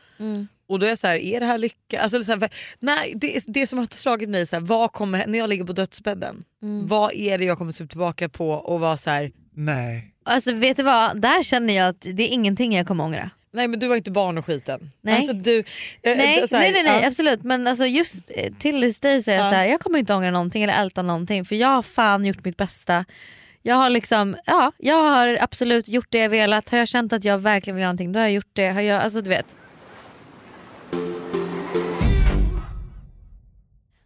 Och 0.71 0.79
då 0.79 0.87
är 0.87 0.91
jag 0.91 0.99
så 0.99 1.07
här, 1.07 1.17
är 1.17 1.41
det 1.41 1.47
här 1.47 1.59
lycka? 1.59 2.01
Alltså 2.01 2.23
så 2.23 2.33
här, 2.33 2.51
nej, 2.79 3.13
det, 3.17 3.45
det 3.47 3.67
som 3.67 3.79
har 3.79 3.87
slagit 3.91 4.29
mig, 4.29 4.47
så 4.47 4.57
här, 4.57 4.61
vad 4.61 4.93
kommer, 4.93 5.27
när 5.27 5.39
jag 5.39 5.49
ligger 5.51 5.65
på 5.65 5.73
dödsbädden, 5.73 6.45
Mm. 6.63 6.87
vad 6.87 7.13
är 7.13 7.39
det 7.39 7.45
jag 7.45 7.59
kommer 7.59 7.73
se 7.73 7.87
tillbaka 7.87 8.29
på 8.29 8.51
och 8.51 8.81
vara 8.81 8.97
så 8.97 9.11
här, 9.11 9.31
nej. 9.55 10.07
Alltså 10.25 10.53
vet 10.53 10.77
du 10.77 10.83
vad, 10.83 11.21
där 11.21 11.43
känner 11.43 11.75
jag 11.77 11.89
att 11.89 12.01
det 12.15 12.23
är 12.23 12.29
ingenting 12.29 12.75
jag 12.77 12.87
kommer 12.87 13.05
ångra. 13.05 13.31
Nej 13.53 13.69
men 13.69 13.81
du 13.81 13.87
var 13.87 13.97
inte 13.97 14.11
barn 14.11 14.39
och 14.39 14.47
skiten. 14.47 14.91
Nej. 15.03 15.17
Alltså, 15.17 15.33
du, 15.33 15.59
eh, 15.59 15.65
Nej, 16.17 16.49
så 16.49 16.57
här, 16.57 16.63
nej, 16.63 16.73
nej, 16.73 16.83
nej 16.83 17.01
ja. 17.03 17.07
absolut 17.09 17.43
men 17.43 17.67
alltså 17.67 17.87
just 17.87 18.31
eh, 18.37 18.53
till 18.59 18.81
this 18.81 19.01
day 19.01 19.23
så 19.23 19.31
är 19.31 19.35
jag 19.35 19.45
Ja. 19.47 19.51
så 19.51 19.57
här, 19.57 19.67
jag 19.67 19.81
kommer 19.81 19.99
inte 19.99 20.15
ångra 20.15 20.31
någonting 20.31 20.63
eller 20.63 20.81
älta 20.83 21.03
någonting 21.03 21.45
för 21.45 21.57
jag 21.57 21.69
har 21.69 21.83
fan 21.83 22.25
gjort 22.25 22.45
mitt 22.45 22.57
bästa. 22.57 23.05
Jag 23.63 23.75
har 23.75 23.91
liksom, 23.91 24.37
ja 24.47 24.73
jag 24.79 25.03
har 25.11 25.39
absolut 25.41 25.89
gjort 25.89 26.07
det 26.11 26.19
jag 26.19 26.29
velat. 26.31 26.71
Har 26.71 26.79
jag 26.79 26.89
känt 26.89 27.13
att 27.13 27.25
jag 27.25 27.39
verkligen 27.39 27.75
vill 27.77 27.81
göra 27.83 27.89
någonting 27.93 28.13
då 28.13 28.19
har 28.19 28.25
jag 28.25 28.33
gjort 28.33 28.51
det. 28.53 28.69
Har 28.71 28.81
jag, 28.81 29.03
alltså 29.03 29.21
du 29.23 29.29
vet. 29.31 29.57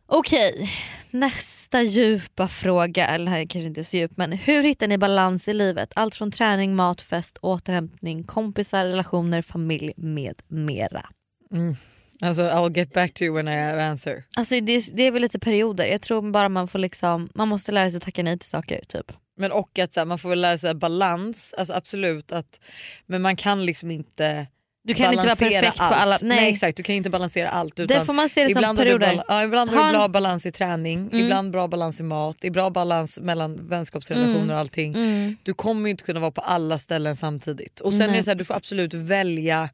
Okej, 0.07 0.71
nästa 1.11 1.83
djupa 1.83 2.49
fråga, 2.49 3.07
eller 3.07 3.31
här 3.31 3.39
är 3.39 3.47
kanske 3.47 3.69
inte 3.69 3.85
så 3.85 3.97
djup 3.97 4.17
men 4.17 4.33
hur 4.33 4.63
hittar 4.63 4.87
ni 4.87 4.99
balans 4.99 5.49
i 5.49 5.53
livet? 5.53 5.93
Allt 5.97 6.15
från 6.15 6.31
träning, 6.31 6.77
mat, 6.77 7.01
fest, 7.01 7.39
återhämtning, 7.43 8.25
kompisar, 8.25 8.85
relationer, 8.85 9.43
familj 9.43 9.93
med 9.97 10.43
mera. 10.49 11.07
Mm. 11.53 11.77
Alltså 12.23 12.43
I'll 12.43 12.77
get 12.77 12.93
back 12.93 13.15
to 13.15 13.25
you 13.25 13.35
when 13.35 13.49
I 13.49 13.57
have 13.57 13.85
answer. 13.85 14.25
Alltså 14.37 14.61
det, 14.61 14.97
det 14.97 15.03
är 15.03 15.11
väl 15.11 15.23
lite 15.23 15.39
perioder. 15.39 15.87
Jag 15.87 16.03
tror 16.03 16.31
bara 16.31 16.49
man 16.49 16.69
får 16.69 16.79
liksom, 16.79 17.29
man 17.35 17.49
måste 17.49 17.73
lära 17.73 17.91
sig 17.91 18.01
tacka 18.01 18.23
nej 18.23 18.39
till 18.39 18.49
saker 18.49 18.81
typ. 18.89 19.13
Men 19.37 19.53
och 19.53 19.79
att 19.79 19.97
här, 19.97 20.05
man 20.05 20.19
får 20.19 20.29
väl 20.29 20.41
lära 20.41 20.59
sig 20.59 20.75
balans, 20.75 21.55
alltså 21.59 21.75
absolut 21.75 22.33
att 22.33 22.61
men 23.07 23.23
man 23.23 23.37
kan 23.37 23.67
liksom 23.67 23.91
inte 23.91 24.47
Du 24.87 24.95
kan 24.95 25.13
inte 25.13 25.27
vara 25.27 25.37
perfekt 25.37 25.77
på 25.79 25.83
allt. 25.85 25.95
alla- 25.97 26.19
nej. 26.23 26.53
exakt, 26.53 26.77
du 26.77 26.83
kan 26.83 26.95
inte 26.95 27.11
balansera 27.11 27.49
allt. 27.51 27.81
Utan 27.81 27.99
Det 27.99 28.05
får 28.05 28.13
man 28.13 28.29
se 28.29 28.45
det 28.45 28.51
som 28.51 28.59
ibland 28.59 28.79
har 28.79 28.85
du 28.85 28.91
perioder. 28.99 29.17
bal- 29.17 29.25
ja, 29.29 29.45
ibland 29.45 29.71
har 29.71 29.77
Ha 29.77 29.83
du 29.85 29.89
en- 29.89 29.93
bra 30.01 30.09
balans 30.09 30.47
i 30.47 30.53
träning, 30.53 30.99
Mm. 30.99 31.19
ibland 31.25 31.51
bra 31.51 31.69
balans 31.69 32.01
i 32.01 32.03
mat, 32.03 32.37
bra 32.53 32.71
balans 32.71 33.21
mellan 33.21 33.69
vänskapsrelationer 33.69 34.37
Mm. 34.39 34.51
och 34.51 34.57
allting. 34.57 34.95
Mm. 34.95 35.37
Du 35.43 35.55
kommer 35.55 35.91
inte 35.91 36.05
kunna 36.05 36.21
vara 36.21 36.31
på 36.31 36.41
alla 36.41 36.79
ställen 36.79 37.17
samtidigt. 37.17 37.81
Och 37.81 37.93
sen 37.93 38.03
är 38.03 38.07
Nej. 38.09 38.17
det 38.17 38.23
så 38.23 38.31
här, 38.31 38.35
du 38.35 38.45
får 38.45 38.55
absolut 38.55 38.95
välja. 38.95 39.69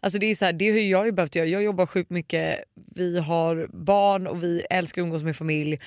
Alltså 0.00 0.18
det 0.18 0.26
är 0.30 0.34
så 0.34 0.44
här, 0.44 0.52
det 0.52 0.70
har 0.70 0.76
ju 0.78 0.88
jag 0.90 1.06
ju 1.06 1.12
behövt 1.12 1.34
göra. 1.36 1.46
Jag 1.46 1.62
jobbar 1.62 1.86
sjukt 1.86 2.10
mycket, 2.10 2.58
vi 2.94 3.18
har 3.20 3.68
barn 3.72 4.26
och 4.26 4.42
vi 4.42 4.62
älskar 4.70 5.02
att 5.02 5.06
umgås 5.06 5.22
med 5.22 5.36
familj. 5.36 5.78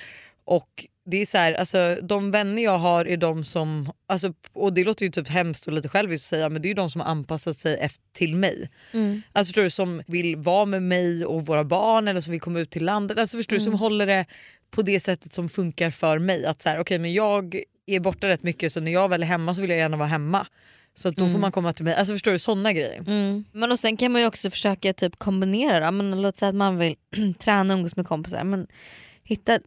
Och 0.44 0.68
det 1.06 1.16
är 1.22 1.26
så 1.26 1.38
här, 1.38 1.52
alltså, 1.52 1.96
de 2.02 2.30
vänner 2.30 2.62
jag 2.62 2.78
har 2.78 3.04
är 3.04 3.16
de 3.16 3.44
som, 3.44 3.92
alltså, 4.08 4.32
och 4.52 4.72
det 4.72 4.84
låter 4.84 5.04
ju 5.04 5.10
typ 5.10 5.28
hemskt 5.28 5.66
och 5.66 5.72
lite 5.72 5.88
själviskt 5.88 6.24
att 6.24 6.28
säga 6.28 6.48
men 6.48 6.62
det 6.62 6.66
är 6.66 6.70
ju 6.70 6.74
de 6.74 6.90
som 6.90 7.00
har 7.00 7.08
anpassat 7.08 7.56
sig 7.56 7.76
efter, 7.80 8.02
till 8.12 8.34
mig. 8.34 8.70
Mm. 8.92 9.22
Alltså 9.32 9.50
förstår 9.50 9.62
du, 9.62 9.70
som 9.70 10.02
vill 10.06 10.36
vara 10.36 10.64
med 10.64 10.82
mig 10.82 11.24
och 11.24 11.46
våra 11.46 11.64
barn 11.64 12.08
eller 12.08 12.20
som 12.20 12.30
vill 12.30 12.40
komma 12.40 12.60
ut 12.60 12.70
till 12.70 12.84
landet. 12.84 13.18
Alltså 13.18 13.36
förstår 13.36 13.56
du, 13.56 13.60
som 13.60 13.70
Mm. 13.70 13.78
håller 13.80 14.06
det 14.06 14.26
på 14.70 14.82
det 14.82 15.00
sättet 15.00 15.32
som 15.32 15.48
funkar 15.48 15.90
för 15.90 16.18
mig. 16.18 16.46
Att 16.46 16.62
så 16.62 16.68
här, 16.68 16.80
okay, 16.80 16.98
men 16.98 17.12
jag 17.12 17.60
är 17.86 18.00
borta 18.00 18.28
rätt 18.28 18.42
mycket 18.42 18.72
så 18.72 18.80
när 18.80 18.92
jag 18.92 19.08
väl 19.08 19.22
är 19.22 19.26
hemma 19.26 19.54
så 19.54 19.60
vill 19.60 19.70
jag 19.70 19.78
gärna 19.78 19.96
vara 19.96 20.08
hemma. 20.08 20.46
Så 20.94 21.10
då 21.10 21.16
får 21.16 21.26
Mm. 21.28 21.40
man 21.40 21.52
komma 21.52 21.72
till 21.72 21.84
mig. 21.84 21.94
Alltså 21.94 22.12
förstår 22.12 22.32
du, 22.32 22.38
sådana 22.38 22.72
grejer. 22.72 22.98
Mm. 23.06 23.44
Men 23.52 23.72
och 23.72 23.78
sen 23.78 23.96
kan 23.96 24.12
man 24.12 24.20
ju 24.20 24.26
också 24.26 24.50
försöka 24.50 24.92
typ 24.92 25.16
kombinera 25.18 25.80
det. 25.84 25.90
Men 25.90 26.22
låt 26.22 26.36
säga 26.36 26.48
att 26.48 26.54
man 26.54 26.78
vill 26.78 26.96
träna 27.38 27.74
och 27.74 27.78
umgås 27.78 27.96
med 27.96 28.06
kompisar. 28.06 28.44
Men 28.44 28.66
hitta, 29.26 29.58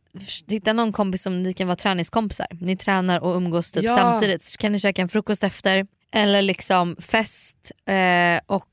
hitta 0.48 0.74
någon 0.74 0.92
kompis 0.92 1.22
som 1.22 1.44
ni 1.44 1.54
kan 1.54 1.68
vara 1.68 1.76
träningskompisar. 1.76 2.48
Ni 2.62 2.78
tränar 2.78 3.20
och 3.20 3.36
umgås 3.36 3.72
typ 3.72 3.84
Ja. 3.84 3.96
samtidigt. 3.98 4.42
Så 4.42 4.58
kan 4.58 4.72
ni 4.72 4.80
käka 4.80 5.02
en 5.02 5.10
frukost 5.10 5.44
efter. 5.44 5.88
Eller 6.12 6.42
liksom 6.42 6.96
fest 7.00 7.72
eh, 7.86 8.40
och 8.46 8.66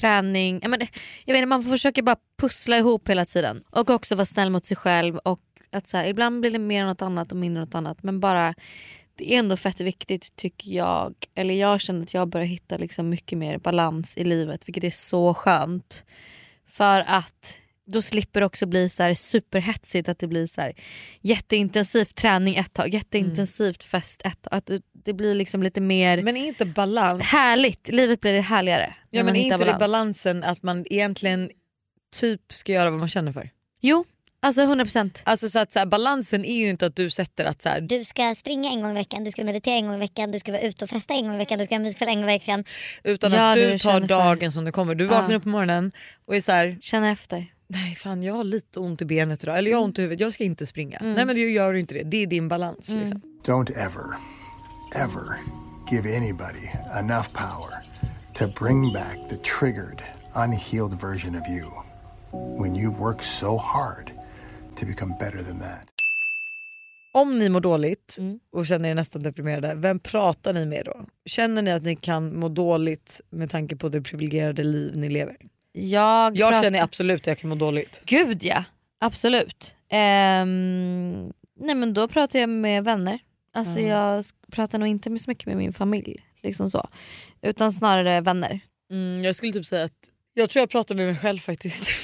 träning. 0.00 0.58
Ja, 0.62 0.68
men, 0.68 0.80
jag 1.24 1.34
vet 1.34 1.38
inte, 1.38 1.46
man 1.46 1.62
får 1.62 1.70
försöka 1.70 2.02
bara 2.02 2.16
pussla 2.40 2.78
ihop 2.78 3.08
hela 3.08 3.24
tiden. 3.24 3.62
Och 3.70 3.90
också 3.90 4.14
vara 4.14 4.26
snäll 4.26 4.50
mot 4.50 4.66
sig 4.66 4.76
själv. 4.76 5.16
Och 5.16 5.40
att 5.72 5.88
så 5.88 5.96
här, 5.96 6.06
Ibland 6.06 6.40
blir 6.40 6.50
det 6.50 6.58
mer 6.58 6.84
något 6.86 7.02
annat 7.02 7.32
och 7.32 7.38
mindre 7.38 7.64
något 7.64 7.74
annat. 7.74 8.02
Men 8.02 8.20
bara 8.20 8.54
det 9.16 9.34
är 9.34 9.38
ändå 9.38 9.56
fett 9.56 9.80
viktigt 9.80 10.36
tycker 10.36 10.70
jag, 10.70 11.14
eller 11.34 11.54
jag 11.54 11.80
känner 11.80 12.02
att 12.02 12.14
jag 12.14 12.28
börjar 12.28 12.46
hitta 12.46 12.76
liksom 12.76 13.08
mycket 13.08 13.38
mer 13.38 13.58
balans 13.58 14.16
i 14.16 14.24
livet 14.24 14.68
vilket 14.68 14.84
är 14.84 14.90
så 14.90 15.34
skönt. 15.34 16.04
För 16.68 17.00
att 17.06 17.58
då 17.92 18.02
slipper 18.02 18.40
det 18.40 18.46
också 18.46 18.66
bli 18.66 18.88
så 18.88 19.02
här 19.02 19.14
superhetsigt 19.14 20.08
att 20.08 20.18
det 20.18 20.26
blir 20.26 20.46
så 20.46 20.60
här 20.60 20.72
jätteintensivt 21.20 22.14
träning 22.14 22.56
ett 22.56 22.72
tag, 22.72 22.94
jätteintensivt 22.94 23.84
fest 23.84 24.22
ett 24.24 24.42
tag. 24.42 24.54
Att 24.58 24.66
det- 24.66 24.82
det 25.04 25.12
blir 25.12 25.34
liksom 25.34 25.62
lite 25.62 25.80
mer 25.80 26.22
Men 26.22 26.36
är 26.36 26.46
inte 26.46 26.64
balans... 26.64 27.22
härligt, 27.22 27.88
livet 27.88 28.20
blir 28.20 28.40
härligare. 28.40 28.94
Ja, 29.10 29.22
men 29.24 29.36
inte 29.36 29.56
det 29.56 29.64
balans. 29.64 29.78
balansen 29.80 30.44
att 30.44 30.62
man 30.62 30.84
egentligen 30.90 31.50
typ 32.20 32.40
ska 32.52 32.72
göra 32.72 32.90
vad 32.90 32.98
man 32.98 33.08
känner 33.08 33.32
för? 33.32 33.50
Jo, 33.80 34.04
alltså 34.42 34.62
100%. 34.62 35.20
Alltså 35.24 35.48
så 35.48 35.58
att 35.58 35.72
så 35.72 35.78
här, 35.78 35.86
balansen 35.86 36.44
är 36.44 36.56
ju 36.56 36.68
inte 36.70 36.86
att 36.86 36.96
du 36.96 37.10
sätter 37.10 37.44
att 37.44 37.62
så 37.62 37.68
här, 37.68 37.80
Du 37.80 38.04
ska 38.04 38.34
springa 38.34 38.70
en 38.70 38.82
gång 38.82 38.90
i 38.90 38.94
veckan, 38.94 39.24
du 39.24 39.30
ska 39.30 39.44
meditera 39.44 39.74
en 39.74 39.86
gång 39.86 39.96
i 39.96 39.98
veckan, 39.98 40.32
du 40.32 40.38
ska 40.38 40.52
vara 40.52 40.62
ute 40.62 40.84
och 40.84 40.90
festa 40.90 41.14
en 41.14 41.22
gång 41.22 41.34
i 41.34 41.38
veckan, 41.38 41.58
du 41.58 41.64
ska 41.64 41.74
ha 41.74 41.80
musikkväll 41.80 42.08
en 42.08 42.14
gång 42.20 42.24
i 42.30 42.32
veckan. 42.38 42.64
utan 43.04 43.32
Ja, 43.32 43.48
att 43.50 43.54
det 43.56 43.60
du 43.66 43.72
du 43.72 43.78
tar 43.78 43.92
känner 43.92 44.00
för. 44.00 44.08
dagen 44.08 44.52
som 44.52 44.64
det 44.64 44.72
kommer. 44.72 44.94
Du 44.94 45.04
vaknar 45.04 45.30
Ja. 45.30 45.36
upp 45.36 45.42
på 45.42 45.48
morgonen 45.48 45.92
och 46.26 46.36
är 46.36 46.40
så 46.40 46.52
här, 46.52 46.78
Känna 46.80 47.10
efter. 47.10 47.46
Nej 47.72 47.94
fan 47.94 48.22
jag 48.22 48.34
har 48.34 48.44
lite 48.44 48.80
ont 48.80 49.02
i 49.02 49.04
benet 49.04 49.42
idag 49.42 49.58
eller 49.58 49.70
jag 49.70 49.78
har 49.78 49.84
ont 49.84 49.98
i 49.98 50.02
huvudet, 50.02 50.20
jag 50.20 50.32
ska 50.32 50.44
inte 50.44 50.66
springa. 50.66 50.96
Mm. 50.98 51.14
Nej 51.14 51.24
men 51.26 51.36
du 51.36 51.50
gör 51.52 51.74
inte 51.74 51.94
det, 51.94 52.02
det 52.02 52.16
är 52.22 52.26
din 52.26 52.48
balans. 52.48 52.88
Liksom. 52.88 53.20
Don't 53.44 53.72
ever, 53.76 54.04
ever 54.94 55.38
give 55.90 56.16
anybody 56.16 56.66
enough 56.98 57.28
power 57.32 57.70
to 58.34 58.64
bring 58.64 58.92
back 58.92 59.18
the 59.30 59.36
triggered, 59.36 60.02
unhealed 60.34 61.00
version 61.00 61.34
of 61.40 61.48
you 61.48 61.70
when 62.62 62.74
you've 62.76 62.98
worked 62.98 63.24
so 63.24 63.56
hard 63.56 64.10
to 64.76 64.86
become 64.86 65.14
better 65.20 65.42
than 65.44 65.58
that. 65.60 65.88
Om 67.14 67.38
ni 67.38 67.48
mår 67.48 67.60
dåligt 67.60 68.16
Mm. 68.18 68.38
och 68.52 68.66
känner 68.66 68.88
er 68.88 68.94
nästan 68.94 69.22
deprimerade, 69.22 69.74
vem 69.74 69.98
pratar 69.98 70.52
ni 70.52 70.66
med 70.66 70.82
då? 70.84 71.00
Känner 71.26 71.62
ni 71.62 71.72
att 71.72 71.82
ni 71.82 71.96
kan 71.96 72.36
må 72.38 72.48
dåligt 72.48 73.20
med 73.30 73.50
tanke 73.50 73.76
på 73.76 73.88
det 73.88 74.02
privilegierade 74.02 74.64
liv 74.64 74.96
ni 74.96 75.08
lever? 75.08 75.36
Jag, 75.72 76.36
Jag 76.36 76.50
pratar- 76.50 76.62
känner 76.62 76.82
absolut 76.82 77.20
att 77.20 77.26
jag 77.26 77.38
kan 77.38 77.48
må 77.50 77.54
dåligt. 77.56 78.02
Gud 78.04 78.44
ja, 78.44 78.64
absolut. 79.00 79.74
Ehm, 79.88 81.32
nej 81.60 81.74
men 81.74 81.94
då 81.94 82.08
pratar 82.08 82.38
jag 82.38 82.48
med 82.48 82.84
vänner. 82.84 83.18
Alltså 83.54 83.78
Mm. 83.78 83.90
jag 83.90 84.24
pratar 84.52 84.78
nog 84.78 84.88
inte 84.88 85.18
så 85.18 85.30
mycket 85.30 85.46
med 85.46 85.56
min 85.56 85.72
familj. 85.72 86.24
Liksom 86.42 86.70
så. 86.70 86.88
Utan 87.42 87.72
snarare 87.72 88.20
vänner. 88.20 88.60
Mm, 88.90 89.22
jag 89.24 89.36
skulle 89.36 89.52
typ 89.52 89.66
säga 89.66 89.84
att 89.84 90.10
jag 90.34 90.50
tror 90.50 90.60
jag 90.60 90.70
pratar 90.70 90.94
med 90.94 91.06
mig 91.06 91.16
själv 91.16 91.38
faktiskt. 91.38 91.88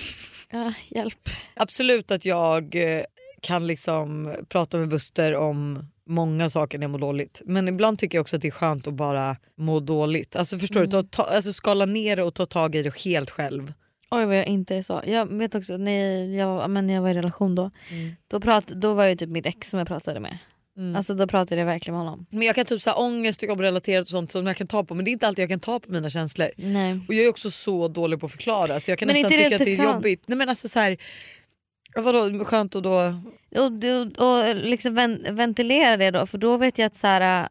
Ja, 0.51 0.73
hjälp. 0.89 1.29
Absolut 1.55 2.11
att 2.11 2.25
jag 2.25 2.75
eh, 2.75 3.03
kan 3.41 3.67
liksom 3.67 4.35
prata 4.49 4.79
med 4.79 4.89
Buster 4.89 5.35
om 5.37 5.85
många 6.09 6.51
saker 6.51 6.79
när 6.79 6.85
jag 6.85 6.91
mår 6.91 6.99
dåligt. 6.99 7.43
Men 7.45 7.69
ibland 7.69 7.99
tycker 7.99 8.19
jag 8.19 8.23
också 8.23 8.37
att 8.37 8.43
det 8.43 8.49
är 8.49 8.53
skönt 8.53 8.87
att 8.87 8.95
bara 8.95 9.37
må 9.57 9.81
dåligt. 9.81 10.37
Alltså 10.37 10.59
förstår 10.59 10.81
du? 10.81 10.87
Ta, 10.87 11.03
ta, 11.03 11.23
alltså 11.23 11.53
skala 11.53 11.85
ner 11.87 12.17
det 12.17 12.23
och 12.23 12.35
ta 12.35 12.47
tag 12.47 12.75
i 12.75 12.83
det 12.83 12.99
helt 12.99 13.31
själv. 13.31 13.73
Oj 14.11 14.25
vad 14.25 14.39
jag 14.39 14.47
inte 14.47 14.77
är 14.77 14.83
så. 14.83 15.03
Jag 15.07 15.27
vet 15.27 15.55
också 15.55 15.77
när 15.77 16.25
jag, 16.37 16.71
men 16.71 16.87
när 16.87 16.95
jag 16.95 17.03
var 17.03 17.09
i 17.09 17.15
relation 17.15 17.55
då. 17.55 17.71
Mm. 17.91 18.17
Då, 18.29 18.41
prat, 18.41 18.67
då 18.67 18.95
var 18.95 19.07
det 19.07 19.17
typ 19.17 19.29
mitt 19.29 19.47
ex 19.47 19.71
som 19.71 19.79
jag 19.79 19.89
pratade 19.89 20.21
med. 20.21 20.39
Mm. 20.79 20.97
Alltså 20.97 21.15
då 21.15 21.27
pratade 21.27 21.61
jag 21.61 21.67
verkligen 21.67 21.99
med 21.99 22.07
honom. 22.07 22.27
Men 22.31 22.43
jag 22.43 22.55
kan 22.55 22.65
typ 22.67 22.81
så 22.81 22.91
här, 22.91 23.01
ångest 23.01 23.43
och 23.43 23.49
jobbrelaterat 23.49 24.03
och 24.03 24.09
sånt 24.09 24.33
som 24.33 24.47
jag 24.47 24.57
kan 24.57 24.67
ta 24.67 24.85
på 24.85 24.95
men 24.95 25.05
det 25.05 25.11
är 25.11 25.13
inte 25.13 25.29
alltid 25.29 25.43
jag 25.43 25.49
kan 25.49 25.61
ta 25.61 25.81
på 25.81 25.93
mina 25.93 26.11
känslor. 26.11 26.49
Nej. 26.57 27.01
Och 27.09 27.15
jag 27.15 27.25
är 27.25 27.29
också 27.29 27.51
så 27.51 27.89
dålig 27.89 28.21
på 28.21 28.27
att 28.27 28.33
förklara 28.33 28.81
så 28.81 28.91
jag 28.91 28.99
kan 28.99 29.07
Men 29.07 29.15
nästan 29.15 29.31
tycka 29.31 29.57
att 29.57 29.65
det 29.65 29.73
är 29.73 29.77
skönt? 29.77 29.95
jobbigt. 29.95 30.23
Nej 30.27 30.39
men 30.39 30.49
alltså 30.49 30.69
så 30.69 30.79
här, 30.79 30.97
vadå 31.97 32.45
skönt 32.45 32.75
och 32.75 32.83
då... 32.83 33.15
Och, 33.57 33.73
och, 34.19 34.29
och 34.29 34.57
liksom 34.57 34.95
ven, 34.95 35.27
ventilera 35.31 35.97
det 35.97 36.11
då 36.11 36.27
för 36.27 36.39
då 36.39 36.57
vet 36.57 36.79
jag 36.79 36.87
att 36.87 36.97
så 36.97 37.07
här, 37.07 37.43
äh, 37.43 37.49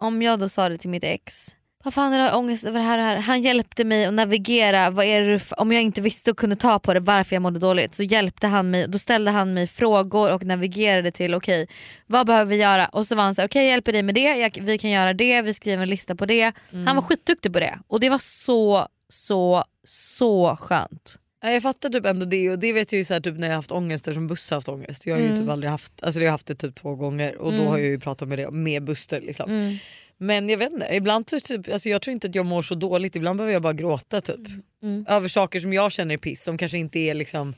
om 0.00 0.22
jag 0.22 0.38
då 0.38 0.48
sa 0.48 0.68
det 0.68 0.78
till 0.78 0.90
mitt 0.90 1.04
ex 1.04 1.56
vad 1.86 1.94
fan 1.94 2.12
är 2.12 2.18
det 2.18 2.32
ångest 2.32 2.66
över 2.66 2.78
det 2.78 2.84
här, 2.84 2.98
det 2.98 3.04
här? 3.04 3.16
Han 3.16 3.42
hjälpte 3.42 3.84
mig 3.84 4.06
att 4.06 4.14
navigera, 4.14 4.90
vad 4.90 5.04
är 5.04 5.22
det, 5.22 5.52
om 5.52 5.72
jag 5.72 5.82
inte 5.82 6.00
visste 6.00 6.30
och 6.30 6.38
kunde 6.38 6.56
ta 6.56 6.78
på 6.78 6.94
det 6.94 7.00
varför 7.00 7.36
jag 7.36 7.42
mådde 7.42 7.58
dåligt 7.58 7.94
så 7.94 8.02
hjälpte 8.02 8.46
han 8.46 8.70
mig, 8.70 8.88
då 8.88 8.98
ställde 8.98 9.30
han 9.30 9.54
mig 9.54 9.66
frågor 9.66 10.32
och 10.32 10.44
navigerade 10.44 11.10
till 11.10 11.34
okej 11.34 11.68
vad 12.06 12.26
behöver 12.26 12.50
vi 12.50 12.56
göra 12.56 12.86
och 12.86 13.06
så 13.06 13.14
var 13.14 13.22
han 13.22 13.34
såhär 13.34 13.48
okej 13.48 13.62
jag 13.62 13.70
hjälper 13.70 13.92
dig 13.92 14.02
med 14.02 14.14
det, 14.14 14.36
jag, 14.36 14.58
vi 14.60 14.78
kan 14.78 14.90
göra 14.90 15.12
det, 15.12 15.42
vi 15.42 15.54
skriver 15.54 15.82
en 15.82 15.88
lista 15.88 16.14
på 16.14 16.26
det. 16.26 16.52
Mm. 16.72 16.86
Han 16.86 16.96
var 16.96 17.02
skitduktig 17.02 17.52
på 17.52 17.60
det 17.60 17.78
och 17.86 18.00
det 18.00 18.10
var 18.10 18.18
så 18.18 18.88
så 19.08 19.64
så 19.84 20.56
skönt. 20.60 21.18
Ja, 21.46 21.52
jag 21.52 21.62
fattar 21.62 21.90
typ 21.90 22.06
ändå 22.06 22.26
det 22.26 22.50
och 22.50 22.58
det 22.58 22.72
vet 22.72 22.92
jag 22.92 22.98
ju 22.98 23.04
så 23.04 23.14
här, 23.14 23.20
typ 23.20 23.34
när 23.38 23.46
jag 23.46 23.52
har 23.52 23.56
haft 23.56 23.72
ångest 23.72 24.08
eftersom 24.08 24.26
Buster 24.26 24.54
har 24.54 24.56
haft 24.56 24.68
ångest. 24.68 25.06
Jag 25.06 25.14
har 25.14 25.20
ju 25.20 25.26
Mm. 25.26 25.38
typ 25.40 25.48
aldrig 25.48 25.70
haft, 25.70 25.92
alltså 26.02 26.20
jag 26.20 26.26
har 26.26 26.32
haft 26.32 26.46
det 26.46 26.54
typ 26.54 26.74
två 26.74 26.94
gånger 26.94 27.36
och 27.36 27.52
då 27.52 27.58
Mm. 27.58 27.68
har 27.70 27.78
jag 27.78 27.86
ju 27.86 28.00
pratat 28.00 28.28
med 28.28 28.38
det 28.38 28.50
med 28.50 28.84
Buster. 28.84 29.20
Liksom. 29.20 29.50
Mm. 29.50 29.76
Men 30.18 30.48
jag 30.48 30.58
vet 30.58 30.72
inte, 30.72 30.88
ibland 30.92 31.26
typ, 31.26 31.72
alltså 31.72 31.88
jag 31.88 32.02
tror 32.02 32.12
inte 32.12 32.26
att 32.28 32.34
jag 32.34 32.46
mår 32.46 32.62
så 32.62 32.74
dåligt, 32.74 33.16
ibland 33.16 33.36
behöver 33.38 33.52
jag 33.52 33.62
bara 33.62 33.72
gråta 33.72 34.20
typ. 34.20 34.40
Mm. 34.82 35.06
Över 35.08 35.28
saker 35.28 35.60
som 35.60 35.72
jag 35.72 35.92
känner 35.92 36.14
är 36.14 36.18
piss 36.18 36.44
som 36.44 36.58
kanske 36.58 36.78
inte 36.78 36.98
är 36.98 37.14
liksom 37.14 37.54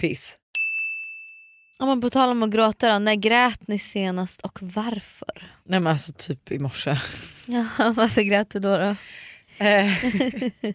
piss. 0.00 0.38
Om 1.78 1.86
man 1.88 2.00
på 2.00 2.10
tal 2.10 2.30
om 2.30 2.42
att 2.42 2.50
gråta 2.50 2.92
då, 2.92 2.98
när 2.98 3.14
grät 3.14 3.68
ni 3.68 3.78
senast 3.78 4.40
och 4.40 4.58
varför? 4.62 5.50
Nej 5.64 5.80
men 5.80 5.86
alltså 5.86 6.12
typ 6.12 6.52
i 6.52 6.58
morse. 6.58 6.96
Ja, 7.46 7.66
varför 7.96 8.22
grät 8.22 8.50
du 8.50 8.58
då? 8.58 8.78
då? 8.78 8.96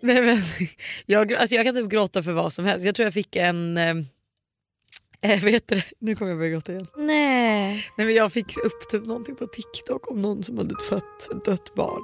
Nej, 0.00 0.22
men, 0.22 0.42
jag, 1.06 1.34
alltså 1.34 1.56
jag 1.56 1.64
kan 1.64 1.74
typ 1.74 1.90
gråta 1.90 2.22
för 2.22 2.32
vad 2.32 2.52
som 2.52 2.64
helst. 2.64 2.86
Jag 2.86 2.94
tror 2.94 3.04
jag 3.04 3.14
fick 3.14 3.36
en... 3.36 3.76
Eh, 3.76 3.94
eh, 5.32 5.44
vet 5.44 5.68
du? 5.68 5.82
Nu 5.98 6.14
kommer 6.14 6.30
jag 6.30 6.38
börja 6.38 6.50
gråta 6.50 6.72
igen. 6.72 6.86
Nej. 6.96 7.86
Nej, 7.96 8.06
men 8.06 8.14
jag 8.14 8.32
fick 8.32 8.56
upp 8.56 8.88
typ 8.88 9.06
någonting 9.06 9.36
på 9.36 9.46
TikTok 9.46 10.10
om 10.10 10.22
någon 10.22 10.42
som 10.42 10.58
hade 10.58 10.74
fött 10.88 11.28
ett 11.30 11.44
dött 11.44 11.74
barn. 11.74 12.02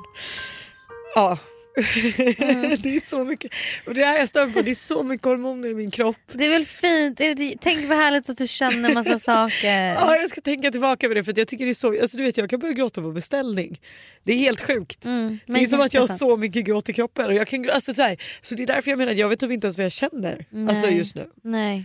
Ja. 1.14 1.38
det 2.78 2.96
är 2.96 3.08
så 3.08 3.24
mycket. 3.24 3.52
Och 3.86 3.94
det 3.94 4.04
här 4.04 4.18
jag 4.18 4.28
stör 4.28 4.46
på, 4.46 4.62
det 4.62 4.70
är 4.70 4.74
så 4.74 5.02
mycket 5.02 5.24
hormoner 5.24 5.68
i 5.68 5.74
min 5.74 5.90
kropp. 5.90 6.16
Det 6.32 6.44
är 6.44 6.50
väl 6.50 6.64
fint? 6.66 7.20
Tänk 7.60 7.88
vad 7.88 7.98
härligt 7.98 8.30
att 8.30 8.38
du 8.38 8.46
känner 8.46 8.94
massa 8.94 9.18
saker. 9.18 9.94
Ja, 9.94 10.16
jag 10.16 10.30
ska 10.30 10.40
tänka 10.40 10.70
tillbaka 10.70 11.08
på 11.08 11.14
det 11.14 11.24
för 11.24 11.34
jag 11.36 11.48
tycker 11.48 11.64
det 11.64 11.70
är 11.70 11.74
så, 11.74 12.00
alltså 12.00 12.16
du 12.16 12.24
vet 12.24 12.36
jag 12.36 12.50
kan 12.50 12.58
börja 12.58 12.74
gråta 12.74 13.02
på 13.02 13.12
beställning. 13.12 13.80
Det 14.24 14.32
är 14.32 14.36
helt 14.36 14.60
sjukt. 14.60 15.04
Mm, 15.04 15.38
det 15.46 15.62
är 15.62 15.66
som 15.66 15.80
att 15.80 15.94
jag 15.94 16.00
har 16.00 16.06
så 16.06 16.36
mycket 16.36 16.64
gråt 16.64 16.88
i 16.88 16.92
kroppen. 16.92 17.26
Och 17.26 17.34
jag 17.34 17.48
kan, 17.48 17.70
alltså, 17.70 17.94
så, 17.94 18.02
här, 18.02 18.16
så 18.40 18.54
det 18.54 18.62
är 18.62 18.66
därför 18.66 18.90
jag 18.90 18.98
menar 18.98 19.12
att 19.12 19.18
jag 19.18 19.28
vet 19.28 19.40
typ 19.40 19.50
inte 19.50 19.66
ens 19.66 19.78
vad 19.78 19.84
jag 19.84 19.92
känner 19.92 20.46
alltså, 20.68 20.86
Nej. 20.86 20.96
just 20.96 21.14
nu. 21.14 21.26
Nej. 21.42 21.84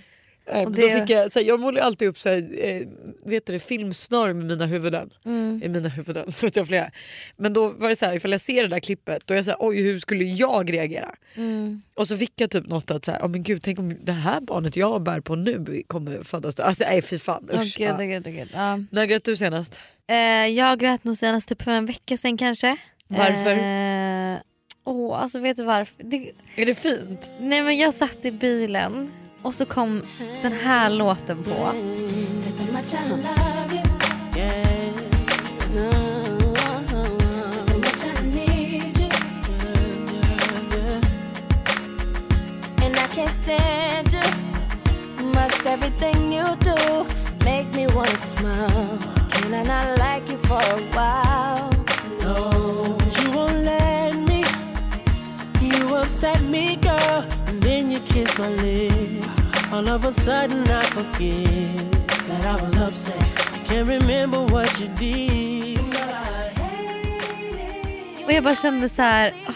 Eh, 0.51 0.61
Och 0.61 0.71
Då 0.71 0.81
det- 0.81 0.93
fick 0.99 1.09
jag, 1.09 1.33
så 1.33 1.39
här, 1.39 1.45
jag 1.47 1.59
målar 1.59 1.81
alltid 1.81 2.07
upp 2.07 2.19
så 2.19 2.29
här, 2.29 2.37
eh, 2.65 2.81
vet 3.25 3.45
du 3.45 3.53
det, 3.53 3.59
filmsnör 3.59 4.33
med 4.33 4.45
mina 4.45 4.65
huvuden. 4.65 5.09
Mm. 5.25 5.61
I 5.63 5.69
mina 5.69 5.89
huvuden, 5.89 6.31
så 6.31 6.45
vet 6.45 6.55
jag 6.55 6.67
flera. 6.67 6.91
Men 7.37 7.53
då 7.53 7.67
var 7.67 7.89
det 7.89 7.95
så 7.95 8.05
här, 8.05 8.13
ifall 8.15 8.31
jag 8.31 8.41
ser 8.41 8.61
det 8.61 8.67
där 8.67 8.79
klippet 8.79 9.21
då 9.25 9.33
är 9.33 9.37
jag 9.37 9.45
så 9.45 9.51
här, 9.51 9.57
oj 9.59 9.81
hur 9.83 9.99
skulle 9.99 10.23
jag 10.23 10.73
reagera? 10.73 11.15
Mm. 11.35 11.81
Och 11.95 12.07
så 12.07 12.17
fick 12.17 12.33
jag 12.35 12.49
typ 12.49 12.67
något 12.67 12.91
att 12.91 13.05
så 13.05 13.11
här, 13.11 13.19
oh, 13.19 13.27
men 13.29 13.43
gud, 13.43 13.63
tänk 13.63 13.79
om 13.79 13.93
det 14.05 14.11
här 14.11 14.41
barnet 14.41 14.75
jag 14.75 15.03
bär 15.03 15.19
på 15.21 15.35
nu 15.35 15.83
kommer 15.87 16.23
födas. 16.23 16.59
Alltså 16.59 16.83
nej 16.83 17.01
fy 17.01 17.19
fan 17.19 17.47
usch. 17.53 17.77
gud, 17.77 17.87
ja. 17.87 17.97
gud, 17.97 18.23
gud. 18.23 18.49
Ja. 18.53 18.79
När 18.91 19.05
grät 19.05 19.23
du 19.23 19.35
senast? 19.35 19.79
Eh, 20.07 20.15
jag 20.47 20.79
grät 20.79 21.03
nog 21.03 21.17
senast 21.17 21.49
typ 21.49 21.61
för 21.61 21.71
en 21.71 21.85
vecka 21.85 22.17
sen 22.17 22.37
kanske. 22.37 22.77
Varför? 23.07 23.51
Eh, 23.51 24.37
Åh, 24.85 25.21
alltså 25.21 25.39
vet 25.39 25.57
du 25.57 25.63
varför? 25.63 26.03
Det, 26.03 26.31
är 26.55 26.65
det 26.65 26.75
fint? 26.75 27.29
Nej 27.39 27.61
men 27.63 27.77
jag 27.77 27.93
satt 27.93 28.25
i 28.25 28.31
bilen 28.31 29.11
och 29.41 29.55
så 29.55 29.65
kom 29.65 30.01
den 30.41 30.53
här 30.53 30.89
låten 30.89 31.43
på. 31.43 31.73
Everything 45.69 46.33
you 46.33 46.55
do 46.61 47.05
make 47.45 47.67
me 47.75 47.85
wanna 47.87 48.17
smile. 48.17 48.97
Can 49.29 49.53
I 49.53 49.63
not 49.63 49.97
like 49.99 50.27
you 50.27 50.37
for 50.39 50.57
a 50.57 50.79
while? 50.95 51.69
No, 52.21 52.95
but 52.97 53.21
you 53.21 53.31
won't 53.31 53.63
let 53.63 54.15
me. 54.15 54.43
You 55.61 55.95
upset 55.95 56.41
me, 56.41 56.75
girl, 56.77 57.23
and 57.47 57.61
then 57.61 57.91
you 57.91 57.99
kiss 57.99 58.37
my 58.39 58.49
lips. 58.49 58.88
All 59.79 59.87
of 59.87 60.05
a 60.05 60.11
sudden, 60.11 60.63
I 60.63 60.81
forget 60.81 62.07
that 62.27 62.59
I 62.59 62.63
was 62.63 62.77
upset. 62.77 63.15
I 63.53 63.59
can't 63.65 63.87
remember 63.87 64.39
what 64.39 64.81
you 64.81 64.89
did. 64.99 65.79
Och 68.25 68.31
jag 68.31 68.43
bara 68.43 68.55
kände 68.55 68.89
så 68.89 69.01
här. 69.01 69.33
åh. 69.47 69.55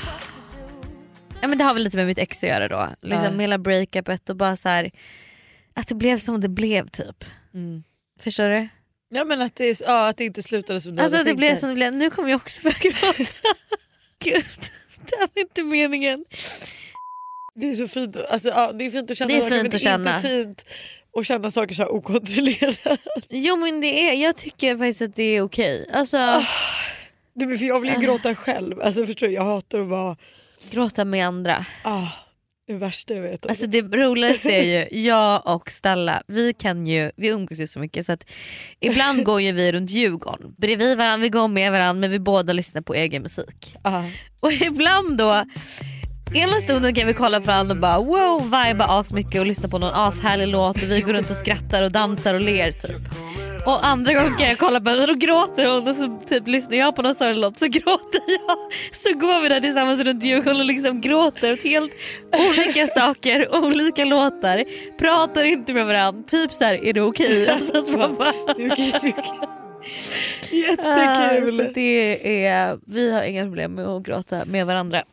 Ja, 1.41 1.47
men 1.47 1.57
det 1.57 1.63
har 1.63 1.73
väl 1.73 1.83
lite 1.83 1.97
med 1.97 2.07
mitt 2.07 2.17
ex 2.17 2.43
att 2.43 2.49
göra 2.49 2.67
då. 2.67 2.89
Liksom 3.01 3.33
Ja. 3.33 3.41
Hela 3.41 3.57
breakupet 3.57 4.29
och 4.29 4.35
bara 4.35 4.55
så 4.55 4.69
här. 4.69 4.91
Att 5.73 5.87
det 5.87 5.95
blev 5.95 6.19
som 6.19 6.41
det 6.41 6.49
blev 6.49 6.87
typ. 6.87 7.25
Mm. 7.53 7.83
Förstår 8.19 8.49
du? 8.49 8.67
Ja 9.09 9.23
men 9.25 9.41
att 9.41 9.55
det, 9.55 9.81
ja, 9.81 10.07
att 10.07 10.17
det 10.17 10.25
inte 10.25 10.43
slutade 10.43 10.81
som 10.81 10.95
du 10.95 11.01
Alltså 11.01 11.17
hade 11.17 11.23
det 11.23 11.29
tänkt 11.29 11.37
blev 11.37 11.55
som 11.55 11.69
det 11.69 11.75
blev. 11.75 11.93
Nu 11.93 12.09
kommer 12.09 12.29
jag 12.29 12.37
också 12.41 12.61
börja 12.63 12.77
gråta. 12.79 13.23
Gud, 14.19 14.45
det 15.05 15.15
här 15.19 15.29
var 15.35 15.41
inte 15.41 15.63
meningen. 15.63 16.25
Det 17.55 17.69
är 17.69 17.73
så 17.75 17.87
fint, 17.87 18.17
alltså, 18.29 18.49
ja, 18.49 18.71
det 18.71 18.85
är 18.85 18.89
fint 18.89 19.11
att 19.11 19.17
känna 19.17 19.27
Det 19.27 19.35
är 19.35 19.39
saker, 19.39 19.55
fint 19.55 19.61
men 19.63 19.71
det 19.71 19.75
att 19.77 19.81
är 19.81 19.85
känna. 19.85 20.15
inte 20.17 20.27
fint 20.27 20.65
och 21.11 21.25
känna 21.25 21.51
saker 21.51 21.75
så 21.75 21.81
här 21.81 21.93
okontrollerat. 21.93 22.99
Jo 23.29 23.57
men 23.57 23.81
det 23.81 24.09
är, 24.09 24.13
jag 24.23 24.35
tycker 24.35 24.77
faktiskt 24.77 25.01
att 25.01 25.15
det 25.15 25.23
är 25.23 25.41
okej. 25.41 25.89
Alltså, 25.93 26.17
men 27.33 27.57
för 27.57 27.65
jag 27.65 27.79
vill 27.79 27.93
ju 27.93 27.99
gråta 27.99 28.35
själv. 28.35 28.81
Alltså, 28.81 29.05
förstår 29.05 29.27
du? 29.27 29.33
Jag 29.33 29.45
hatar 29.45 29.79
att 29.79 29.87
vara... 29.87 30.17
gråta 30.71 31.05
med 31.05 31.27
andra. 31.27 31.65
Ah, 31.83 32.07
det 32.67 32.73
värsta 32.73 33.13
jag 33.13 33.21
vet. 33.21 33.45
Alltså 33.45 33.67
det 33.67 33.81
roligaste 33.81 34.49
är 34.51 34.63
ju, 34.91 35.01
jag 35.05 35.47
och 35.47 35.71
Stella, 35.71 36.23
vi 36.27 36.53
kan 36.53 36.87
ju, 36.87 37.11
vi 37.15 37.27
umgås 37.27 37.59
ju 37.59 37.67
så 37.67 37.79
mycket 37.79 38.05
så 38.05 38.11
att 38.11 38.25
ibland 38.79 39.23
går 39.25 39.41
ju 39.41 39.51
vi 39.51 39.71
runt 39.71 39.89
Djurgården 39.89 40.55
bredvid 40.57 40.97
varandra, 40.97 41.23
vi 41.23 41.29
går 41.29 41.47
med 41.47 41.71
varandra 41.71 41.99
men 41.99 42.11
vi 42.11 42.19
båda 42.19 42.53
lyssnar 42.53 42.81
på 42.81 42.93
egen 42.93 43.21
musik. 43.21 43.75
Ah. 43.81 44.03
Och 44.39 44.51
ibland 44.53 45.17
då, 45.17 45.45
ena 46.33 46.53
stunden 46.53 46.93
kan 46.93 47.07
vi 47.07 47.13
kolla 47.13 47.39
på 47.39 47.45
varandra 47.45 47.73
och 47.73 47.79
bara 47.79 47.97
wow, 47.99 48.43
viba 48.43 48.85
asmycket 48.85 49.41
och 49.41 49.47
lyssna 49.47 49.69
på 49.69 49.77
någon 49.77 49.93
ashärlig 49.93 50.47
låt 50.47 50.75
och 50.75 50.91
vi 50.91 51.01
går 51.01 51.13
runt 51.13 51.29
och 51.29 51.35
skrattar 51.35 51.83
och 51.83 51.91
dansar 51.91 52.33
och 52.33 52.41
ler 52.41 52.71
typ. 52.71 53.01
Och 53.65 53.85
andra 53.85 54.13
gången 54.13 54.37
kan 54.37 54.47
jag 54.47 54.57
kolla 54.57 54.81
på 54.81 54.89
henne 54.89 55.11
och 55.11 55.17
gråter 55.17 55.65
hon 55.65 55.87
och 55.87 55.95
så 55.95 56.19
typ 56.27 56.47
lyssnar 56.47 56.77
jag 56.77 56.95
på 56.95 57.01
någon 57.01 57.15
sorglig 57.15 57.41
låt 57.41 57.59
så 57.59 57.65
gråter 57.67 58.21
jag. 58.47 58.57
Så 58.91 59.13
går 59.17 59.41
vi 59.41 59.49
där 59.49 59.61
tillsammans 59.61 60.03
runt 60.03 60.23
Djurgården 60.23 60.59
och 60.59 60.65
liksom 60.65 61.01
gråter 61.01 61.53
åt 61.53 61.63
helt 61.63 61.91
olika 62.49 62.87
saker, 62.99 63.55
olika 63.55 64.05
låtar, 64.05 64.63
pratar 64.99 65.43
inte 65.43 65.73
med 65.73 65.85
varandra. 65.85 66.23
Typ 66.27 66.53
så 66.53 66.63
här, 66.63 66.85
är 66.85 66.93
det 66.93 67.01
okej? 67.01 67.49
Alltså, 67.53 67.77
att 67.77 67.97
man 67.99 68.15
bara... 68.15 68.31
Det 68.57 68.63
är 68.63 68.71
okej, 68.73 68.91
är 68.91 68.97
okej. 68.97 69.13
Ah, 70.83 71.31
Jättekul. 71.31 71.57
så 71.57 71.71
det 71.73 72.45
är, 72.45 72.77
vi 72.85 73.13
har 73.13 73.23
inga 73.23 73.43
problem 73.43 73.71
med 73.71 73.87
att 73.87 74.03
gråta 74.03 74.45
med 74.45 74.65
varandra. 74.65 75.03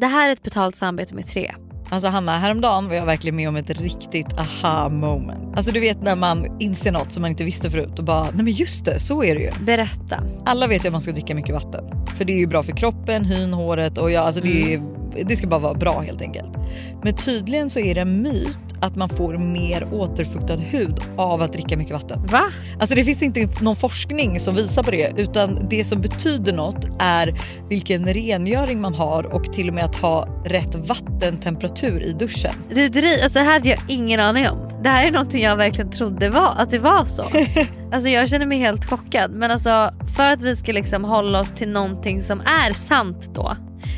Det 0.00 0.06
här 0.06 0.28
är 0.28 0.32
ett 0.32 0.42
betalt 0.42 0.76
samarbete 0.76 1.14
med 1.14 1.26
tre. 1.26 1.54
Alltså 1.90 2.08
Hanna, 2.08 2.38
häromdagen 2.38 2.88
var 2.88 2.94
jag 2.94 3.06
verkligen 3.06 3.36
med 3.36 3.48
om 3.48 3.56
ett 3.56 3.80
riktigt 3.80 4.38
aha 4.38 4.88
moment. 4.88 5.56
Alltså 5.56 5.72
du 5.72 5.80
vet 5.80 6.02
när 6.02 6.16
man 6.16 6.60
inser 6.60 6.92
något 6.92 7.12
som 7.12 7.20
man 7.20 7.30
inte 7.30 7.44
visste 7.44 7.70
förut 7.70 7.98
och 7.98 8.04
bara, 8.04 8.24
nej 8.24 8.44
men 8.44 8.52
just 8.52 8.84
det, 8.84 8.98
så 8.98 9.24
är 9.24 9.34
det 9.34 9.40
ju. 9.40 9.50
Berätta. 9.64 10.22
Alla 10.46 10.66
vet 10.66 10.84
ju 10.84 10.88
att 10.88 10.92
man 10.92 11.00
ska 11.00 11.12
dricka 11.12 11.34
mycket 11.34 11.54
vatten. 11.54 12.06
För 12.06 12.24
det 12.24 12.32
är 12.32 12.36
ju 12.38 12.46
bra 12.46 12.62
för 12.62 12.72
kroppen, 12.72 13.24
hyn, 13.24 13.52
håret 13.52 13.98
och 13.98 14.10
ja, 14.10 14.20
alltså 14.20 14.40
det, 14.40 14.74
är, 14.74 14.82
det 15.24 15.36
ska 15.36 15.46
bara 15.46 15.60
vara 15.60 15.74
bra 15.74 16.00
helt 16.00 16.22
enkelt. 16.22 16.56
Men 17.02 17.16
tydligen 17.16 17.70
så 17.70 17.80
är 17.80 17.94
det 17.94 18.00
en 18.00 18.22
myt 18.22 18.67
att 18.80 18.96
man 18.96 19.08
får 19.08 19.38
mer 19.38 19.88
återfuktad 19.92 20.56
hud 20.56 21.00
av 21.16 21.42
att 21.42 21.52
dricka 21.52 21.76
mycket 21.76 21.92
vatten. 21.92 22.26
Va? 22.26 22.44
Alltså 22.80 22.94
det 22.94 23.04
finns 23.04 23.22
inte 23.22 23.48
någon 23.60 23.76
forskning 23.76 24.40
som 24.40 24.54
visar 24.54 24.82
på 24.82 24.90
det 24.90 25.12
utan 25.16 25.68
det 25.70 25.84
som 25.84 26.00
betyder 26.00 26.52
något 26.52 26.86
är 26.98 27.40
vilken 27.68 28.06
rengöring 28.14 28.80
man 28.80 28.94
har 28.94 29.34
och 29.34 29.52
till 29.52 29.68
och 29.68 29.74
med 29.74 29.84
att 29.84 29.96
ha 29.96 30.28
rätt 30.44 30.74
vattentemperatur 30.74 32.02
i 32.02 32.12
duschen. 32.12 32.54
Du, 32.70 32.88
dri- 32.88 33.22
alltså 33.22 33.38
det 33.38 33.44
här 33.44 33.52
hade 33.52 33.68
jag 33.68 33.78
ingen 33.88 34.20
aning 34.20 34.48
om. 34.48 34.58
Det 34.82 34.88
här 34.88 35.06
är 35.06 35.10
någonting 35.10 35.42
jag 35.42 35.56
verkligen 35.56 35.90
trodde 35.90 36.28
var, 36.28 36.54
att 36.56 36.70
det 36.70 36.78
var 36.78 37.04
så. 37.04 37.24
alltså 37.92 38.08
jag 38.08 38.28
känner 38.28 38.46
mig 38.46 38.58
helt 38.58 38.84
chockad 38.84 39.30
men 39.30 39.50
alltså 39.50 39.90
för 40.16 40.30
att 40.30 40.42
vi 40.42 40.56
ska 40.56 40.72
liksom 40.72 41.04
hålla 41.04 41.40
oss 41.40 41.52
till 41.52 41.68
någonting 41.68 42.22
som 42.22 42.40
är 42.40 42.72
sant 42.72 43.30
då 43.34 43.56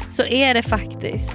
så 0.09 0.23
är 0.25 0.55
det 0.55 0.63
faktiskt 0.63 1.35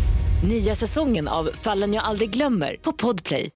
Nya 0.43 0.75
säsongen 0.75 1.27
av 1.27 1.49
Fallen 1.53 1.93
jag 1.93 2.03
aldrig 2.03 2.29
glömmer 2.29 2.75
på 2.75 2.91
Podplay. 2.91 3.49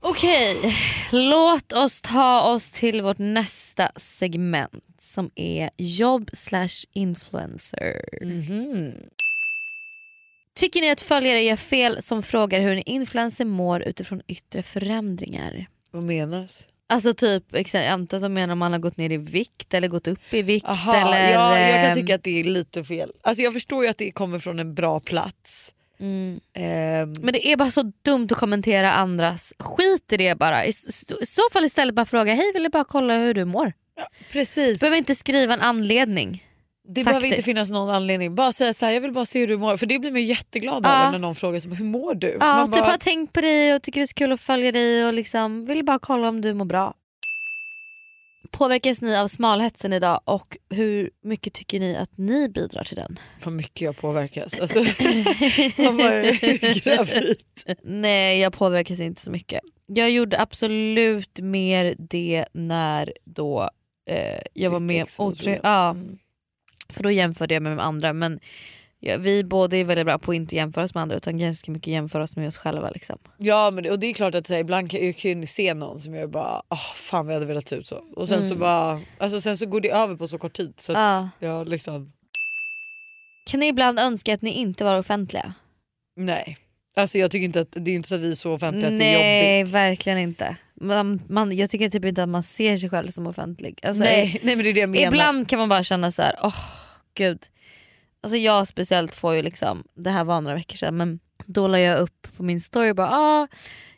Okej, 0.00 0.76
låt 1.12 1.72
oss 1.72 2.02
ta 2.02 2.54
oss 2.54 2.70
till 2.70 3.02
vårt 3.02 3.18
nästa 3.18 3.90
segment 3.96 4.84
som 4.98 5.30
är 5.34 5.70
jobb 5.76 6.30
slash 6.32 6.84
influencer. 6.92 8.04
Tycker 10.54 10.80
ni 10.80 10.90
att 10.90 11.00
följare 11.00 11.42
gör 11.42 11.56
fel 11.56 12.02
som 12.02 12.22
frågar 12.22 12.60
hur 12.60 12.72
en 12.72 12.82
influencer 12.86 13.44
mår 13.44 13.82
utifrån 13.82 14.22
yttre 14.26 14.62
förändringar? 14.62 15.66
Vad 15.90 16.02
menas? 16.02 16.66
Alltså 16.88 17.14
typ, 17.14 17.44
jag 17.72 17.86
antar 17.86 18.16
att 18.16 18.22
de 18.22 18.34
menar 18.34 18.52
om 18.52 18.58
man 18.58 18.72
har 18.72 18.78
gått 18.78 18.96
ner 18.96 19.12
i 19.12 19.16
vikt 19.16 19.74
eller 19.74 19.88
gått 19.88 20.08
upp 20.08 20.34
i 20.34 20.42
vikt. 20.42 20.66
Aha, 20.66 20.96
eller, 20.96 21.32
ja, 21.32 21.58
jag 21.58 21.80
kan 21.82 21.90
ehm, 21.90 21.94
tycka 21.94 22.14
att 22.14 22.22
det 22.22 22.40
är 22.40 22.44
lite 22.44 22.84
fel. 22.84 23.12
Alltså 23.22 23.42
jag 23.42 23.52
förstår 23.52 23.84
ju 23.84 23.90
att 23.90 23.98
det 23.98 24.10
kommer 24.10 24.38
från 24.38 24.58
en 24.58 24.74
bra 24.74 25.00
plats. 25.00 25.72
Mm. 26.00 26.40
Ehm, 26.54 27.12
Men 27.12 27.32
det 27.32 27.46
är 27.52 27.56
bara 27.56 27.70
så 27.70 27.92
dumt 28.02 28.28
att 28.30 28.38
kommentera 28.38 28.92
andras. 28.92 29.54
Skit 29.58 30.12
i 30.12 30.16
det 30.16 30.38
bara. 30.38 30.64
I 30.66 30.72
så 30.72 31.42
fall 31.52 31.64
istället 31.64 31.94
bara 31.94 32.06
fråga, 32.06 32.34
hej 32.34 32.52
vill 32.54 32.62
jag 32.62 32.72
bara 32.72 32.84
kolla 32.84 33.18
hur 33.18 33.34
du 33.34 33.44
mår? 33.44 33.72
precis. 34.32 34.78
Du 34.78 34.80
behöver 34.80 34.98
inte 34.98 35.14
skriva 35.14 35.54
en 35.54 35.60
anledning. 35.60 36.44
Det 36.88 37.04
behöver 37.04 37.12
Faktiskt. 37.20 37.32
inte 37.32 37.42
finnas 37.44 37.70
någon 37.70 37.90
anledning. 37.90 38.34
Bara 38.34 38.52
säga 38.52 38.74
så 38.74 38.86
här, 38.86 38.92
jag 38.92 39.00
vill 39.00 39.12
bara 39.12 39.24
se 39.24 39.38
hur 39.40 39.46
du 39.48 39.56
mår. 39.56 39.76
För 39.76 39.86
det 39.86 39.98
blir 39.98 40.10
man 40.12 40.20
ju 40.20 40.26
jätteglad 40.26 40.82
Ja. 40.86 41.06
av 41.06 41.12
när 41.12 41.18
någon 41.18 41.34
frågar 41.34 41.60
så, 41.60 41.68
hur 41.68 41.84
mår 41.84 42.14
du? 42.14 42.36
Ja, 42.40 42.46
man 42.56 42.66
typ 42.72 42.82
bara, 42.82 42.90
har 42.90 42.98
tänkt 42.98 43.32
på 43.32 43.40
dig 43.40 43.74
och 43.74 43.82
tycker 43.82 44.00
det 44.00 44.04
är 44.04 44.06
så 44.06 44.14
kul 44.14 44.32
att 44.32 44.40
följa 44.40 44.72
dig 44.72 45.06
och 45.06 45.14
liksom 45.14 45.64
vill 45.66 45.84
bara 45.84 45.98
kolla 45.98 46.28
om 46.28 46.40
du 46.40 46.54
mår 46.54 46.64
bra. 46.64 46.94
Påverkas 48.50 49.00
ni 49.00 49.16
av 49.16 49.28
smalhetsen 49.28 49.92
idag 49.92 50.20
och 50.24 50.56
hur 50.70 51.10
mycket 51.24 51.52
tycker 51.52 51.80
ni 51.80 51.96
att 51.96 52.18
ni 52.18 52.48
bidrar 52.48 52.84
till 52.84 52.96
den? 52.96 53.18
Vad 53.44 53.54
mycket 53.54 53.80
jag 53.80 53.96
påverkas. 53.96 54.60
Alltså, 54.60 54.78
man 55.82 56.00
är 56.00 56.80
gravid. 56.84 57.36
Nej 57.82 58.38
jag 58.38 58.52
påverkas 58.52 59.00
inte 59.00 59.20
så 59.22 59.30
mycket. 59.30 59.60
Jag 59.86 60.10
gjorde 60.10 60.40
absolut 60.40 61.38
mer 61.40 61.94
det 61.98 62.44
när 62.52 63.12
då 63.24 63.70
eh, 64.10 64.40
jag 64.54 64.70
var 64.70 64.80
Ditt 64.80 64.86
med 64.86 65.06
var 65.18 65.26
otroligt. 65.26 65.42
så. 65.60 65.60
Ja, 65.62 65.96
för 66.88 67.02
då 67.02 67.10
jämförde 67.10 67.54
jag 67.54 67.62
mig 67.62 67.74
med 67.74 67.84
andra 67.84 68.12
men 68.12 68.40
ja, 69.00 69.16
vi 69.16 69.44
båda 69.44 69.76
är 69.76 69.84
väldigt 69.84 70.06
bra 70.06 70.18
på 70.18 70.30
att 70.30 70.36
inte 70.36 70.56
jämföra 70.56 70.84
oss 70.84 70.94
med 70.94 71.02
andra 71.02 71.16
utan 71.16 71.38
ganska 71.38 71.72
mycket 71.72 71.86
jämföra 71.92 72.22
oss 72.22 72.36
med 72.36 72.48
oss 72.48 72.58
själva. 72.58 72.90
Liksom. 72.90 73.18
Ja 73.38 73.70
men 73.70 73.84
det, 73.84 73.90
och 73.90 73.98
det 73.98 74.06
är 74.06 74.14
klart 74.14 74.34
att 74.34 74.46
så 74.46 74.52
här, 74.52 74.60
ibland 74.60 74.90
kan 74.90 75.06
jag 75.06 75.16
kan 75.16 75.46
se 75.46 75.74
någon 75.74 75.98
som 75.98 76.14
jag 76.14 76.30
bara 76.30 76.62
oh, 76.70 76.94
fan 76.94 77.26
vi 77.26 77.34
hade 77.34 77.46
velat 77.46 77.68
se 77.68 77.76
ut 77.76 77.86
så. 77.86 77.96
Och 78.16 78.28
sen 78.28 78.40
så 78.48 78.54
Mm. 78.54 78.60
bara, 78.60 79.00
alltså 79.18 79.40
sen 79.40 79.56
så 79.56 79.66
går 79.66 79.80
det 79.80 79.90
över 79.90 80.16
på 80.16 80.28
så 80.28 80.38
kort 80.38 80.52
tid. 80.52 80.74
Så 80.76 80.92
att, 80.92 80.98
Ja. 80.98 81.30
ja, 81.48 81.64
liksom, 81.64 82.12
Kan 83.50 83.60
ni 83.60 83.66
ibland 83.66 83.98
önska 83.98 84.34
att 84.34 84.42
ni 84.42 84.50
inte 84.50 84.84
var 84.84 84.98
offentliga? 84.98 85.54
nej. 86.16 86.56
Alltså 86.98 87.18
jag 87.18 87.30
tycker 87.30 87.44
inte 87.44 87.60
att 87.60 87.68
det 87.72 87.90
är 87.90 87.94
inte 87.94 88.08
så 88.08 88.14
att 88.14 88.20
vi 88.20 88.30
är 88.30 88.34
så 88.34 88.52
offentliga 88.52 88.86
att 88.86 88.98
det 88.98 89.04
är 89.04 89.18
Nej 89.18 89.58
jobbigt. 89.60 89.74
verkligen 89.74 90.18
inte. 90.18 90.56
Man, 90.80 91.22
man, 91.28 91.56
jag 91.56 91.70
tycker 91.70 91.88
typ 91.88 92.04
inte 92.04 92.22
att 92.22 92.28
man 92.28 92.42
ser 92.42 92.76
sig 92.76 92.90
själv 92.90 93.08
som 93.08 93.26
offentlig. 93.26 93.80
Alltså, 93.82 94.04
nej, 94.04 94.40
nej 94.42 94.56
men 94.56 94.64
det 94.64 94.70
är 94.70 94.74
det 94.74 94.80
jag 94.80 94.90
menar. 94.90 95.06
Ibland 95.06 95.48
kan 95.48 95.58
man 95.58 95.68
bara 95.68 95.84
känna 95.84 96.10
så 96.10 96.22
här, 96.22 96.38
åh 96.42 96.56
gud. 97.14 97.38
Alltså 98.20 98.36
jag 98.36 98.68
speciellt 98.68 99.14
får 99.14 99.34
ju 99.34 99.42
liksom, 99.42 99.84
det 99.94 100.10
här 100.10 100.24
var 100.24 100.40
några 100.40 100.56
veckor 100.56 100.76
sedan 100.76 100.96
men 100.96 101.20
då 101.46 101.68
la 101.68 101.78
jag 101.78 102.00
upp 102.00 102.36
på 102.36 102.42
min 102.42 102.60
story 102.60 102.92
bara 102.92 103.10
ah, 103.10 103.48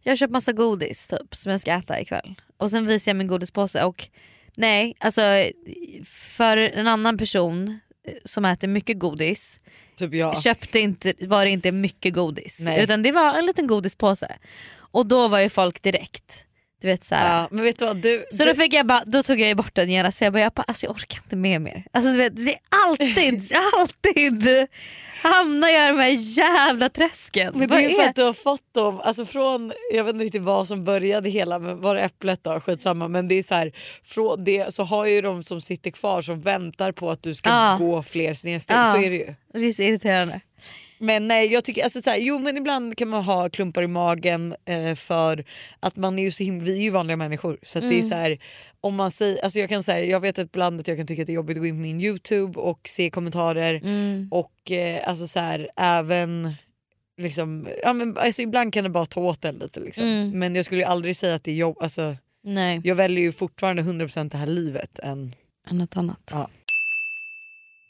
jag 0.02 0.10
har 0.10 0.16
köpt 0.16 0.32
massa 0.32 0.52
godis 0.52 1.06
typ 1.06 1.36
som 1.36 1.52
jag 1.52 1.60
ska 1.60 1.72
äta 1.72 2.00
ikväll. 2.00 2.34
Och 2.56 2.70
sen 2.70 2.86
visar 2.86 3.10
jag 3.10 3.16
min 3.16 3.26
godispåse 3.26 3.84
och 3.84 4.08
nej 4.54 4.94
alltså 5.00 5.22
för 6.04 6.56
en 6.56 6.86
annan 6.88 7.18
person 7.18 7.80
som 8.24 8.44
äter 8.44 8.68
mycket 8.68 8.98
godis 8.98 9.60
Typ 9.96 10.14
jag. 10.14 10.42
köpte 10.42 10.80
inte, 10.80 11.14
var 11.20 11.44
det 11.44 11.50
inte 11.50 11.72
mycket 11.72 12.14
godis 12.14 12.60
Nej. 12.60 12.82
utan 12.82 13.02
det 13.02 13.12
var 13.12 13.34
en 13.38 13.46
liten 13.46 13.66
godispåse. 13.66 14.36
Och 14.76 15.06
då 15.06 15.28
var 15.28 15.38
ju 15.38 15.48
folk 15.48 15.82
direkt 15.82 16.44
Du 16.80 16.88
vet, 16.88 17.04
så. 17.04 17.14
Ja, 17.14 17.48
men 17.50 17.64
vet 17.64 17.78
du 17.78 17.84
vad? 17.84 17.96
Du, 17.96 18.26
Så 18.30 18.44
då, 18.44 18.54
fick 18.54 18.72
jag 18.72 18.86
bara, 18.86 19.02
då 19.06 19.22
tog 19.22 19.40
jag 19.40 19.56
bort 19.56 19.74
den 19.74 19.90
genast 19.90 20.18
för 20.18 20.26
jag 20.26 20.32
bara, 20.32 20.40
jag, 20.40 20.52
bara 20.52 20.62
alltså, 20.62 20.86
jag 20.86 20.94
orkar 20.94 21.18
inte 21.18 21.36
med 21.36 21.60
mer. 21.60 21.84
Alltså, 21.92 22.10
du 22.10 22.16
vet, 22.16 22.36
det 22.36 22.50
är 22.52 22.58
alltid, 22.86 23.52
alltid 23.80 24.68
hamnar 25.22 25.68
jag 25.68 25.84
i 25.84 25.88
de 25.88 25.98
här 26.02 26.38
jävla 26.38 26.88
träsken. 26.88 27.52
Men 27.56 27.68
det 27.68 27.76
är 27.76 27.88
ju 27.88 27.94
för 27.94 28.02
att 28.08 28.14
du 28.16 28.22
har 28.22 28.32
fått 28.32 28.74
dem, 28.74 29.00
alltså 29.00 29.24
från, 29.26 29.72
jag 29.92 30.04
vet 30.04 30.12
inte 30.12 30.24
riktigt 30.24 30.42
vad 30.42 30.68
som 30.68 30.84
började 30.84 31.30
hela, 31.30 31.58
men 31.58 31.80
var 31.80 31.94
det 31.94 32.00
äpplet 32.00 32.44
då? 32.44 32.60
Skitsamma. 32.60 33.08
Men 33.08 33.28
det 33.28 33.34
är 33.34 33.42
så 33.42 33.54
här, 33.54 33.72
från 34.04 34.44
det 34.44 34.74
så 34.74 34.82
har 34.84 35.06
ju 35.06 35.20
de 35.20 35.42
som 35.42 35.60
sitter 35.60 35.90
kvar 35.90 36.22
som 36.22 36.40
väntar 36.40 36.92
på 36.92 37.10
att 37.10 37.22
du 37.22 37.34
ska 37.34 37.50
Ja. 37.50 37.76
gå 37.80 38.02
fler 38.02 38.34
snedsteg. 38.34 38.76
Ja. 38.76 38.92
Så 38.92 38.98
är 39.00 39.10
det 39.10 39.16
ju. 39.16 39.34
Det 39.54 39.66
är 39.66 39.72
så 39.72 39.82
irriterande. 39.82 40.40
Men 41.00 41.28
nej, 41.28 41.52
jag 41.52 41.64
tycker, 41.64 41.84
alltså 41.84 42.02
så 42.02 42.10
här, 42.10 42.16
jo 42.18 42.38
men 42.38 42.56
ibland 42.56 42.96
kan 42.96 43.08
man 43.08 43.22
ha 43.24 43.48
klumpar 43.50 43.82
i 43.82 43.86
magen 43.86 44.54
eh, 44.64 44.94
för 44.94 45.44
att 45.80 45.96
man 45.96 46.18
är 46.18 46.22
ju 46.22 46.30
så 46.30 46.42
himla, 46.44 46.64
vi 46.64 46.78
är 46.78 46.82
ju 46.82 46.90
vanliga 46.90 47.16
människor. 47.16 47.58
Så 47.62 47.78
att 47.78 47.82
det 47.88 47.94
är 47.94 47.98
Mm. 47.98 48.08
så 48.10 48.14
här, 48.14 48.38
om 48.80 48.94
man 48.94 49.10
säger, 49.10 49.44
alltså 49.44 49.58
jag 49.58 49.68
kan 49.68 49.82
säga, 49.82 50.04
jag 50.04 50.20
vet 50.20 50.38
att 50.38 50.46
ibland 50.46 50.80
att 50.80 50.88
jag 50.88 50.96
kan 50.96 51.06
tycka 51.06 51.22
att 51.22 51.26
det 51.26 51.32
är 51.32 51.34
jobbigt 51.34 51.56
att 51.56 51.60
gå 51.62 51.66
in 51.66 51.74
på 51.74 51.80
min 51.80 52.00
youtube 52.00 52.60
och 52.60 52.80
se 52.88 53.10
kommentarer 53.10 53.74
Mm. 53.74 54.28
och 54.30 54.70
eh, 54.70 55.08
alltså 55.08 55.26
så 55.26 55.40
här, 55.40 55.68
även 55.76 56.54
liksom, 57.20 57.68
ja, 57.82 57.92
men, 57.92 58.18
alltså 58.18 58.42
ibland 58.42 58.72
kan 58.72 58.84
det 58.84 58.90
bara 58.90 59.06
ta 59.06 59.20
åt 59.20 59.44
en 59.44 59.54
lite 59.54 59.80
liksom. 59.80 60.04
Mm. 60.06 60.38
Men 60.38 60.54
jag 60.54 60.64
skulle 60.64 60.86
aldrig 60.86 61.16
säga 61.16 61.34
att 61.34 61.44
det 61.44 61.50
är 61.50 61.54
jobb, 61.54 61.76
alltså, 61.80 62.16
Nej, 62.44 62.80
jag 62.84 62.94
väljer 62.94 63.24
ju 63.24 63.32
fortfarande 63.32 63.82
100% 63.82 64.30
det 64.30 64.36
här 64.36 64.46
livet 64.46 64.98
än 64.98 65.34
än 65.70 65.78
något 65.78 65.96
annat. 65.96 66.30
Ja. 66.32 66.48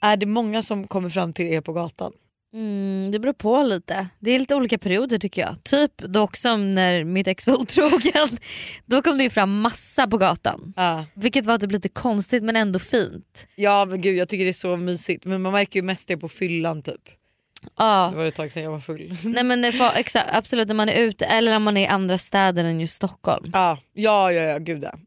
Är 0.02 0.16
det 0.16 0.26
många 0.26 0.62
som 0.62 0.86
kommer 0.86 1.08
fram 1.08 1.32
till 1.32 1.46
er 1.46 1.60
på 1.60 1.72
gatan? 1.72 2.12
Mm, 2.54 3.10
det 3.10 3.18
beror 3.18 3.32
på 3.32 3.62
lite. 3.62 4.08
Det 4.18 4.30
är 4.30 4.38
lite 4.38 4.54
olika 4.54 4.78
perioder 4.78 5.18
tycker 5.18 5.42
jag. 5.42 5.64
Typ 5.64 5.98
dock 5.98 6.36
som 6.36 6.70
när 6.70 7.04
mitt 7.04 7.26
ex 7.26 7.46
var 7.46 7.54
otrogen. 7.54 8.28
Då 8.86 9.02
kom 9.02 9.18
det 9.18 9.24
ju 9.24 9.30
fram 9.30 9.60
massa 9.60 10.06
på 10.06 10.18
gatan. 10.18 10.72
Ja. 10.76 11.04
Vilket 11.14 11.46
var 11.46 11.58
typ 11.58 11.72
lite 11.72 11.88
konstigt 11.88 12.42
men 12.42 12.56
ändå 12.56 12.78
fint. 12.78 13.48
Ja 13.56 13.84
men 13.84 14.00
gud 14.00 14.16
jag 14.16 14.28
tycker 14.28 14.44
det 14.44 14.50
är 14.50 14.52
så 14.52 14.76
mysigt 14.76 15.24
men 15.24 15.42
man 15.42 15.52
märker 15.52 15.80
ju 15.80 15.84
mest 15.84 16.08
det 16.08 16.16
på 16.16 16.28
fyllan 16.28 16.82
typ. 16.82 17.00
Ja. 17.76 18.08
Det 18.12 18.16
var 18.16 18.24
ett 18.24 18.34
tag 18.34 18.52
sedan 18.52 18.62
jag 18.62 18.70
var 18.70 18.80
full. 18.80 19.16
Nej 19.24 19.44
men 19.44 19.72
får, 19.72 19.90
exakt, 19.96 20.28
absolut 20.32 20.68
när 20.68 20.74
man 20.74 20.88
är 20.88 21.02
ute 21.02 21.26
eller 21.26 21.50
när 21.50 21.58
man 21.58 21.76
är 21.76 21.82
i 21.82 21.86
andra 21.86 22.18
städer 22.18 22.64
än 22.64 22.80
just 22.80 22.94
Stockholm. 22.94 23.50
Ja, 23.52 23.78
ja, 23.94 24.32
ja, 24.32 24.42
ja 24.42 24.58
gud 24.58 24.84
ja. 24.84 24.98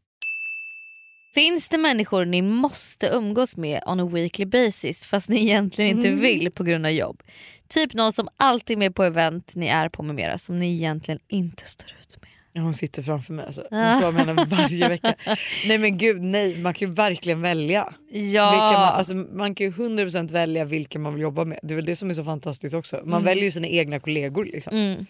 Finns 1.34 1.68
det 1.68 1.78
människor 1.78 2.24
ni 2.24 2.42
måste 2.42 3.06
umgås 3.08 3.56
med 3.56 3.82
on 3.86 4.00
a 4.00 4.04
weekly 4.12 4.44
basis 4.44 5.04
fast 5.04 5.28
ni 5.28 5.40
egentligen 5.42 5.90
inte 5.96 6.08
Mm. 6.08 6.20
vill 6.20 6.50
på 6.50 6.64
grund 6.64 6.86
av 6.86 6.92
jobb? 6.92 7.22
Typ 7.68 7.94
någon 7.94 8.12
som 8.12 8.28
alltid 8.36 8.74
är 8.74 8.78
med 8.78 8.94
på 8.94 9.02
event 9.04 9.52
ni 9.56 9.66
är 9.66 9.88
på 9.88 10.02
med 10.02 10.14
mera 10.14 10.38
som 10.38 10.58
ni 10.58 10.74
egentligen 10.74 11.20
inte 11.28 11.64
står 11.68 11.88
ut 12.00 12.16
med. 12.54 12.62
Hon 12.62 12.74
sitter 12.74 13.02
framför 13.02 13.32
mig 13.32 13.46
alltså. 13.46 13.66
Hon 13.70 13.94
står 13.98 14.12
med 14.12 14.26
henne 14.26 14.44
varje 14.44 14.88
vecka. 14.88 15.14
Nej 15.68 15.78
men 15.78 15.98
gud 15.98 16.22
nej, 16.22 16.56
man 16.58 16.74
kan 16.74 16.88
ju 16.88 16.94
verkligen 16.94 17.40
välja. 17.42 17.92
Ja. 18.10 18.50
Vilka 18.50 18.78
man, 18.78 18.88
alltså, 18.88 19.14
man 19.14 19.54
kan 19.54 19.66
ju 19.66 19.72
100% 19.72 20.30
välja 20.32 20.64
vilka 20.64 20.98
man 20.98 21.12
vill 21.14 21.22
jobba 21.22 21.44
med. 21.44 21.58
Det 21.62 21.74
är 21.74 21.76
väl 21.76 21.84
det 21.84 21.96
som 21.96 22.10
är 22.10 22.14
så 22.14 22.24
fantastiskt 22.24 22.74
också. 22.74 22.96
Man 22.96 23.08
Mm. 23.14 23.24
väljer 23.24 23.44
ju 23.44 23.50
sina 23.50 23.66
egna 23.66 23.98
kollegor. 24.00 24.44
Liksom. 24.44 24.76
Mm. 24.76 25.06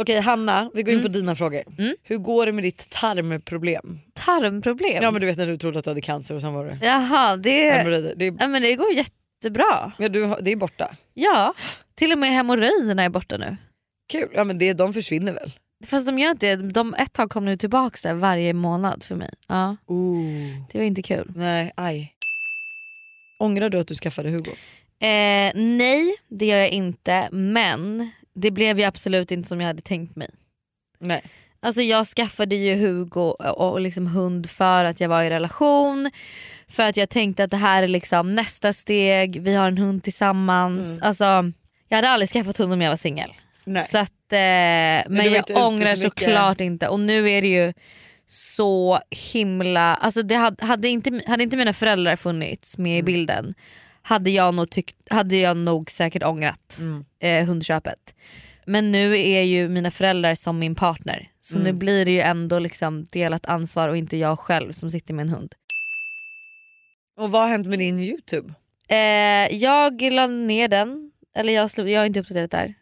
Okej 0.00 0.20
Hanna, 0.20 0.70
vi 0.74 0.82
går 0.82 0.94
in 0.94 1.00
på 1.00 1.06
Mm. 1.06 1.12
dina 1.20 1.34
frågor. 1.34 1.62
Mm. 1.78 1.94
Hur 2.02 2.18
går 2.18 2.46
det 2.46 2.52
med 2.52 2.64
ditt 2.64 2.90
tarmproblem? 2.90 3.98
Tarmproblem? 4.28 5.02
Ja 5.02 5.10
men 5.10 5.20
du 5.20 5.26
vet 5.26 5.38
när 5.38 5.46
du 5.46 5.56
trodde 5.56 5.78
att 5.78 5.84
du 5.84 5.90
hade 5.90 6.00
cancer 6.00 6.34
och 6.34 6.40
sen 6.40 6.52
var 6.52 6.64
det 6.64 6.78
Jaha, 6.82 7.36
det, 7.36 7.70
hemorrojder. 7.70 8.14
Det, 8.16 8.34
ja, 8.38 8.48
men 8.48 8.62
det 8.62 8.74
går 8.74 8.92
jättebra. 8.92 9.92
ja, 9.98 10.08
du, 10.08 10.34
det 10.40 10.52
är 10.52 10.56
borta. 10.56 10.96
Ja, 11.14 11.54
till 11.94 12.12
och 12.12 12.18
med 12.18 12.30
hemorrojderna 12.30 13.02
är 13.02 13.08
borta 13.08 13.36
nu. 13.36 13.56
Kul, 14.12 14.28
ja, 14.34 14.44
men 14.44 14.58
det, 14.58 14.72
de 14.72 14.92
försvinner 14.92 15.32
väl? 15.32 15.52
Fast 15.86 16.06
de 16.06 16.18
gör 16.18 16.30
inte 16.30 16.56
det. 16.56 16.70
De, 16.70 16.94
ett 16.94 17.12
tag 17.12 17.30
kom 17.30 17.44
nu 17.44 17.56
tillbaka 17.56 18.08
där 18.08 18.14
varje 18.14 18.52
månad 18.52 19.04
för 19.04 19.14
mig. 19.14 19.30
Ja, 19.48 19.76
Ooh. 19.86 20.22
det 20.72 20.78
var 20.78 20.84
inte 20.84 21.02
kul. 21.02 21.32
Nej, 21.36 21.72
aj. 21.76 22.14
Ångrar 23.38 23.68
du 23.70 23.78
att 23.78 23.88
du 23.88 23.94
skaffade 23.94 24.30
Hugo? 24.30 24.50
Eh, 25.00 25.52
nej, 25.54 26.16
det 26.28 26.46
gör 26.46 26.58
jag 26.58 26.70
inte. 26.70 27.28
Men 27.32 28.10
det 28.34 28.50
blev 28.50 28.78
ju 28.78 28.84
absolut 28.84 29.30
inte 29.30 29.48
som 29.48 29.60
jag 29.60 29.66
hade 29.66 29.82
tänkt 29.82 30.16
mig. 30.16 30.30
Nej. 30.98 31.22
Alltså 31.60 31.82
jag 31.82 32.06
skaffade 32.06 32.56
ju 32.56 32.74
Hugo 32.74 33.20
och, 33.40 33.80
liksom 33.80 34.06
hund 34.06 34.50
för 34.50 34.84
att 34.84 35.00
jag 35.00 35.08
var 35.08 35.22
i 35.22 35.30
relation. 35.30 36.10
För 36.68 36.82
att 36.82 36.96
jag 36.96 37.08
tänkte 37.08 37.44
att 37.44 37.50
det 37.50 37.56
här 37.56 37.82
är 37.82 37.88
liksom 37.88 38.34
nästa 38.34 38.72
steg, 38.72 39.42
vi 39.42 39.54
har 39.54 39.68
en 39.68 39.78
hund 39.78 40.02
tillsammans. 40.02 40.84
Mm. 40.86 40.98
Alltså, 41.02 41.52
jag 41.88 41.96
hade 41.96 42.08
aldrig 42.10 42.28
skaffat 42.28 42.58
hund 42.58 42.72
om 42.72 42.82
jag 42.82 42.90
var 42.90 42.96
singel. 42.96 43.30
Nej. 43.64 43.86
Så 43.90 43.98
att, 43.98 44.32
eh, 44.32 44.38
men 44.38 45.16
var 45.16 45.24
jag 45.24 45.44
ångrar 45.66 45.94
så 45.94 46.02
såklart 46.02 46.60
inte 46.60 46.88
och 46.88 47.00
nu 47.00 47.30
är 47.30 47.42
det 47.42 47.48
ju 47.48 47.72
så 48.26 49.00
himla, 49.32 49.94
alltså 49.94 50.22
det 50.22 50.34
hade, 50.34 50.64
hade, 50.64 50.88
inte, 50.88 51.22
hade 51.26 51.42
inte 51.42 51.56
mina 51.56 51.72
föräldrar 51.72 52.16
funnits 52.16 52.78
med 52.78 52.90
Mm. 52.92 52.98
i 52.98 53.02
bilden 53.02 53.54
hade 54.02 54.30
jag 54.30 54.54
nog, 54.54 54.70
tyckt, 54.70 54.96
hade 55.10 55.36
jag 55.36 55.56
nog 55.56 55.90
säkert 55.90 56.22
ångrat 56.22 56.78
Mm. 56.80 57.04
eh, 57.20 57.46
hundköpet. 57.46 58.14
Men 58.70 58.92
nu 58.92 59.20
är 59.20 59.42
ju 59.42 59.68
mina 59.68 59.90
föräldrar 59.90 60.34
som 60.34 60.58
min 60.58 60.74
partner 60.74 61.30
så 61.40 61.54
nu 61.58 61.68
Mm. 61.68 61.78
blir 61.78 62.04
det 62.04 62.10
ju 62.10 62.20
ändå 62.20 62.58
liksom 62.58 63.04
delat 63.04 63.46
ansvar 63.46 63.88
och 63.88 63.96
inte 63.96 64.16
jag 64.16 64.38
själv 64.38 64.72
som 64.72 64.90
sitter 64.90 65.14
med 65.14 65.22
en 65.22 65.28
hund. 65.28 65.54
Och 67.16 67.30
vad 67.30 67.42
har 67.42 67.48
hänt 67.48 67.66
med 67.66 67.78
din 67.78 67.98
youtube? 68.00 68.54
Eh, 68.88 69.56
jag 69.56 70.02
la 70.02 70.26
ner 70.26 70.68
den, 70.68 71.12
eller 71.36 71.52
jag, 71.52 71.70
jag 71.88 72.00
har 72.00 72.06
inte 72.06 72.20
uppdaterat 72.20 72.50
där 72.50 72.74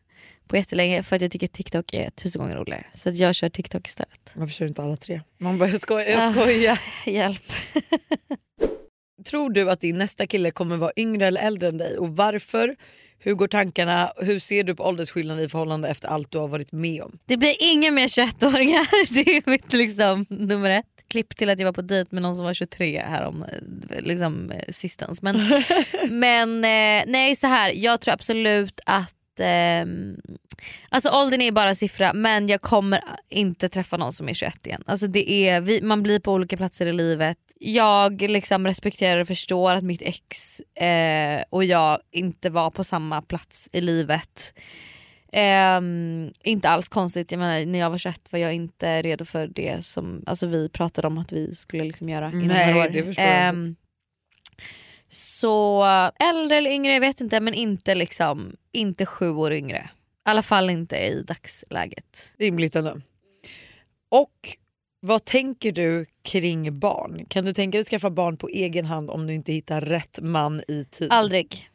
på 0.49 0.57
jättelänge 0.57 1.03
för 1.03 1.17
att 1.17 1.23
jag 1.23 1.31
tycker 1.31 1.47
TikTok 1.47 1.95
är 1.95 2.11
tusen 2.11 2.43
gånger 2.43 2.57
roligare. 2.57 2.87
Så 2.95 3.09
att 3.09 3.17
jag 3.17 3.35
kör 3.35 3.49
TikTok 3.49 3.89
istället. 3.89 4.31
Varför 4.35 4.55
kör 4.55 4.65
du 4.65 4.69
inte 4.69 4.83
alla 4.83 4.97
tre? 4.97 5.21
Man 5.39 5.59
bara 5.59 5.69
jag 5.69 5.81
skojar. 5.81 6.07
Jag 6.11 6.23
Ah. 6.23 6.33
skojar. 6.33 6.81
Hjälp. 7.07 7.43
Tror 9.31 9.51
du 9.51 9.71
att 9.71 9.81
din 9.81 9.99
nästa 9.99 10.27
kille 10.27 10.51
kommer 10.51 10.77
vara 10.77 10.93
yngre 10.97 11.27
eller 11.27 11.41
äldre 11.41 11.69
än 11.69 11.79
dig 11.79 11.99
och 11.99 12.17
varför? 12.17 12.77
Hur 13.27 13.35
går 13.35 13.49
tankarna? 13.49 14.13
Hur 14.17 14.39
ser 14.39 14.65
du 14.65 14.75
på 14.75 14.85
åldersskillnaden 14.85 15.45
i 15.45 15.49
förhållande 15.49 15.89
efter 15.89 16.09
allt 16.09 16.31
du 16.31 16.39
har 16.39 16.49
varit 16.49 16.73
med 16.73 17.03
om? 17.03 17.19
Det 17.27 17.37
blir 17.37 17.57
inga 17.59 17.91
mer 17.91 18.09
21-åringar, 18.09 19.15
det 19.15 19.37
är 19.37 19.51
mitt 19.51 19.73
liksom, 19.73 20.27
nummer 20.29 20.71
ett. 20.71 20.85
Klipp 21.09 21.37
till 21.37 21.51
att 21.51 21.59
jag 21.59 21.67
var 21.67 21.73
på 21.73 21.83
dejt 21.83 22.09
med 22.13 22.23
någon 22.23 22.37
som 22.37 22.45
var 22.45 22.55
23 22.55 23.01
härom 23.01 23.43
eh, 23.43 24.01
liksom, 24.01 24.51
eh, 24.51 24.73
sistens. 24.73 25.23
Men, 25.23 25.37
men 26.11 26.65
eh, 26.65 27.05
nej 27.07 27.37
så 27.37 27.47
här, 27.47 27.73
jag 27.75 28.01
tror 28.01 28.15
absolut 28.15 28.81
att 28.87 29.41
ehm, 29.41 30.17
Alltså 30.89 31.11
åldern 31.11 31.41
är 31.41 31.53
bara 31.53 31.69
en 31.69 31.77
siffra 31.77 32.13
men 32.13 32.49
jag 32.49 32.61
kommer 32.61 33.01
inte 33.29 33.69
träffa 33.69 33.97
någon 33.97 34.13
som 34.13 34.29
är 34.29 34.35
21 34.35 34.67
igen. 34.67 34.83
Alltså 34.87 35.07
det 35.07 35.31
är, 35.31 35.61
vi, 35.61 35.83
man 35.83 36.03
blir 36.03 36.21
på 36.21 36.33
olika 36.33 36.57
platser 36.57 36.87
i 36.87 36.93
livet. 36.93 37.39
Jag 37.59 38.23
liksom 38.23 38.67
respekterar 38.67 39.21
och 39.21 39.27
förstår 39.27 39.73
att 39.73 39.85
mitt 39.85 40.03
ex 40.03 40.61
eh, 40.61 41.43
och 41.51 41.65
jag 41.65 41.99
inte 42.11 42.51
var 42.51 42.71
på 42.71 42.85
samma 42.85 43.23
plats 43.23 43.69
i 43.73 43.81
livet. 43.81 44.55
Ehm, 45.33 46.31
inte 46.45 46.69
alls 46.69 46.89
konstigt, 46.89 47.33
jag 47.33 47.39
menar, 47.39 47.67
när 47.67 47.79
jag 47.79 47.91
var 47.91 47.99
21 47.99 48.33
var 48.33 48.39
jag 48.39 48.55
inte 48.55 49.03
redo 49.03 49.25
för 49.25 49.47
det 49.47 49.85
som 49.87 50.23
alltså, 50.27 50.47
vi 50.47 50.69
pratade 50.69 51.07
om 51.07 51.19
att 51.19 51.33
vi 51.33 51.55
skulle 51.55 51.85
liksom 51.85 52.09
göra 52.09 52.29
inom 52.29 52.47
Nej, 52.47 52.73
några 52.73 52.87
år. 52.87 52.91
det 52.91 53.05
förstår 53.05 53.25
jag. 53.25 53.49
Ehm, 53.49 53.77
så 55.09 55.85
äldre 56.21 56.57
eller 56.57 56.71
yngre, 56.71 56.93
jag 56.93 57.01
vet 57.01 57.21
inte 57.21 57.41
men 57.41 57.55
inte 57.55 57.95
liksom 57.95 58.57
inte 58.73 59.07
sju 59.07 59.31
år 59.31 59.53
yngre. 59.53 59.91
I 60.27 60.31
alla 60.31 60.43
fall 60.43 60.71
inte 60.71 60.97
i 60.97 61.23
dagsläget. 61.23 62.33
Rimligt 62.39 62.77
ändå. 62.77 63.01
Och 64.09 64.57
vad 65.01 65.25
tänker 65.25 65.73
du 65.73 66.07
kring 66.23 66.79
barn? 66.79 67.25
Kan 67.29 67.45
du 67.45 67.53
tänka 67.53 67.77
dig 67.77 67.81
att 67.81 67.87
skaffa 67.87 68.11
barn 68.11 68.37
på 68.37 68.49
egen 68.49 68.87
hand 68.87 69.11
om 69.11 69.27
du 69.27 69.35
inte 69.35 69.53
hittar 69.53 69.81
rätt 69.81 70.19
man 70.23 70.63
i 70.69 70.85
tid? 70.91 71.13
Aldrig. 71.13 71.71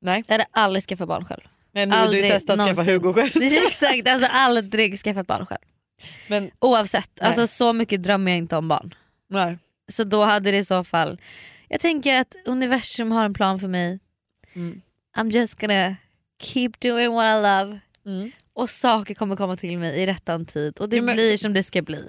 Nej. 0.00 0.24
Jag 0.26 0.34
hade 0.34 0.46
aldrig 0.50 0.82
skaffat 0.82 1.08
barn 1.08 1.24
själv. 1.24 1.40
Men 1.72 1.88
nu 1.88 1.96
har 1.96 2.08
du 2.12 2.22
testat 2.22 2.60
att 2.60 2.66
skaffa. 2.66 2.82
Hugo 2.82 3.12
själv. 3.12 3.30
Exakt, 3.66 4.08
alltså 4.08 4.28
aldrig 4.30 4.98
skaffat 4.98 5.26
barn 5.26 5.46
själv. 5.46 5.60
Men, 6.28 6.50
Oavsett, 6.58 7.10
Nej. 7.20 7.28
alltså 7.28 7.46
så 7.46 7.72
mycket 7.72 8.02
drömmer 8.02 8.30
jag 8.30 8.38
inte 8.38 8.56
om 8.56 8.68
barn. 8.68 8.94
nej. 9.28 9.58
Så 9.88 10.04
då 10.04 10.24
hade 10.24 10.50
det 10.50 10.56
i 10.56 10.64
så 10.64 10.84
fall, 10.84 11.20
jag 11.68 11.80
tänker 11.80 12.20
att 12.20 12.34
universum 12.44 13.12
har 13.12 13.24
en 13.24 13.34
plan 13.34 13.60
för 13.60 13.68
mig. 13.68 13.98
Mm. 14.54 14.80
I'm 15.16 15.30
just 15.30 15.60
gonna 15.60 15.96
keep 16.42 16.70
doing 16.80 17.12
what 17.12 17.24
I 17.24 17.42
love. 17.42 17.80
Mm. 18.06 18.30
Och 18.54 18.70
saker 18.70 19.14
kommer 19.14 19.36
komma 19.36 19.56
till 19.56 19.78
mig 19.78 20.00
i 20.02 20.06
rättan 20.06 20.44
tid 20.46 20.78
och 20.78 20.88
det 20.88 20.96
Ja, 20.96 21.02
men- 21.02 21.14
blir 21.16 21.36
som 21.36 21.54
det 21.54 21.62
ska 21.62 21.82
bli. 21.82 22.08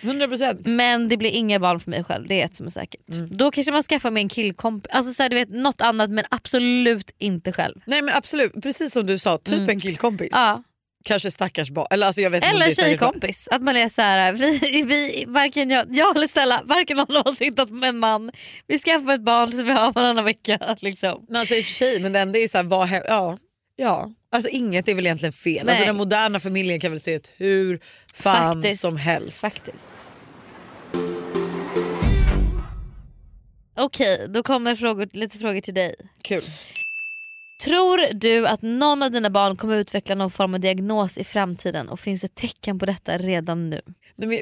100%. 0.00 0.60
Men 0.68 1.08
det 1.08 1.16
blir 1.16 1.30
inga 1.30 1.58
barn 1.60 1.80
för 1.80 1.90
mig 1.90 2.04
själv, 2.04 2.28
det 2.28 2.40
är 2.40 2.44
ett 2.44 2.56
som 2.56 2.66
är 2.66 2.70
säkert. 2.70 3.14
Mm. 3.14 3.28
Då 3.36 3.50
kanske 3.50 3.72
man 3.72 3.82
skaffar 3.82 4.10
mig 4.10 4.22
en 4.22 4.28
killkompis, 4.28 4.90
alltså 4.92 5.12
så 5.14 5.22
här, 5.22 5.30
du 5.30 5.36
vet, 5.36 5.48
något 5.48 5.80
annat 5.80 6.10
men 6.10 6.24
absolut 6.30 7.10
inte 7.18 7.52
själv. 7.52 7.80
Nej 7.86 8.02
men 8.02 8.14
absolut, 8.14 8.52
precis 8.62 8.92
som 8.92 9.06
du 9.06 9.18
sa, 9.18 9.38
typ 9.38 9.54
Mm. 9.54 9.68
en 9.68 9.80
killkompis. 9.80 10.28
Ja. 10.32 10.62
Kanske 11.04 11.30
stackars 11.30 11.70
barn. 11.70 11.86
Eller, 11.90 12.06
alltså, 12.06 12.20
jag 12.22 12.30
vet 12.30 12.44
inte 12.44 12.56
Eller 12.56 12.66
säkert- 12.70 12.84
tjejkompis, 12.84 13.48
att 13.50 13.62
man 13.62 13.76
är 13.76 13.88
så 13.88 14.02
här, 14.02 14.32
vi, 14.32 14.82
vi, 14.82 15.24
varken 15.28 15.70
jag, 15.70 15.86
jag 15.96 16.16
eller 16.16 16.26
Stella, 16.26 16.62
varken 16.64 16.96
någon 16.96 17.16
av 17.16 17.26
oss 17.26 17.38
hittat 17.40 17.70
med 17.70 17.88
en 17.88 17.98
man. 17.98 18.30
Vi 18.66 18.78
skaffar 18.78 19.12
ett 19.12 19.20
barn 19.24 19.52
som 19.52 19.64
vi 19.66 19.72
har 19.72 19.92
varannan 19.92 20.24
vecka. 20.24 20.76
Liksom. 20.80 21.24
Men 21.28 21.36
alltså 21.40 21.54
i 21.54 21.60
och 21.60 21.64
för 21.64 21.72
sig, 21.72 22.00
men 22.00 22.12
det 22.12 22.20
enda 22.20 22.38
är 22.38 22.48
så 22.48 22.58
här, 22.58 22.64
vad, 22.64 22.88
ja. 23.08 23.38
Ja, 23.76 24.10
alltså 24.30 24.48
inget 24.48 24.88
är 24.88 24.94
väl 24.94 25.06
egentligen 25.06 25.32
fel. 25.32 25.66
Nej. 25.66 25.72
Alltså 25.72 25.86
den 25.86 25.96
moderna 25.96 26.40
familjen 26.40 26.80
kan 26.80 26.90
väl 26.90 27.00
se 27.00 27.14
ut 27.14 27.32
hur 27.36 27.80
fan 28.14 28.62
Faktiskt. 28.62 28.80
som 28.80 28.96
helst. 28.96 29.40
Faktiskt. 29.40 29.86
Okej, 33.76 34.26
då 34.28 34.42
kommer 34.42 34.74
frågor, 34.74 35.08
lite 35.12 35.38
frågor 35.38 35.60
till 35.60 35.74
dig. 35.74 35.94
Kul. 36.22 36.42
Tror 37.64 38.14
du 38.14 38.46
att 38.46 38.62
någon 38.62 39.02
av 39.02 39.10
dina 39.10 39.30
barn 39.30 39.56
kommer 39.56 39.76
utveckla 39.76 40.14
någon 40.14 40.30
form 40.30 40.54
av 40.54 40.60
diagnos 40.60 41.18
i 41.18 41.24
framtiden 41.24 41.88
och 41.88 42.00
finns 42.00 42.20
det 42.20 42.34
tecken 42.34 42.78
på 42.78 42.86
detta 42.86 43.18
redan 43.18 43.70
nu? 43.70 43.80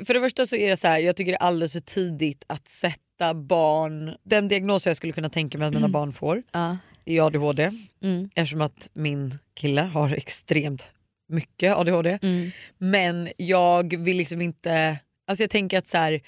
För 0.04 0.14
det 0.14 0.20
första 0.20 0.46
så 0.46 0.56
är 0.56 0.70
det 0.70 0.76
så 0.76 0.88
här, 0.88 0.98
jag 0.98 1.16
tycker 1.16 1.32
det 1.32 1.38
är 1.38 1.42
alldeles 1.46 1.72
för 1.72 1.80
tidigt 1.80 2.44
att 2.46 2.68
sätta 2.68 3.34
barn... 3.34 4.14
Den 4.24 4.48
diagnos 4.48 4.86
jag 4.86 4.96
skulle 4.96 5.12
kunna 5.12 5.28
tänka 5.28 5.58
mig 5.58 5.68
att 5.68 5.74
mina 5.74 5.88
barn 5.88 6.12
får 6.12 6.42
Ja. 6.52 6.78
Är 7.06 7.26
ADHD. 7.26 7.70
Mm. 8.02 8.30
Eftersom 8.34 8.60
att 8.60 8.90
min 8.92 9.38
kille 9.54 9.80
har 9.80 10.12
extremt 10.14 10.84
mycket 11.28 11.76
ADHD. 11.76 12.18
Mm. 12.22 12.50
Men 12.78 13.28
jag 13.36 13.96
vill 13.96 14.16
liksom 14.16 14.42
inte... 14.42 14.98
Alltså 15.26 15.42
jag 15.42 15.50
tänker 15.50 15.78
att 15.78 15.88
så 15.88 15.96
här, 15.98 16.20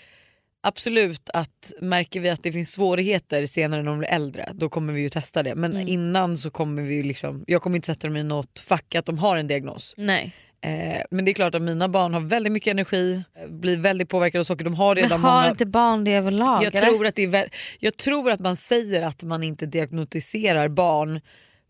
absolut 0.62 1.30
att 1.34 1.72
märker 1.80 2.20
vi 2.20 2.28
att 2.28 2.42
det 2.42 2.52
finns 2.52 2.72
svårigheter 2.72 3.46
senare 3.46 3.82
när 3.82 3.90
de 3.90 3.98
blir 3.98 4.08
äldre 4.08 4.48
då 4.54 4.68
kommer 4.68 4.92
vi 4.92 5.00
ju 5.00 5.08
testa 5.08 5.42
det. 5.42 5.54
Men 5.54 5.72
Mm. 5.72 5.88
innan 5.88 6.36
så 6.36 6.50
kommer 6.50 6.82
vi 6.82 6.94
ju 6.94 7.02
liksom, 7.02 7.44
jag 7.46 7.62
kommer 7.62 7.76
inte 7.76 7.86
sätta 7.86 8.06
dem 8.08 8.16
i 8.16 8.22
något 8.22 8.58
fack 8.58 8.94
att 8.94 9.06
de 9.06 9.18
har 9.18 9.36
en 9.36 9.46
diagnos. 9.46 9.94
Nej. 9.96 10.32
Eh, 10.64 11.02
men 11.10 11.24
det 11.24 11.30
är 11.30 11.34
klart 11.34 11.54
att 11.54 11.62
mina 11.62 11.88
barn 11.88 12.14
har 12.14 12.20
väldigt 12.20 12.52
mycket 12.52 12.70
energi, 12.70 13.22
eh, 13.42 13.48
blir 13.50 13.76
väldigt 13.78 14.08
påverkade 14.08 14.40
av 14.40 14.44
saker. 14.44 14.64
De 14.64 14.74
har 14.74 14.94
redan 14.94 15.10
Men 15.10 15.30
har 15.30 15.36
många... 15.40 15.50
inte 15.50 15.66
barn 15.66 16.04
det 16.04 16.12
överlag? 16.14 16.62
jag, 16.64 16.74
eller? 16.74 16.86
tror 16.86 17.06
att 17.06 17.14
det 17.14 17.22
är 17.22 17.28
vä- 17.28 17.48
jag 17.78 17.96
tror 17.96 18.30
att 18.30 18.40
man 18.40 18.56
säger 18.56 19.02
att 19.02 19.22
man 19.22 19.42
inte 19.42 19.66
diagnostiserar 19.66 20.68
barn 20.68 21.20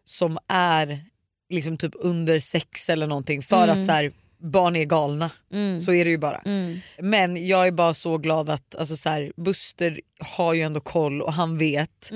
som 0.04 0.38
är 0.48 1.00
liksom 1.50 1.76
typ 1.76 1.92
under 1.94 2.38
sex 2.38 2.90
eller 2.90 3.06
någonting 3.06 3.42
för 3.42 3.64
Mm. 3.68 3.80
att 3.80 3.86
så 3.86 3.92
här, 3.92 4.12
barn 4.38 4.76
är 4.76 4.84
galna. 4.84 5.30
Mm. 5.52 5.80
Så 5.80 5.92
är 5.92 6.04
det 6.04 6.10
ju 6.10 6.18
bara. 6.18 6.38
Mm. 6.44 6.78
Men 6.98 7.46
jag 7.46 7.66
är 7.66 7.70
bara 7.72 7.94
så 7.94 8.18
glad 8.18 8.50
att 8.50 8.74
alltså, 8.74 8.96
så 8.96 9.08
här, 9.08 9.32
Buster 9.36 10.00
har 10.36 10.54
ju 10.54 10.60
ändå 10.62 10.80
koll 10.80 11.22
och 11.22 11.32
han 11.32 11.58
vet. 11.58 12.10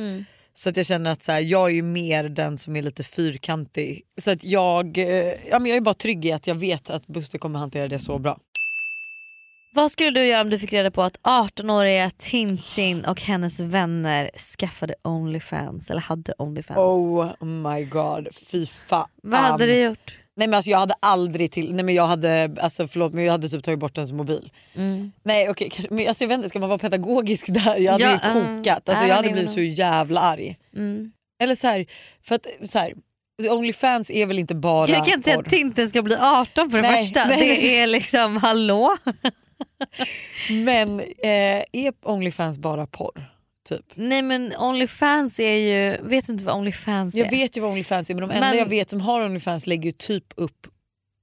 Så 0.58 0.68
att 0.68 0.76
jag 0.76 0.86
känner 0.86 1.10
att 1.10 1.22
så 1.22 1.32
här, 1.32 1.40
jag 1.40 1.70
är 1.70 1.74
ju 1.74 1.82
mer 1.82 2.24
den 2.24 2.58
som 2.58 2.76
är 2.76 2.82
lite 2.82 3.02
fyrkantig. 3.02 4.02
Så 4.16 4.30
att 4.30 4.44
jag, 4.44 4.98
eh, 4.98 5.48
ja, 5.50 5.58
men 5.58 5.66
jag 5.66 5.76
är 5.76 5.80
bara 5.80 5.94
trygg 5.94 6.24
i 6.24 6.32
att 6.32 6.46
jag 6.46 6.54
vet 6.54 6.90
att 6.90 7.06
Buster 7.06 7.38
kommer 7.38 7.58
hantera 7.58 7.88
det 7.88 7.98
så 7.98 8.18
bra. 8.18 8.38
Vad 9.74 9.90
skulle 9.90 10.10
du 10.10 10.24
göra 10.24 10.40
om 10.40 10.50
du 10.50 10.58
fick 10.58 10.72
reda 10.72 10.90
på 10.90 11.02
att 11.02 11.20
18-åriga 11.22 12.10
Tintin 12.18 13.04
och 13.04 13.20
hennes 13.20 13.60
vänner 13.60 14.30
skaffade 14.58 14.94
Onlyfans 15.02 15.90
eller 15.90 16.00
hade 16.00 16.34
Onlyfans? 16.38 16.78
Oh 16.78 17.44
my 17.44 17.84
god, 17.84 18.28
fy 18.50 18.66
fan. 18.66 19.08
Vad 19.22 19.40
hade 19.40 19.66
du 19.66 19.82
gjort? 19.82 20.17
Nej 20.38 20.48
men 20.48 20.54
alltså 20.54 20.70
jag 20.70 20.78
hade 20.78 20.94
aldrig 21.00 21.52
till, 21.52 21.74
nej 21.74 21.84
men 21.84 21.94
jag 21.94 22.06
hade, 22.06 22.56
alltså 22.60 22.88
förlåt 22.88 23.12
men 23.12 23.24
jag 23.24 23.32
hade 23.32 23.48
typ 23.48 23.64
tagit 23.64 23.78
bort 23.80 23.98
ens 23.98 24.12
mobil. 24.12 24.52
Mm. 24.74 25.12
Nej 25.22 25.50
okej, 25.50 25.70
kanske- 25.70 25.94
men 25.94 26.08
alltså 26.08 26.24
jag 26.24 26.28
vet 26.28 26.36
inte, 26.36 26.48
ska 26.48 26.58
man 26.58 26.68
vara 26.68 26.78
pedagogisk 26.78 27.46
där? 27.48 27.76
Jag 27.76 27.92
hade 27.92 28.04
Ja, 28.04 28.10
ju 28.10 28.40
äh, 28.40 28.56
kokat, 28.56 28.88
alltså 28.88 29.04
I 29.04 29.08
jag 29.08 29.16
hade 29.16 29.30
blivit 29.30 29.50
så 29.50 29.60
jävla 29.60 30.20
arg. 30.20 30.56
Mm. 30.76 31.12
Eller 31.42 31.54
så 31.54 31.66
här, 31.66 31.86
för 32.22 32.34
att 32.34 32.46
så 32.70 32.78
här, 32.78 32.92
Onlyfans 33.50 34.10
är 34.10 34.26
väl 34.26 34.38
inte 34.38 34.54
bara 34.54 34.88
Jag 34.88 35.04
kan 35.04 35.14
inte 35.14 35.24
säga 35.30 35.38
att 35.38 35.48
Tintin 35.48 35.88
ska 35.88 36.02
bli 36.02 36.16
18 36.16 36.70
för 36.70 36.78
det 36.82 36.88
Nej, 36.88 37.02
första. 37.04 37.24
nej, 37.24 37.38
det 37.60 37.76
är 37.78 37.86
liksom 37.86 38.36
hallå? 38.36 38.96
Men 40.64 41.00
eh, 41.00 41.62
är 41.72 41.92
Onlyfans 42.02 42.58
bara 42.58 42.86
porr? 42.86 43.30
Typ? 43.68 43.84
Nej 43.94 44.22
men 44.22 44.54
Onlyfans 44.58 45.40
är 45.40 45.52
ju, 45.54 45.96
vet 46.02 46.26
du 46.26 46.32
inte 46.32 46.44
vad 46.44 46.56
Onlyfans 46.56 47.14
är? 47.14 47.18
Jag 47.18 47.30
vet 47.30 47.56
ju 47.56 47.60
vad 47.60 47.70
Onlyfans 47.70 48.10
är 48.10 48.14
men 48.14 48.20
de 48.28 48.30
enda 48.34 48.48
Men- 48.48 48.58
jag 48.58 48.66
vet 48.66 48.90
som 48.90 49.00
har 49.00 49.24
Onlyfans 49.24 49.66
lägger 49.66 49.84
ju 49.84 49.92
typ 49.92 50.24
upp 50.36 50.66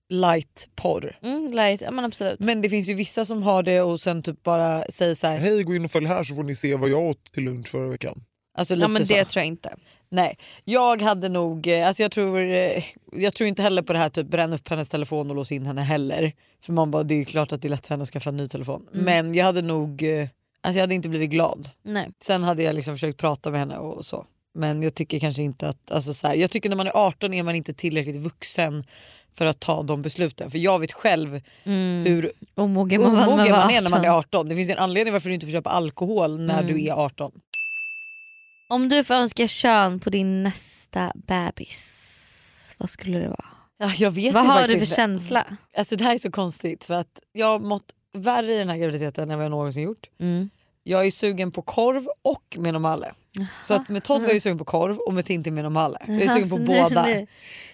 light 0.09 0.69
porr. 0.75 1.17
Mm, 1.21 1.51
light, 1.51 1.81
ja, 1.81 1.91
men 1.91 2.05
absolut. 2.05 2.39
Men 2.39 2.61
det 2.61 2.69
finns 2.69 2.89
ju 2.89 2.93
vissa 2.93 3.25
som 3.25 3.43
har 3.43 3.63
det 3.63 3.81
och 3.81 3.99
sen 3.99 4.23
typ 4.23 4.43
bara 4.43 4.81
säger 4.89 5.15
så 5.15 5.27
här. 5.27 5.37
Hej, 5.37 5.63
gå 5.63 5.75
in 5.75 5.85
och 5.85 5.91
följ 5.91 6.05
här 6.07 6.23
så 6.23 6.35
får 6.35 6.43
ni 6.43 6.55
se 6.55 6.75
vad 6.75 6.89
jag 6.89 6.99
åt 7.03 7.31
till 7.33 7.43
lunch 7.43 7.67
förra 7.67 7.89
veckan. 7.89 8.23
Alltså 8.57 8.73
Ja 8.73 8.77
lite 8.77 8.89
men 8.89 9.05
så. 9.05 9.13
det 9.13 9.25
tror 9.25 9.41
jag 9.41 9.47
inte. 9.47 9.75
Nej, 10.09 10.37
jag 10.63 11.01
hade 11.01 11.29
nog, 11.29 11.67
eh, 11.67 11.87
alltså 11.87 12.03
jag 12.03 12.11
tror, 12.11 12.39
eh, 12.39 12.83
jag 13.11 13.33
tror 13.33 13.47
inte 13.47 13.61
heller 13.61 13.81
på 13.81 13.93
det 13.93 13.99
här 13.99 14.09
typ 14.09 14.27
bränna 14.27 14.55
upp 14.55 14.67
hennes 14.67 14.89
telefon 14.89 15.29
och 15.29 15.35
låsa 15.35 15.55
in 15.55 15.65
henne 15.65 15.81
heller. 15.81 16.33
För 16.65 16.73
man 16.73 16.91
bara, 16.91 17.03
det 17.03 17.13
är 17.13 17.17
ju 17.17 17.25
klart 17.25 17.51
att 17.51 17.61
det 17.61 17.67
är 17.67 17.69
lätt 17.69 17.87
för 17.87 17.93
henne 17.93 18.01
att 18.03 18.09
skaffa 18.09 18.29
en 18.29 18.37
ny 18.37 18.47
telefon. 18.47 18.87
Mm. 18.93 19.05
Men 19.05 19.33
jag 19.35 19.45
hade 19.45 19.61
nog, 19.61 20.03
eh, 20.03 20.27
alltså 20.65 20.77
jag 20.77 20.83
hade 20.83 20.95
inte 20.95 21.09
blivit 21.09 21.29
glad. 21.29 21.69
Nej. 21.83 22.09
Sen 22.23 22.43
hade 22.43 22.63
jag 22.63 22.75
liksom 22.75 22.93
försökt 22.93 23.19
prata 23.19 23.51
med 23.51 23.59
henne 23.59 23.77
och 23.77 24.05
så. 24.05 24.25
Men 24.57 24.83
jag 24.83 24.95
tycker 24.95 25.19
kanske 25.19 25.43
inte 25.43 25.69
att, 25.69 25.91
alltså 25.91 26.13
så 26.13 26.27
här, 26.27 26.35
jag 26.35 26.51
tycker 26.51 26.69
när 26.69 26.75
man 26.75 26.87
är 26.87 26.91
18 26.97 27.33
är 27.33 27.43
man 27.43 27.55
inte 27.55 27.73
tillräckligt 27.73 28.15
vuxen 28.15 28.83
för 29.37 29.45
att 29.45 29.59
ta 29.59 29.83
de 29.83 30.01
besluten. 30.01 30.51
För 30.51 30.57
jag 30.57 30.79
vet 30.79 30.91
själv 30.91 31.41
Mm. 31.63 32.03
hur 32.05 32.31
Omogen 32.55 33.01
man, 33.01 33.13
man, 33.15 33.27
omogen 33.29 33.51
var 33.51 33.59
man 33.59 33.71
är 33.71 33.81
när 33.81 33.89
man 33.89 34.05
är 34.05 34.09
18. 34.09 34.19
18. 34.39 34.49
Det 34.49 34.55
finns 34.55 34.69
en 34.69 34.77
anledning 34.77 35.11
varför 35.13 35.29
du 35.29 35.33
inte 35.33 35.45
får 35.45 35.51
köpa 35.51 35.69
alkohol 35.69 36.39
när 36.39 36.61
Mm. 36.63 36.73
du 36.73 36.85
är 36.87 36.93
18. 36.93 37.31
Om 38.69 38.89
du 38.89 39.03
får 39.03 39.13
önska 39.13 39.47
kön 39.47 39.99
på 39.99 40.09
din 40.09 40.43
nästa 40.43 41.11
bebis, 41.15 42.75
vad 42.77 42.89
skulle 42.89 43.19
det 43.19 43.27
vara? 43.27 43.45
Ja, 43.77 43.91
jag 43.97 44.11
vet 44.11 44.33
vad 44.33 44.45
har 44.45 44.61
du 44.61 44.67
för 44.67 44.73
inte. 44.73 44.85
känsla? 44.85 45.45
Alltså 45.77 45.95
det 45.95 46.03
här 46.03 46.13
är 46.13 46.17
så 46.17 46.31
konstigt 46.31 46.83
för 46.83 46.93
att 46.93 47.19
jag 47.33 47.47
har 47.47 47.59
mått 47.59 47.85
värre 48.13 48.53
i 48.53 48.57
den 48.57 48.69
här 48.69 48.77
graviditeten 48.77 49.31
än 49.31 49.37
vad 49.37 49.45
jag 49.45 49.51
någonsin 49.51 49.83
gjort. 49.83 50.09
Mm. 50.19 50.49
Jag 50.87 51.05
är 51.05 51.11
sugen 51.11 51.51
på 51.51 51.61
korv 51.61 52.07
och 52.21 52.57
med 52.59 52.73
normale. 52.73 53.13
Så 53.63 53.73
att 53.73 53.89
med 53.89 54.03
Todd 54.03 54.21
var 54.21 54.27
jag 54.27 54.33
ju 54.33 54.39
sugen 54.39 54.57
på 54.57 54.65
korv 54.65 54.97
och 54.97 55.13
med 55.13 55.25
Tintin 55.25 55.53
med 55.53 55.63
normale. 55.63 55.97
Jag 56.07 56.21
är 56.21 56.29
sugen 56.29 56.49
på 56.49 56.57
båda. 56.57 57.03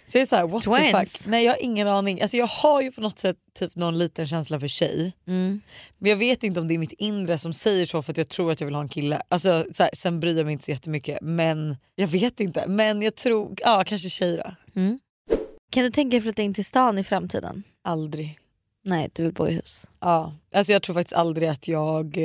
Så 0.05 0.17
jag 0.17 0.21
är 0.21 0.25
såhär 0.25 0.47
what 0.47 0.63
the 0.63 0.91
Twins. 0.91 1.11
fuck. 1.11 1.27
Nej 1.27 1.45
jag 1.45 1.51
har 1.51 1.63
ingen 1.63 1.87
aning. 1.87 2.21
Alltså 2.21 2.37
jag 2.37 2.47
har 2.47 2.81
ju 2.81 2.91
på 2.91 3.01
något 3.01 3.19
sätt 3.19 3.37
typ 3.59 3.75
någon 3.75 3.97
liten 3.97 4.27
känsla 4.27 4.59
för 4.59 4.67
tjej. 4.67 5.13
Mm. 5.27 5.61
Men 5.97 6.09
jag 6.09 6.17
vet 6.17 6.43
inte 6.43 6.59
om 6.59 6.67
det 6.67 6.73
är 6.73 6.77
mitt 6.77 6.91
inre 6.91 7.37
som 7.37 7.53
säger 7.53 7.85
så 7.85 8.01
för 8.01 8.11
att 8.11 8.17
jag 8.17 8.29
tror 8.29 8.51
att 8.51 8.61
jag 8.61 8.65
vill 8.65 8.75
ha 8.75 8.81
en 8.81 8.89
kille. 8.89 9.21
Alltså, 9.29 9.65
så 9.73 9.83
här, 9.83 9.89
sen 9.93 10.19
bryr 10.19 10.37
jag 10.37 10.45
mig 10.45 10.53
inte 10.53 10.65
så 10.65 10.71
jättemycket 10.71 11.17
men 11.21 11.77
jag 11.95 12.07
vet 12.07 12.39
inte. 12.39 12.67
Men 12.67 13.01
jag 13.01 13.15
tror, 13.15 13.55
ja 13.57 13.83
kanske 13.87 14.09
tjej 14.09 14.37
då. 14.37 14.79
Mm. 14.81 14.99
Kan 15.71 15.83
du 15.83 15.91
tänka 15.91 16.15
dig 16.15 16.21
flytta 16.21 16.41
in 16.41 16.53
till 16.53 16.65
stan 16.65 16.97
i 16.97 17.03
framtiden? 17.03 17.63
Aldrig. 17.83 18.37
Nej, 18.83 19.09
du 19.13 19.23
vill 19.23 19.33
bo 19.33 19.47
i 19.47 19.51
hus. 19.51 19.87
Ja, 19.99 20.33
alltså 20.55 20.73
jag 20.73 20.81
tror 20.81 20.93
faktiskt 20.93 21.15
aldrig 21.15 21.49
att 21.49 21.67
jag... 21.67 22.17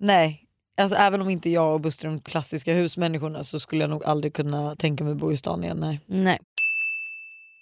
Nej, 0.00 0.46
alltså 0.76 0.96
även 0.96 1.20
om 1.20 1.30
inte 1.30 1.50
jag 1.50 1.74
och 1.74 1.80
Buster 1.80 2.08
är 2.08 2.10
de 2.10 2.20
klassiska 2.20 2.74
husmänniskorna 2.74 3.44
så 3.44 3.60
skulle 3.60 3.82
jag 3.82 3.90
nog 3.90 4.04
aldrig 4.04 4.34
kunna 4.34 4.76
tänka 4.76 5.04
mig 5.04 5.14
bo 5.14 5.32
i 5.32 5.36
stan 5.36 5.64
igen. 5.64 5.76
Nej. 5.80 6.00
Nej. 6.06 6.38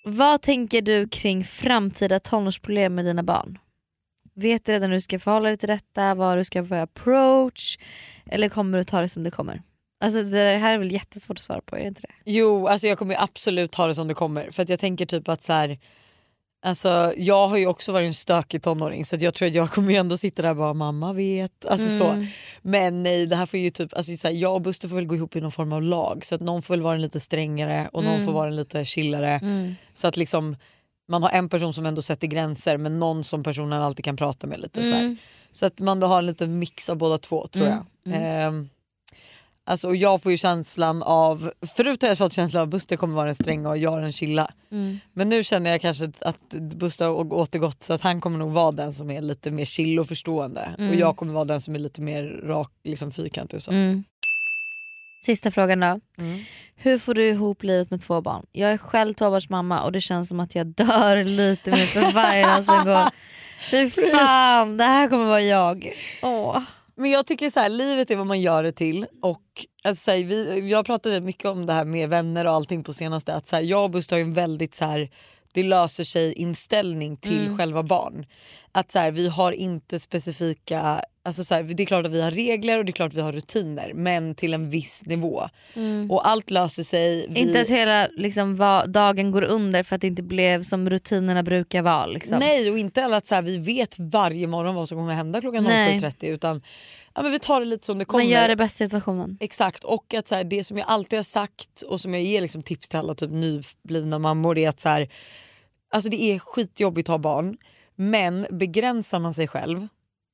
Vad 0.04 0.42
tänker 0.42 0.82
du 0.82 1.08
kring 1.08 1.44
framtida 1.44 2.20
tonårsproblem 2.20 2.94
med 2.94 3.04
dina 3.04 3.22
barn? 3.22 3.58
Vet 4.34 4.64
du 4.64 4.72
redan 4.72 4.90
hur 4.90 4.96
du 4.96 5.00
ska 5.00 5.18
förhålla 5.18 5.48
dig 5.48 5.56
till 5.56 5.68
detta? 5.68 6.14
Vad 6.14 6.38
du 6.38 6.44
ska 6.44 6.64
få 6.64 6.74
approach? 6.74 7.78
Eller 8.26 8.48
kommer 8.48 8.78
du 8.78 8.84
ta 8.84 9.00
det 9.00 9.08
som 9.08 9.24
det 9.24 9.30
kommer? 9.30 9.62
Alltså 10.00 10.22
det 10.22 10.56
här 10.56 10.74
är 10.74 10.78
väl 10.78 10.92
jättesvårt 10.92 11.38
att 11.38 11.44
svara 11.44 11.60
på, 11.60 11.76
är 11.76 11.80
det 11.80 11.88
inte 11.88 12.00
det? 12.00 12.14
Jo, 12.24 12.68
alltså 12.68 12.86
jag 12.86 12.98
kommer 12.98 13.22
absolut 13.22 13.72
ta 13.72 13.86
det 13.86 13.94
som 13.94 14.08
det 14.08 14.14
kommer. 14.14 14.50
För 14.50 14.62
att 14.62 14.68
jag 14.68 14.80
tänker 14.80 15.06
typ 15.06 15.28
att 15.28 15.44
så 15.44 15.52
här, 15.52 15.78
alltså 16.62 17.12
jag 17.16 17.48
har 17.48 17.56
ju 17.56 17.66
också 17.66 17.92
varit 17.92 18.06
en 18.06 18.14
stökig 18.14 18.62
tonåring 18.62 19.04
så 19.04 19.16
jag 19.20 19.34
tror 19.34 19.48
att 19.48 19.54
jag 19.54 19.70
kommer 19.70 19.90
ju 19.90 19.96
ändå 19.96 20.16
sitta 20.16 20.42
där 20.42 20.50
och 20.50 20.56
bara 20.56 20.74
mamma 20.74 21.12
vet. 21.12 21.64
Alltså 21.66 22.04
Mm. 22.04 22.26
så. 22.26 22.30
Men 22.62 23.02
nej 23.02 23.26
det 23.26 23.36
här 23.36 23.46
får 23.46 23.58
ju 23.58 23.70
typ, 23.70 23.94
alltså 23.96 24.16
så 24.16 24.28
här, 24.28 24.34
jag 24.34 24.54
och 24.54 24.62
Buster 24.62 24.88
får 24.88 24.96
väl 24.96 25.06
gå 25.06 25.14
ihop 25.14 25.36
i 25.36 25.40
någon 25.40 25.52
form 25.52 25.72
av 25.72 25.82
lag 25.82 26.26
så 26.26 26.34
att 26.34 26.40
någon 26.40 26.62
får 26.62 26.74
väl 26.74 26.82
vara 26.82 26.94
en 26.94 27.02
lite 27.02 27.20
strängare 27.20 27.88
och 27.92 28.04
någon 28.04 28.12
Mm. 28.14 28.26
får 28.26 28.32
vara 28.32 28.48
en 28.48 28.56
lite 28.56 28.84
chillare. 28.84 29.28
Mm. 29.42 29.74
Så 29.94 30.08
att 30.08 30.16
liksom 30.16 30.56
man 31.08 31.22
har 31.22 31.30
en 31.30 31.48
person 31.48 31.72
som 31.72 31.86
ändå 31.86 32.02
sätter 32.02 32.26
gränser 32.26 32.76
men 32.76 32.98
någon 32.98 33.24
som 33.24 33.42
personen 33.42 33.82
alltid 33.82 34.04
kan 34.04 34.16
prata 34.16 34.46
med 34.46 34.60
lite 34.60 34.82
så. 34.84 34.94
Mm. 34.94 35.16
Så 35.52 35.66
att 35.66 35.80
man 35.80 36.00
då 36.00 36.06
har 36.06 36.18
en 36.18 36.26
liten 36.26 36.58
mix 36.58 36.90
av 36.90 36.96
båda 36.96 37.18
två 37.18 37.46
tror 37.46 37.66
Mm, 37.66 37.78
jag. 38.04 38.14
Ehm, 38.14 38.68
alltså, 39.68 39.88
och 39.88 39.96
jag 39.96 40.22
får 40.22 40.32
ju 40.32 40.38
känslan 40.38 41.02
av, 41.02 41.50
förut 41.76 42.02
har 42.02 42.08
jag 42.08 42.18
fått 42.18 42.32
känslan 42.32 42.60
av 42.60 42.66
att 42.68 42.70
Buster 42.70 42.96
kommer 42.96 43.14
vara 43.14 43.26
den 43.26 43.34
stränga 43.34 43.68
och 43.68 43.78
jag 43.78 44.02
den 44.02 44.12
chilla. 44.12 44.50
Mm. 44.72 44.98
Men 45.12 45.28
nu 45.28 45.44
känner 45.44 45.70
jag 45.70 45.80
kanske 45.80 46.12
att 46.20 46.48
Buster 46.50 47.04
har 47.04 47.32
återgått 47.32 47.82
så 47.82 47.92
att 47.92 48.02
han 48.02 48.20
kommer 48.20 48.38
nog 48.38 48.52
vara 48.52 48.72
den 48.72 48.92
som 48.92 49.10
är 49.10 49.22
lite 49.22 49.50
mer 49.50 49.64
chill 49.64 49.98
och 49.98 50.08
förstående. 50.08 50.74
Mm. 50.78 50.90
Och 50.90 50.96
jag 50.96 51.16
kommer 51.16 51.32
vara 51.32 51.44
den 51.44 51.60
som 51.60 51.74
är 51.74 51.78
lite 51.78 52.00
mer 52.00 52.24
rak, 52.44 52.70
liksom 52.84 53.12
fyrkantig 53.12 53.56
och 53.56 53.62
så. 53.62 53.70
Mm. 53.70 54.04
Sista 55.24 55.50
frågan 55.50 55.80
då. 55.80 56.00
Mm. 56.18 56.44
Hur 56.76 56.98
får 56.98 57.14
du 57.14 57.28
ihop 57.28 57.62
livet 57.62 57.90
med 57.90 58.02
två 58.02 58.20
barn? 58.20 58.46
Jag 58.52 58.72
är 58.72 58.78
själv 58.78 59.14
tvåbarnsmamma 59.14 59.82
och 59.82 59.92
det 59.92 60.00
känns 60.00 60.28
som 60.28 60.40
att 60.40 60.54
jag 60.54 60.66
dör 60.66 61.24
lite 61.24 61.70
mer 61.70 61.86
för 61.86 62.12
varje 62.12 62.46
dag 62.46 62.64
som 62.64 62.84
går. 62.84 63.08
Fy 63.70 63.90
fan, 63.90 64.76
det 64.76 64.84
här 64.84 65.08
kommer 65.08 65.24
vara 65.24 65.40
jag. 65.40 65.92
Åh. 66.22 66.62
Men 66.98 67.10
jag 67.10 67.26
tycker 67.26 67.50
så 67.50 67.60
här, 67.60 67.68
livet 67.68 68.10
är 68.10 68.16
vad 68.16 68.26
man 68.26 68.40
gör 68.40 68.62
det 68.62 68.72
till. 68.72 69.06
Och 69.22 69.42
alltså, 69.84 70.04
så 70.04 70.10
här, 70.10 70.24
vi, 70.24 70.70
jag 70.70 70.86
pratade 70.86 71.20
mycket 71.20 71.44
om 71.44 71.66
det 71.66 71.72
här 71.72 71.84
med 71.84 72.08
vänner 72.08 72.46
och 72.46 72.52
allting 72.52 72.84
på 72.84 72.92
senaste. 72.92 73.34
Att 73.34 73.48
så 73.48 73.56
här, 73.56 73.62
jag 73.62 73.84
och 73.84 73.90
Buster 73.90 74.16
har 74.16 74.20
en 74.20 74.32
väldigt 74.32 74.74
så 74.74 74.84
här, 74.84 75.10
det 75.52 75.62
löser 75.62 76.04
sig 76.04 76.32
inställning 76.32 77.16
till 77.16 77.44
Mm. 77.46 77.58
själva 77.58 77.82
barn. 77.82 78.26
att 78.72 78.92
så 78.92 78.98
här, 78.98 79.10
vi 79.10 79.28
har 79.28 79.52
inte 79.52 79.98
specifika, 79.98 81.00
alltså 81.22 81.44
så 81.44 81.54
här, 81.54 81.62
det 81.62 81.82
är 81.82 81.86
klart 81.86 82.06
att 82.06 82.12
vi 82.12 82.22
har 82.22 82.30
regler 82.30 82.78
och 82.78 82.84
det 82.84 82.90
är 82.90 82.92
klart 82.92 83.08
att 83.12 83.14
vi 83.16 83.20
har 83.20 83.32
rutiner 83.32 83.92
men 83.94 84.34
till 84.34 84.54
en 84.54 84.70
viss 84.70 85.02
nivå. 85.06 85.48
Mm. 85.74 86.10
Och 86.10 86.28
allt 86.28 86.50
löser 86.50 86.82
sig. 86.82 87.26
Vi... 87.30 87.40
Inte 87.40 87.60
att 87.60 87.68
hela 87.68 88.08
liksom, 88.16 88.56
va- 88.56 88.86
dagen 88.86 89.30
går 89.30 89.42
under 89.42 89.82
för 89.82 89.94
att 89.96 90.00
det 90.00 90.06
inte 90.06 90.22
blev 90.22 90.62
som 90.62 90.90
rutinerna 90.90 91.42
brukar 91.42 91.82
vara. 91.82 92.06
Liksom. 92.06 92.38
Nej 92.38 92.70
och 92.70 92.78
inte 92.78 93.00
heller 93.00 93.16
att 93.16 93.26
så 93.26 93.34
här, 93.34 93.42
vi 93.42 93.56
vet 93.56 93.98
varje 93.98 94.46
morgon 94.46 94.74
vad 94.74 94.88
som 94.88 94.98
kommer 94.98 95.14
hända 95.14 95.40
klockan 95.40 95.64
Nej. 95.64 95.98
07.30 95.98 96.26
utan 96.26 96.62
ja, 97.18 97.22
men 97.22 97.32
vi 97.32 97.38
tar 97.38 97.60
det 97.60 97.66
lite 97.66 97.86
som 97.86 97.98
det 97.98 98.04
kommer. 98.04 98.24
Man 98.24 98.30
gör 98.32 98.48
det 98.48 98.56
bästa 98.56 98.84
i 98.84 98.86
situationen. 98.86 99.36
Exakt 99.40 99.84
och 99.84 100.14
att 100.14 100.28
så 100.28 100.34
här, 100.34 100.44
det 100.44 100.64
som 100.64 100.78
jag 100.78 100.88
alltid 100.88 101.18
har 101.18 101.24
sagt 101.24 101.82
och 101.82 102.00
som 102.00 102.14
jag 102.14 102.22
ger 102.22 102.40
liksom 102.40 102.62
tips 102.62 102.88
till 102.88 102.98
alla 102.98 103.14
typ 103.14 103.30
nyblivna 103.30 104.18
mammor 104.18 104.58
är 104.58 104.68
att 104.68 104.80
så 104.80 104.88
här, 104.88 105.08
alltså 105.92 106.10
det 106.10 106.22
är 106.22 106.38
skitjobbigt 106.38 107.08
att 107.08 107.12
ha 107.12 107.18
barn 107.18 107.56
men 107.96 108.46
begränsar 108.50 109.18
man 109.20 109.34
sig 109.34 109.48
själv 109.48 109.88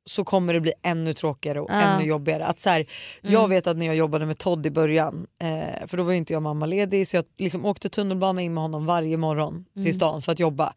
så 0.06 0.24
kommer 0.24 0.54
det 0.54 0.60
bli 0.60 0.72
ännu 0.82 1.12
tråkigare 1.14 1.60
och 1.60 1.70
Ja. 1.70 1.74
ännu 1.80 2.04
jobbigare. 2.06 2.46
Att 2.46 2.60
så 2.60 2.70
här, 2.70 2.86
Jag 3.22 3.34
Mm. 3.38 3.50
vet 3.50 3.66
att 3.66 3.76
när 3.76 3.86
jag 3.86 3.96
jobbade 3.96 4.26
med 4.26 4.38
Todd 4.38 4.66
i 4.66 4.70
början, 4.70 5.26
eh, 5.40 5.86
för 5.86 5.96
då 5.96 6.02
var 6.02 6.12
ju 6.12 6.18
inte 6.18 6.32
jag 6.32 6.42
mammaledig 6.42 7.08
så 7.08 7.16
jag 7.16 7.24
liksom 7.38 7.64
åkte 7.64 7.88
tunnelbana 7.88 8.42
in 8.42 8.54
med 8.54 8.62
honom 8.62 8.86
varje 8.86 9.16
morgon 9.16 9.64
Mm. 9.76 9.84
till 9.84 9.94
stan 9.94 10.22
för 10.22 10.32
att 10.32 10.38
jobba. 10.40 10.74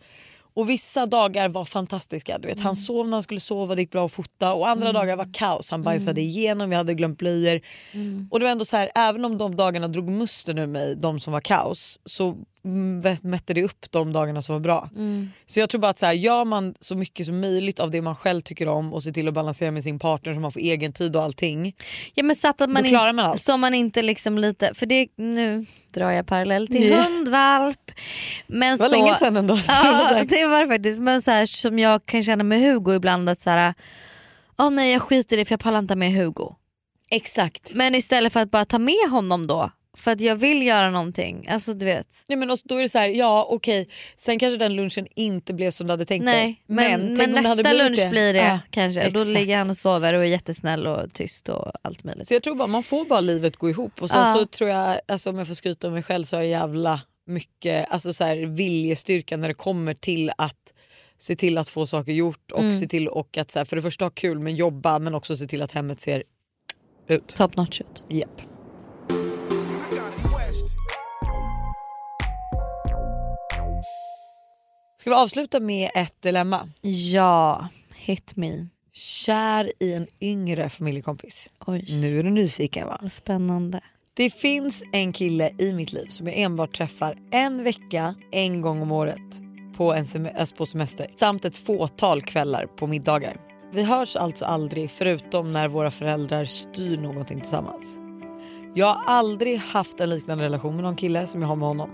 Och 0.58 0.70
vissa 0.70 1.06
dagar 1.06 1.50
var 1.50 1.66
fantastiska. 1.66 2.38
Du 2.38 2.48
vet, 2.48 2.58
Mm. 2.58 2.66
Han 2.66 2.76
sov 2.76 3.06
när 3.06 3.14
han 3.14 3.24
skulle 3.24 3.40
sova, 3.40 3.76
det 3.76 3.82
gick 3.82 3.92
bra 3.92 4.06
att 4.06 4.12
fota 4.12 4.54
och 4.54 4.70
andra 4.70 4.92
dagar 4.92 5.16
var 5.16 5.34
kaos. 5.34 5.72
Han 5.72 5.84
bajsade 5.84 6.22
igenom, 6.22 6.70
vi 6.70 6.76
hade 6.76 6.94
glömt 6.94 7.18
blöjor. 7.18 7.62
Mm. 7.92 8.28
Och 8.32 8.40
det 8.40 8.46
var 8.46 8.52
ändå 8.52 8.66
så 8.66 8.78
här, 8.78 8.92
även 8.96 9.26
om 9.26 9.38
de 9.38 9.56
dagarna 9.56 9.88
drog 9.88 10.10
musten 10.10 10.58
ur 10.58 10.68
mig, 10.68 10.96
de 10.96 11.20
som 11.20 11.34
var 11.34 11.42
kaos, 11.42 12.00
så 12.06 12.30
mm, 12.30 12.46
mätte 13.22 13.54
det 13.54 13.64
upp 13.64 13.86
de 13.92 14.14
dagarna 14.14 14.42
som 14.42 14.54
var 14.56 14.60
bra. 14.60 14.90
Mm. 14.96 15.30
Så 15.46 15.60
jag 15.60 15.70
tror 15.70 15.82
bara 15.82 15.90
att 15.92 16.00
så 16.00 16.06
här, 16.06 16.14
gör 16.14 16.46
man 16.46 16.76
så 16.80 16.96
mycket 16.96 17.26
som 17.26 17.40
möjligt 17.40 17.80
av 17.80 17.92
det 17.92 18.02
man 18.02 18.16
själv 18.16 18.42
tycker 18.42 18.68
om 18.68 18.94
och 18.94 19.04
ser 19.04 19.12
till 19.12 19.28
att 19.28 19.34
balansera 19.34 19.72
med 19.72 19.84
sin 19.84 20.00
partner 20.00 20.34
så 20.34 20.40
man 20.40 20.52
får 20.52 20.60
egen 20.60 20.94
tid 20.94 21.16
och 21.16 21.24
allting. 21.24 21.76
Ja, 22.14 22.24
men 22.24 22.36
så 22.36 22.48
att 22.48 22.60
man 22.60 22.86
in- 22.86 22.92
klarar 22.92 23.14
man 23.14 23.26
allt. 23.26 23.42
Så 23.42 23.58
man 23.58 23.74
inte 23.74 24.02
liksom 24.02 24.38
lite, 24.38 24.74
för 24.74 24.86
det, 24.86 25.08
nu 25.16 25.66
drar 25.94 26.12
jag 26.12 26.26
parallell 26.28 26.68
till 26.68 26.88
Ja. 26.90 27.02
hundvalp. 27.02 27.92
Men 28.48 28.78
Det 28.78 28.84
var 28.84 28.90
så, 28.90 28.96
länge 28.96 29.16
sedan 29.16 29.38
ändå. 29.38 29.60
Ja 29.68 30.24
det 30.30 30.46
var 30.48 30.62
det 30.62 30.68
faktiskt. 30.68 31.02
Men 31.02 31.22
så 31.22 31.32
här, 31.32 31.46
som 31.46 31.80
jag 31.80 32.06
kan 32.06 32.24
känna 32.24 32.44
med 32.44 32.62
Hugo 32.62 32.96
ibland 32.96 33.30
att 33.30 33.42
så 33.42 33.50
här, 33.50 33.74
åh 34.58 34.70
nej 34.70 34.92
jag 34.92 35.02
skiter 35.02 35.38
i 35.38 35.40
det 35.40 35.46
för 35.46 35.54
jag 35.54 35.60
pallar 35.60 35.80
inte 35.80 35.96
med 35.96 36.12
Hugo. 36.12 36.56
Exakt. 37.10 37.74
Men 37.74 37.96
istället 37.96 38.34
för 38.34 38.40
att 38.40 38.52
bara 38.52 38.66
ta 38.66 38.80
med 38.80 39.10
honom 39.12 39.48
då 39.48 39.72
för 39.98 40.12
att 40.12 40.22
jag 40.22 40.36
vill 40.36 40.62
göra 40.62 40.90
någonting. 40.90 41.48
Alltså 41.50 41.74
du 41.74 41.86
vet. 41.86 42.08
Nej, 42.28 42.38
men 42.38 42.52
också, 42.52 42.66
då 42.68 42.76
är 42.78 42.82
det 42.82 42.90
så 42.90 43.00
här, 43.00 43.10
ja 43.10 43.48
okej, 43.50 43.90
sen 44.18 44.40
kanske 44.40 44.58
den 44.58 44.76
lunchen 44.76 45.08
inte 45.16 45.54
blev 45.54 45.72
som 45.72 45.88
du 45.88 45.94
hade 45.94 46.06
tänkt 46.06 46.24
Nej, 46.24 46.36
dig. 46.46 46.64
men, 46.68 47.14
men 47.14 47.16
det 47.18 47.24
hade 47.50 47.64
nästa 47.64 47.74
lunch 47.74 48.10
blir 48.10 48.34
det 48.34 48.40
Ja, 48.40 48.60
kanske. 48.72 49.02
Då 49.02 49.08
exakt. 49.08 49.28
ligger 49.28 49.58
han 49.58 49.70
och 49.70 49.78
sover 49.78 50.14
och 50.14 50.22
är 50.22 50.26
jättesnäll 50.26 50.88
och 50.88 51.14
tyst 51.14 51.50
och 51.50 51.72
allt 51.82 52.04
möjligt. 52.04 52.28
Så 52.28 52.34
jag 52.34 52.44
tror 52.44 52.56
bara 52.56 52.68
man 52.68 52.84
får 52.84 53.06
bara 53.06 53.22
livet 53.22 53.58
gå 53.58 53.70
ihop 53.70 54.02
och 54.02 54.10
sen 54.10 54.20
Ja. 54.28 54.34
så 54.34 54.46
tror 54.46 54.70
jag, 54.70 55.00
alltså, 55.08 55.30
om 55.30 55.38
jag 55.38 55.48
får 55.48 55.56
skryta 55.56 55.88
om 55.88 55.94
mig 55.94 56.04
själv 56.04 56.24
så 56.24 56.36
har 56.36 56.44
jag 56.44 56.50
jävla 56.52 57.02
mycket 57.28 57.90
alltså, 57.90 58.14
så 58.14 58.24
här, 58.24 58.38
viljestyrka 58.38 59.38
när 59.38 59.48
det 59.48 59.54
kommer 59.54 59.94
till 59.94 60.32
att 60.38 60.74
se 61.20 61.36
till 61.36 61.58
att 61.58 61.70
få 61.70 61.86
saker 61.86 62.12
gjort 62.12 62.52
och 62.52 62.60
Mm. 62.62 62.74
se 62.74 62.88
till 62.88 63.08
och 63.08 63.38
att 63.38 63.52
så 63.52 63.60
här, 63.60 63.66
för 63.66 63.76
det 63.76 63.82
första 63.82 64.06
ha 64.06 64.10
kul 64.10 64.40
men 64.40 64.56
jobba 64.56 65.00
men 65.00 65.16
också 65.16 65.36
se 65.38 65.46
till 65.46 65.62
att 65.62 65.72
hemmet 65.72 66.02
ser 66.02 66.24
ut. 67.08 67.28
Top 67.28 67.56
notch 67.56 67.82
ut. 67.82 68.04
Japp. 68.10 68.42
Ska 75.08 75.12
vi 75.16 75.22
avsluta 75.22 75.60
med 75.60 75.90
ett 75.96 76.22
dilemma? 76.22 76.70
Ja, 76.82 77.68
hit 77.96 78.36
me. 78.36 78.68
Kär 78.94 79.72
i 79.80 79.94
en 79.94 80.08
yngre 80.22 80.70
familjekompis. 80.70 81.52
Oj. 81.68 81.86
Nu 82.02 82.20
är 82.20 82.24
du 82.24 82.30
nyfiken 82.30 82.88
va? 82.88 82.98
Vad 83.02 83.12
spännande. 83.12 83.82
Det 84.14 84.30
finns 84.30 84.84
en 84.94 85.14
kille 85.14 85.52
i 85.60 85.74
mitt 85.74 85.94
liv 85.94 86.06
som 86.08 86.28
jag 86.28 86.38
enbart 86.38 86.78
träffar 86.78 87.16
en 87.32 87.64
vecka, 87.64 88.16
en 88.32 88.62
gång 88.62 88.82
om 88.82 88.92
året 88.92 89.42
på, 89.78 89.94
en 89.94 90.06
sem- 90.06 90.40
alltså 90.40 90.56
på 90.56 90.66
semester 90.66 91.08
samt 91.16 91.46
ett 91.46 91.58
fåtal 91.58 92.22
kvällar 92.22 92.66
på 92.66 92.88
middagar. 92.88 93.38
Vi 93.74 93.84
hörs 93.84 94.16
alltså 94.16 94.46
aldrig 94.46 94.92
förutom 94.92 95.52
när 95.52 95.68
våra 95.68 95.92
föräldrar 95.92 96.46
styr 96.46 96.98
någonting 96.98 97.40
tillsammans. 97.42 97.98
Jag 98.76 98.94
har 98.94 99.04
aldrig 99.08 99.58
haft 99.58 100.00
en 100.00 100.10
liknande 100.10 100.44
relation 100.44 100.76
med 100.76 100.84
någon 100.84 100.96
kille 100.96 101.28
som 101.28 101.42
jag 101.42 101.48
har 101.48 101.56
med 101.56 101.68
honom. 101.68 101.90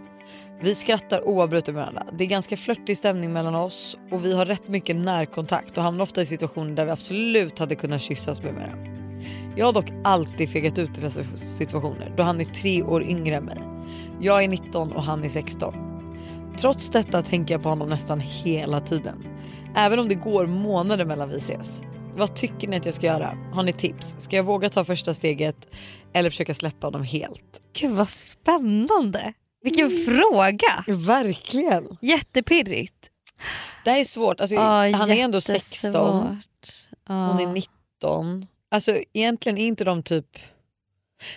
Vi 0.62 0.76
skrattar 0.76 1.28
oavbrutet 1.28 1.76
med 1.76 1.84
varandra. 1.84 2.04
Det 2.18 2.24
är 2.24 2.28
ganska 2.28 2.58
flörtig 2.58 2.98
stämning 2.98 3.34
mellan 3.34 3.56
oss 3.56 3.98
och 4.12 4.26
vi 4.26 4.34
har 4.34 4.46
rätt 4.46 4.68
mycket 4.68 4.96
närkontakt 4.96 5.78
och 5.78 5.84
hamnar 5.84 6.04
ofta 6.04 6.22
i 6.22 6.26
situationer 6.26 6.76
där 6.76 6.86
vi 6.86 6.92
absolut 6.92 7.60
hade 7.60 7.76
kunnat 7.76 8.02
kyssas 8.02 8.42
med 8.42 8.54
varandra. 8.54 8.94
Jag 9.56 9.66
har 9.66 9.74
dock 9.74 9.92
alltid 10.04 10.50
fegat 10.50 10.80
ut 10.80 10.98
i 10.98 11.02
dessa 11.02 11.24
situationer 11.36 12.14
då 12.18 12.24
han 12.24 12.40
är 12.40 12.46
tre 12.46 12.84
år 12.84 13.04
yngre 13.04 13.36
än 13.36 13.46
mig. 13.46 13.58
Jag 14.22 14.44
är 14.44 14.48
19 14.48 14.92
och 14.92 15.04
han 15.04 15.24
är 15.24 15.30
16. 15.30 15.74
Trots 16.58 16.90
detta 16.90 17.22
tänker 17.22 17.54
jag 17.54 17.64
på 17.64 17.70
honom 17.70 17.90
nästan 17.90 18.20
hela 18.20 18.80
tiden. 18.80 19.26
Även 19.76 20.00
om 20.00 20.10
det 20.10 20.16
går 20.16 20.48
månader 20.48 21.06
mellan 21.06 21.30
vi 21.30 21.38
ses. 21.38 21.82
Vad 22.16 22.36
tycker 22.36 22.68
ni 22.68 22.78
att 22.78 22.86
jag 22.86 22.96
ska 22.96 23.06
göra? 23.06 23.38
Har 23.54 23.64
ni 23.64 23.74
tips? 23.74 24.16
Ska 24.20 24.36
jag 24.36 24.44
våga 24.44 24.70
ta 24.70 24.84
första 24.84 25.14
steget 25.14 25.68
eller 26.14 26.30
försöka 26.30 26.54
släppa 26.54 26.88
honom 26.88 27.04
helt? 27.04 27.62
Gud 27.80 27.92
vad 27.92 28.10
spännande. 28.10 29.34
Vilken 29.64 29.90
fråga. 30.06 30.84
Verkligen. 30.88 31.98
Jättepirrigt. 32.02 33.10
Det 33.84 33.92
här 33.92 34.00
är 34.00 34.04
svårt. 34.04 34.42
Alltså, 34.42 34.56
Ja, 34.56 34.92
han 34.96 35.12
är 35.12 35.16
ändå 35.24 35.42
16. 35.42 35.92
jättesvårt. 35.92 36.88
Ja. 37.08 37.28
Hon 37.28 37.40
är 37.40 37.54
19. 37.54 38.48
Alltså 38.72 38.98
egentligen 39.14 39.58
är 39.58 39.66
inte 39.68 39.84
de 39.84 40.04
typ... 40.04 40.26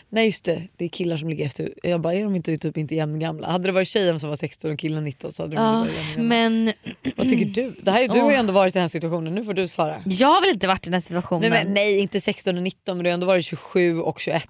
Nej 0.09 0.27
just 0.27 0.45
det, 0.45 0.62
det 0.77 0.85
är 0.85 0.89
killar 0.89 1.16
som 1.16 1.29
ligger 1.29 1.47
efter. 1.47 1.74
Jag 1.83 2.01
bara, 2.01 2.14
är 2.14 2.24
de 2.24 2.37
inte 2.37 2.57
typ 2.57 2.77
inte 2.77 2.95
jämngamla? 2.95 3.51
Hade 3.51 3.68
det 3.68 3.72
varit 3.72 3.89
tjejen 3.89 4.20
som 4.20 4.29
var 4.29 4.37
16 4.37 4.70
och 4.72 4.79
killen 4.79 5.05
19 5.05 5.33
så 5.33 5.43
hade 5.43 5.57
de 5.57 5.62
Ja, 5.62 5.81
inte 5.83 5.93
varit 5.95 6.18
men 6.29 6.72
Vad 7.16 7.29
tycker 7.29 7.45
du? 7.47 7.74
Det 7.83 7.91
här, 7.91 8.03
är- 8.05 8.09
du 8.09 8.20
har 8.20 8.31
ju 8.31 8.37
ändå 8.37 8.53
varit 8.53 8.72
i 8.72 8.79
den 8.79 8.83
här 8.83 8.89
situationen, 8.89 9.35
nu 9.35 9.45
får 9.45 9.55
du 9.55 9.68
svara. 9.68 10.03
jag 10.05 10.29
har 10.29 10.41
väl 10.41 10.51
inte 10.51 10.66
varit 10.66 10.87
i 10.87 10.91
den 10.91 10.93
här 10.95 11.01
situationen. 11.01 11.51
Nej, 11.51 11.64
men, 11.64 11.74
nej 11.74 11.99
inte 11.99 12.20
16 12.20 12.57
och 12.57 12.62
19 12.62 12.97
men 12.97 13.05
du 13.05 13.11
har 13.11 13.14
ändå 13.14 13.27
varit 13.27 13.45
27 13.45 14.01
och 14.01 14.20
21. 14.20 14.45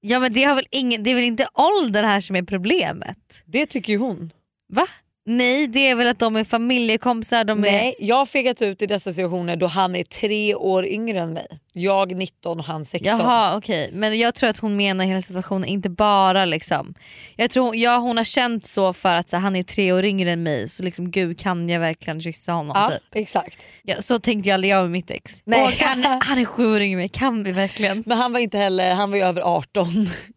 Ja 0.00 0.20
men 0.20 0.32
det, 0.32 0.44
har 0.44 0.54
väl 0.54 0.66
ingen, 0.70 1.02
det 1.02 1.10
är 1.10 1.14
väl 1.14 1.24
inte 1.24 1.48
åldern 1.54 2.04
här 2.04 2.20
som 2.20 2.36
är 2.36 2.42
problemet? 2.42 3.42
Det 3.46 3.66
tycker 3.66 3.92
ju 3.92 3.98
hon. 3.98 4.30
Va? 4.72 4.86
Nej 5.30 5.66
det 5.66 5.88
är 5.88 5.94
väl 5.94 6.08
att 6.08 6.18
de 6.18 6.36
är 6.36 6.44
familjekompisar. 6.44 7.44
De 7.44 7.64
är... 7.64 7.72
Nej, 7.72 7.94
jag 7.98 8.16
har 8.16 8.26
fegat 8.26 8.62
ut 8.62 8.82
i 8.82 8.86
dessa 8.86 9.12
situationer 9.12 9.56
då 9.56 9.66
han 9.66 9.96
är 9.96 10.04
tre 10.04 10.54
år 10.54 10.86
yngre 10.86 11.20
än 11.20 11.32
mig. 11.32 11.46
Jag 11.72 12.16
19 12.16 12.58
och 12.58 12.64
han 12.64 12.84
16. 12.84 13.18
Jaha 13.18 13.56
okej 13.56 13.90
men 13.92 14.18
jag 14.18 14.34
tror 14.34 14.50
att 14.50 14.58
hon 14.58 14.76
menar 14.76 15.04
hela 15.04 15.22
situationen, 15.22 15.68
inte 15.68 15.90
bara 15.90 16.44
liksom. 16.44 16.94
Jag 17.36 17.50
tror 17.50 17.76
ja, 17.76 17.96
hon 17.96 18.16
har 18.16 18.24
känt 18.24 18.66
så 18.66 18.92
för 18.92 19.16
att 19.16 19.30
så, 19.30 19.36
han 19.36 19.56
är 19.56 19.62
tre 19.62 19.92
år 19.92 20.04
yngre 20.04 20.32
än 20.32 20.42
mig 20.42 20.68
så 20.68 20.82
liksom 20.82 21.10
gud 21.10 21.38
kan 21.38 21.68
jag 21.68 21.80
verkligen 21.80 22.20
kyssa 22.20 22.52
honom? 22.52 22.72
Ja, 22.76 22.90
Typ. 22.90 23.02
exakt. 23.14 23.58
Ja, 23.82 24.02
så 24.02 24.18
tänkte 24.18 24.48
jag 24.48 24.54
aldrig 24.54 24.72
jag 24.72 24.82
med 24.82 24.90
mitt 24.90 25.10
ex. 25.10 25.42
Nej. 25.44 25.64
Åh, 25.64 25.70
kan, 25.70 26.04
han 26.22 26.38
är 26.38 26.44
sju 26.44 26.74
år 26.74 26.80
yngre 26.80 26.94
än 26.94 26.98
mig, 26.98 27.08
kan 27.08 27.42
vi 27.44 27.52
verkligen? 27.52 28.02
Men 28.06 28.18
han 28.18 28.32
var 28.32 28.40
inte 28.40 28.58
heller, 28.58 28.94
han 28.94 29.10
var 29.10 29.16
ju 29.16 29.24
över 29.24 29.42
18. 29.42 29.86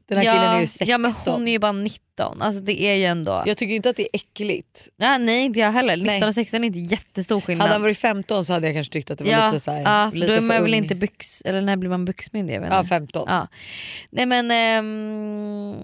Den 0.08 0.18
här 0.18 0.26
ja, 0.26 0.32
killen 0.34 0.50
är 0.50 0.60
ju 0.60 0.68
16. 0.68 0.88
Ja 0.88 0.98
men 0.98 1.12
hon 1.26 1.48
är 1.48 1.52
ju 1.52 1.60
bara 1.60 1.72
19, 1.72 2.42
alltså 2.42 2.62
det 2.62 2.82
är 2.82 2.94
ju 2.96 3.06
ändå... 3.06 3.44
Jag 3.46 3.58
tycker 3.58 3.76
inte 3.76 3.90
att 3.90 3.96
det 3.96 4.04
är 4.04 4.10
äckligt. 4.14 4.90
Ja, 4.98 5.18
nej 5.18 5.44
inte 5.44 5.60
jag 5.60 5.72
heller, 5.72 5.98
19 5.98 6.06
Nej. 6.20 6.24
och 6.28 6.34
16 6.36 6.64
är 6.64 6.68
inte 6.68 6.80
jättestor 6.80 7.42
skillnad. 7.42 7.62
Hade 7.62 7.74
han 7.76 7.82
varit 7.82 7.98
15 7.98 8.46
så 8.46 8.54
hade 8.54 8.68
jag 8.68 8.76
kanske 8.76 8.94
tyckt 8.94 9.12
att 9.12 9.18
det 9.18 9.24
var 9.24 9.32
ja, 9.32 9.48
lite 9.48 9.60
så 9.60 9.72
här, 9.72 9.82
ja, 9.82 10.12
för 10.12 10.18
lite 10.18 10.32
då 10.32 10.38
är 10.38 10.42
man 10.42 10.64
väl 10.64 10.74
inte 10.74 10.96
byx, 10.96 11.42
eller 11.42 11.62
när 11.62 11.78
blir 11.78 11.90
man 11.90 12.06
byxmyndig? 12.06 12.54
Jag 12.56 12.64
Ja 12.64 12.78
inte. 12.78 12.90
15. 12.90 13.26
Ja. 13.30 13.48
Nej 14.10 14.26
men, 14.26 14.52
ehm, 14.52 15.76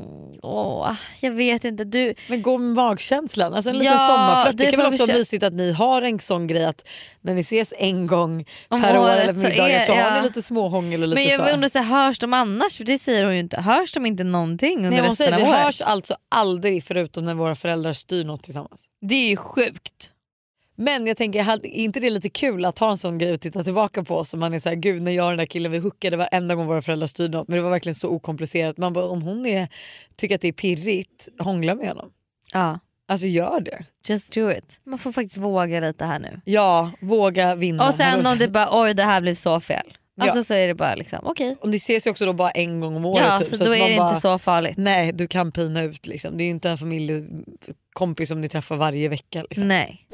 åh, 0.41 0.91
jag 1.21 1.31
vet 1.31 1.65
inte. 1.65 1.83
Du, 1.83 2.13
Men 2.27 2.41
gå 2.41 2.57
med 2.57 2.75
magkänslan, 2.75 3.53
alltså 3.53 3.69
en 3.69 3.77
liten 3.77 3.93
Ja, 3.93 3.99
sommarflört. 4.07 4.57
Det 4.57 4.71
kan 4.71 4.77
väl 4.77 4.87
också 4.87 5.05
vara 5.05 5.17
mysigt 5.17 5.43
att 5.43 5.53
ni 5.53 5.71
har 5.73 6.01
en 6.01 6.19
sån 6.19 6.47
grej 6.47 6.65
att 6.65 6.87
när 7.21 7.33
ni 7.33 7.41
ses 7.41 7.73
en 7.77 8.07
gång 8.07 8.45
Om 8.67 8.81
per 8.81 8.97
år 8.99 9.09
eller 9.09 9.33
på 9.33 9.39
så 9.39 9.47
middagar 9.47 9.75
är- 9.75 9.85
så 9.85 9.93
har 9.93 10.17
ni 10.17 10.27
lite 10.27 10.41
småhångel 10.41 11.03
och 11.03 11.09
lite 11.09 11.21
men 11.21 11.29
jag 11.29 11.47
så. 11.49 11.53
undrar, 11.53 11.69
så 11.69 11.79
här, 11.79 12.05
hörs 12.05 12.19
de 12.19 12.33
annars? 12.33 12.77
För 12.77 12.83
det 12.83 12.99
säger 12.99 13.23
hon 13.23 13.33
ju 13.33 13.39
inte. 13.39 13.61
Hörs 13.61 13.93
de 13.93 14.05
inte 14.09 14.23
någonting 14.23 14.77
under 14.77 14.89
Nej, 14.89 14.99
resten 15.01 15.15
säger, 15.15 15.33
av 15.33 15.37
vi 15.39 15.43
året? 15.47 15.63
hörs 15.63 15.81
alltså 15.81 16.15
aldrig 16.29 16.83
förutom 16.83 17.25
när 17.25 17.33
våra 17.35 17.55
föräldrar 17.55 17.93
styr 17.93 18.25
något 18.25 18.43
tillsammans. 18.43 18.85
Det 19.01 19.15
är 19.15 19.27
ju 19.29 19.37
sjukt. 19.37 20.09
Men 20.75 21.07
jag 21.07 21.17
tänker, 21.17 21.39
är 21.49 21.65
inte 21.65 21.99
det 21.99 22.09
lite 22.09 22.29
kul 22.29 22.65
att 22.65 22.79
ha 22.79 22.89
en 22.89 22.97
sån 22.97 23.17
grej 23.17 23.33
att 23.33 23.41
titta 23.41 23.63
tillbaka 23.63 24.03
på? 24.03 24.25
Så 24.25 24.37
man 24.37 24.53
är 24.53 24.59
såhär, 24.59 24.75
gud 24.75 25.01
när 25.01 25.11
jag 25.11 25.25
och 25.25 25.31
den 25.31 25.37
där 25.37 25.45
killen 25.45 25.71
vi 25.71 25.77
hookade 25.77 26.17
varenda 26.17 26.55
gång 26.55 26.67
våra 26.67 26.81
föräldrar 26.81 27.07
styrde 27.07 27.37
något 27.37 27.47
men 27.47 27.57
det 27.57 27.63
var 27.63 27.69
verkligen 27.69 27.95
så 27.95 28.09
okomplicerat. 28.09 28.77
Man 28.77 28.93
bara, 28.93 29.05
om 29.05 29.21
hon 29.21 29.45
är, 29.45 29.67
tycker 30.15 30.35
att 30.35 30.41
det 30.41 30.47
är 30.47 30.51
pirrigt, 30.53 31.27
hångla 31.39 31.75
med 31.75 31.87
honom. 31.87 32.09
Ja, 32.53 32.79
Alltså 33.07 33.27
gör 33.27 33.59
det. 33.59 33.85
just 34.07 34.33
do 34.33 34.51
it. 34.51 34.79
Man 34.85 34.99
får 34.99 35.11
faktiskt 35.11 35.37
våga 35.37 35.79
lite 35.79 36.05
här 36.05 36.19
nu. 36.19 36.41
Ja, 36.45 36.91
våga 37.01 37.55
vinna. 37.55 37.87
Och 37.87 37.93
sen 37.93 38.25
om 38.25 38.37
det 38.37 38.47
bara 38.47 38.81
oj 38.81 38.93
det 38.93 39.03
här 39.03 39.21
blev 39.21 39.35
så 39.35 39.59
fel. 39.59 39.93
Alltså 40.19 40.43
så 40.43 40.53
är 40.53 40.67
det 40.67 40.73
bara 40.73 40.95
liksom 40.95 41.19
okej. 41.23 41.51
Okay. 41.51 41.61
Och 41.61 41.69
ni 41.69 41.77
ses 41.77 42.07
ju 42.07 42.11
också 42.11 42.25
då 42.25 42.33
bara 42.33 42.51
en 42.51 42.79
gång 42.79 42.95
om 42.95 43.05
året. 43.05 43.25
Ja, 43.25 43.37
typ, 43.37 43.47
så, 43.47 43.57
så 43.57 43.63
då 43.63 43.75
är 43.75 43.89
det 43.89 43.97
bara, 43.97 44.09
inte 44.09 44.21
så 44.21 44.39
farligt. 44.39 44.77
Nej 44.77 45.11
du 45.11 45.27
kan 45.27 45.51
pina 45.51 45.81
ut 45.81 46.07
liksom. 46.07 46.37
Det 46.37 46.43
är 46.43 46.45
ju 46.45 46.51
inte 46.51 46.69
en 46.69 46.77
familjekompis 46.77 48.29
som 48.29 48.41
ni 48.41 48.49
träffar 48.49 48.75
varje 48.75 49.09
vecka. 49.09 49.45
Liksom. 49.49 49.67
Nej. 49.67 50.05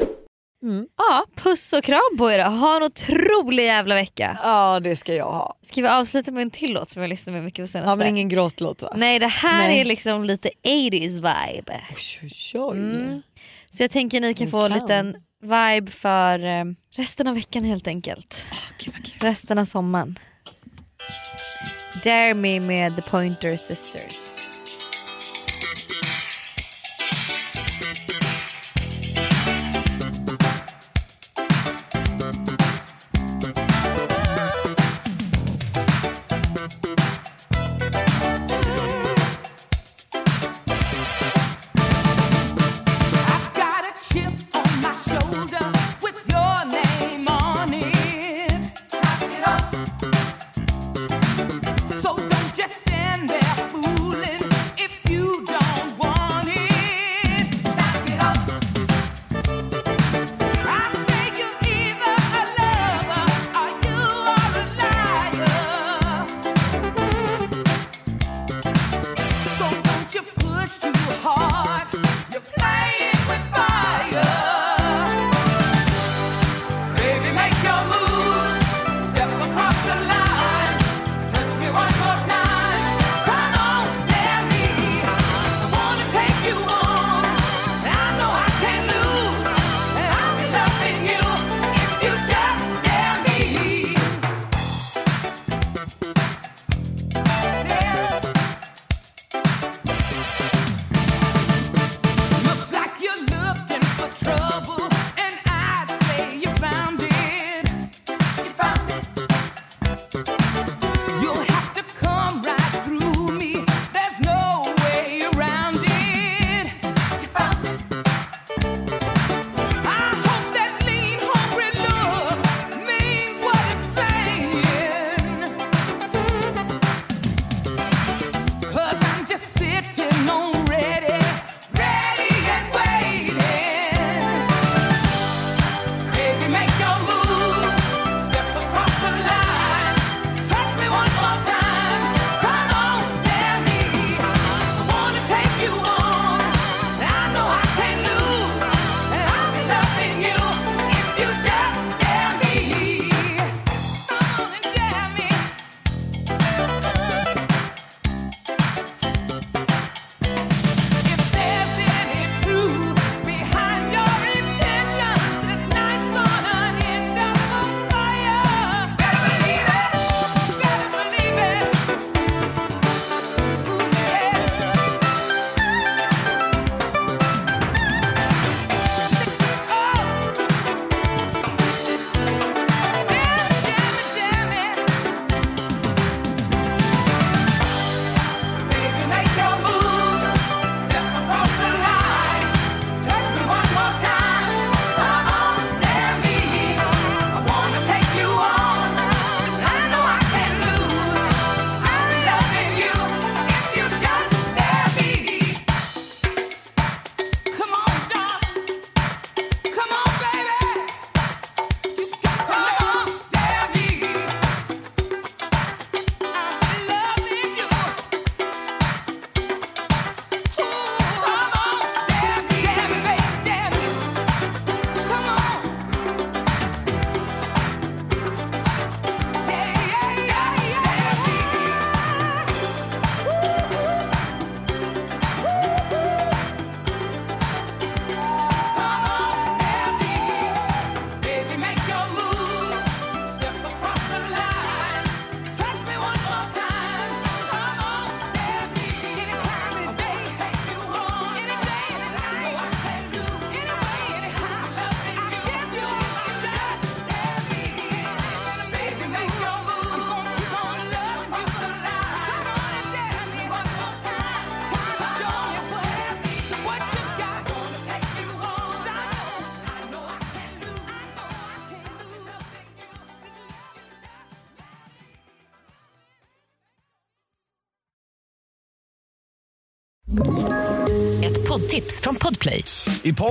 Mm. 0.64 0.88
Ja, 0.97 1.26
puss 1.36 1.74
och 1.74 1.84
kram 1.84 2.18
på 2.18 2.32
er 2.32 2.39
Ha 2.39 2.78
en 2.78 2.84
otrolig 2.84 3.64
jävla 3.64 3.95
vecka. 3.95 4.39
Ja 4.43 4.80
det 4.80 4.95
ska 4.95 5.14
jag 5.14 5.26
ha. 5.26 5.56
Ska 5.62 5.82
vi 5.82 5.88
avsluta 5.88 6.32
med 6.32 6.41
en 6.41 6.51
till 6.51 6.74
låt 6.74 6.91
som 6.91 7.01
jag 7.01 7.10
lyssnar 7.10 7.34
med 7.34 7.43
mycket 7.43 7.64
på 7.64 7.68
senaste? 7.68 7.89
Ja 7.89 7.95
men 7.95 8.08
ingen 8.08 8.30
gråtlåt 8.30 8.82
va? 8.82 8.93
Nej 8.95 9.20
det 9.20 9.28
här 9.28 9.68
Nej. 9.68 9.80
är 9.80 9.86
liksom 9.86 10.24
lite 10.24 10.49
80s 10.64 11.16
vibe. 11.16 11.82
Oj, 11.89 12.20
oj, 12.24 12.62
oj. 12.62 12.78
Mm. 12.78 13.22
Så 13.72 13.84
jag 13.84 13.91
tänker 13.91 14.22
ni 14.22 14.34
kan 14.34 14.47
få 14.47 14.62
en 14.62 14.72
liten 14.72 15.16
vibe 15.46 15.91
för 15.91 16.46
eh, 16.46 16.66
resten 16.96 17.28
av 17.28 17.36
veckan 17.36 17.64
helt 17.64 17.88
enkelt. 17.88 18.48
Oh, 18.52 18.58
okay, 18.76 18.93
okay. 19.00 19.30
Resten 19.30 19.60
av 19.60 19.66
sommaren. 19.66 20.20
Dare 22.04 22.34
Me 22.34 22.60
med 22.60 22.96
The 22.96 23.02
Pointer 23.02 23.56
Sisters. 23.56 24.35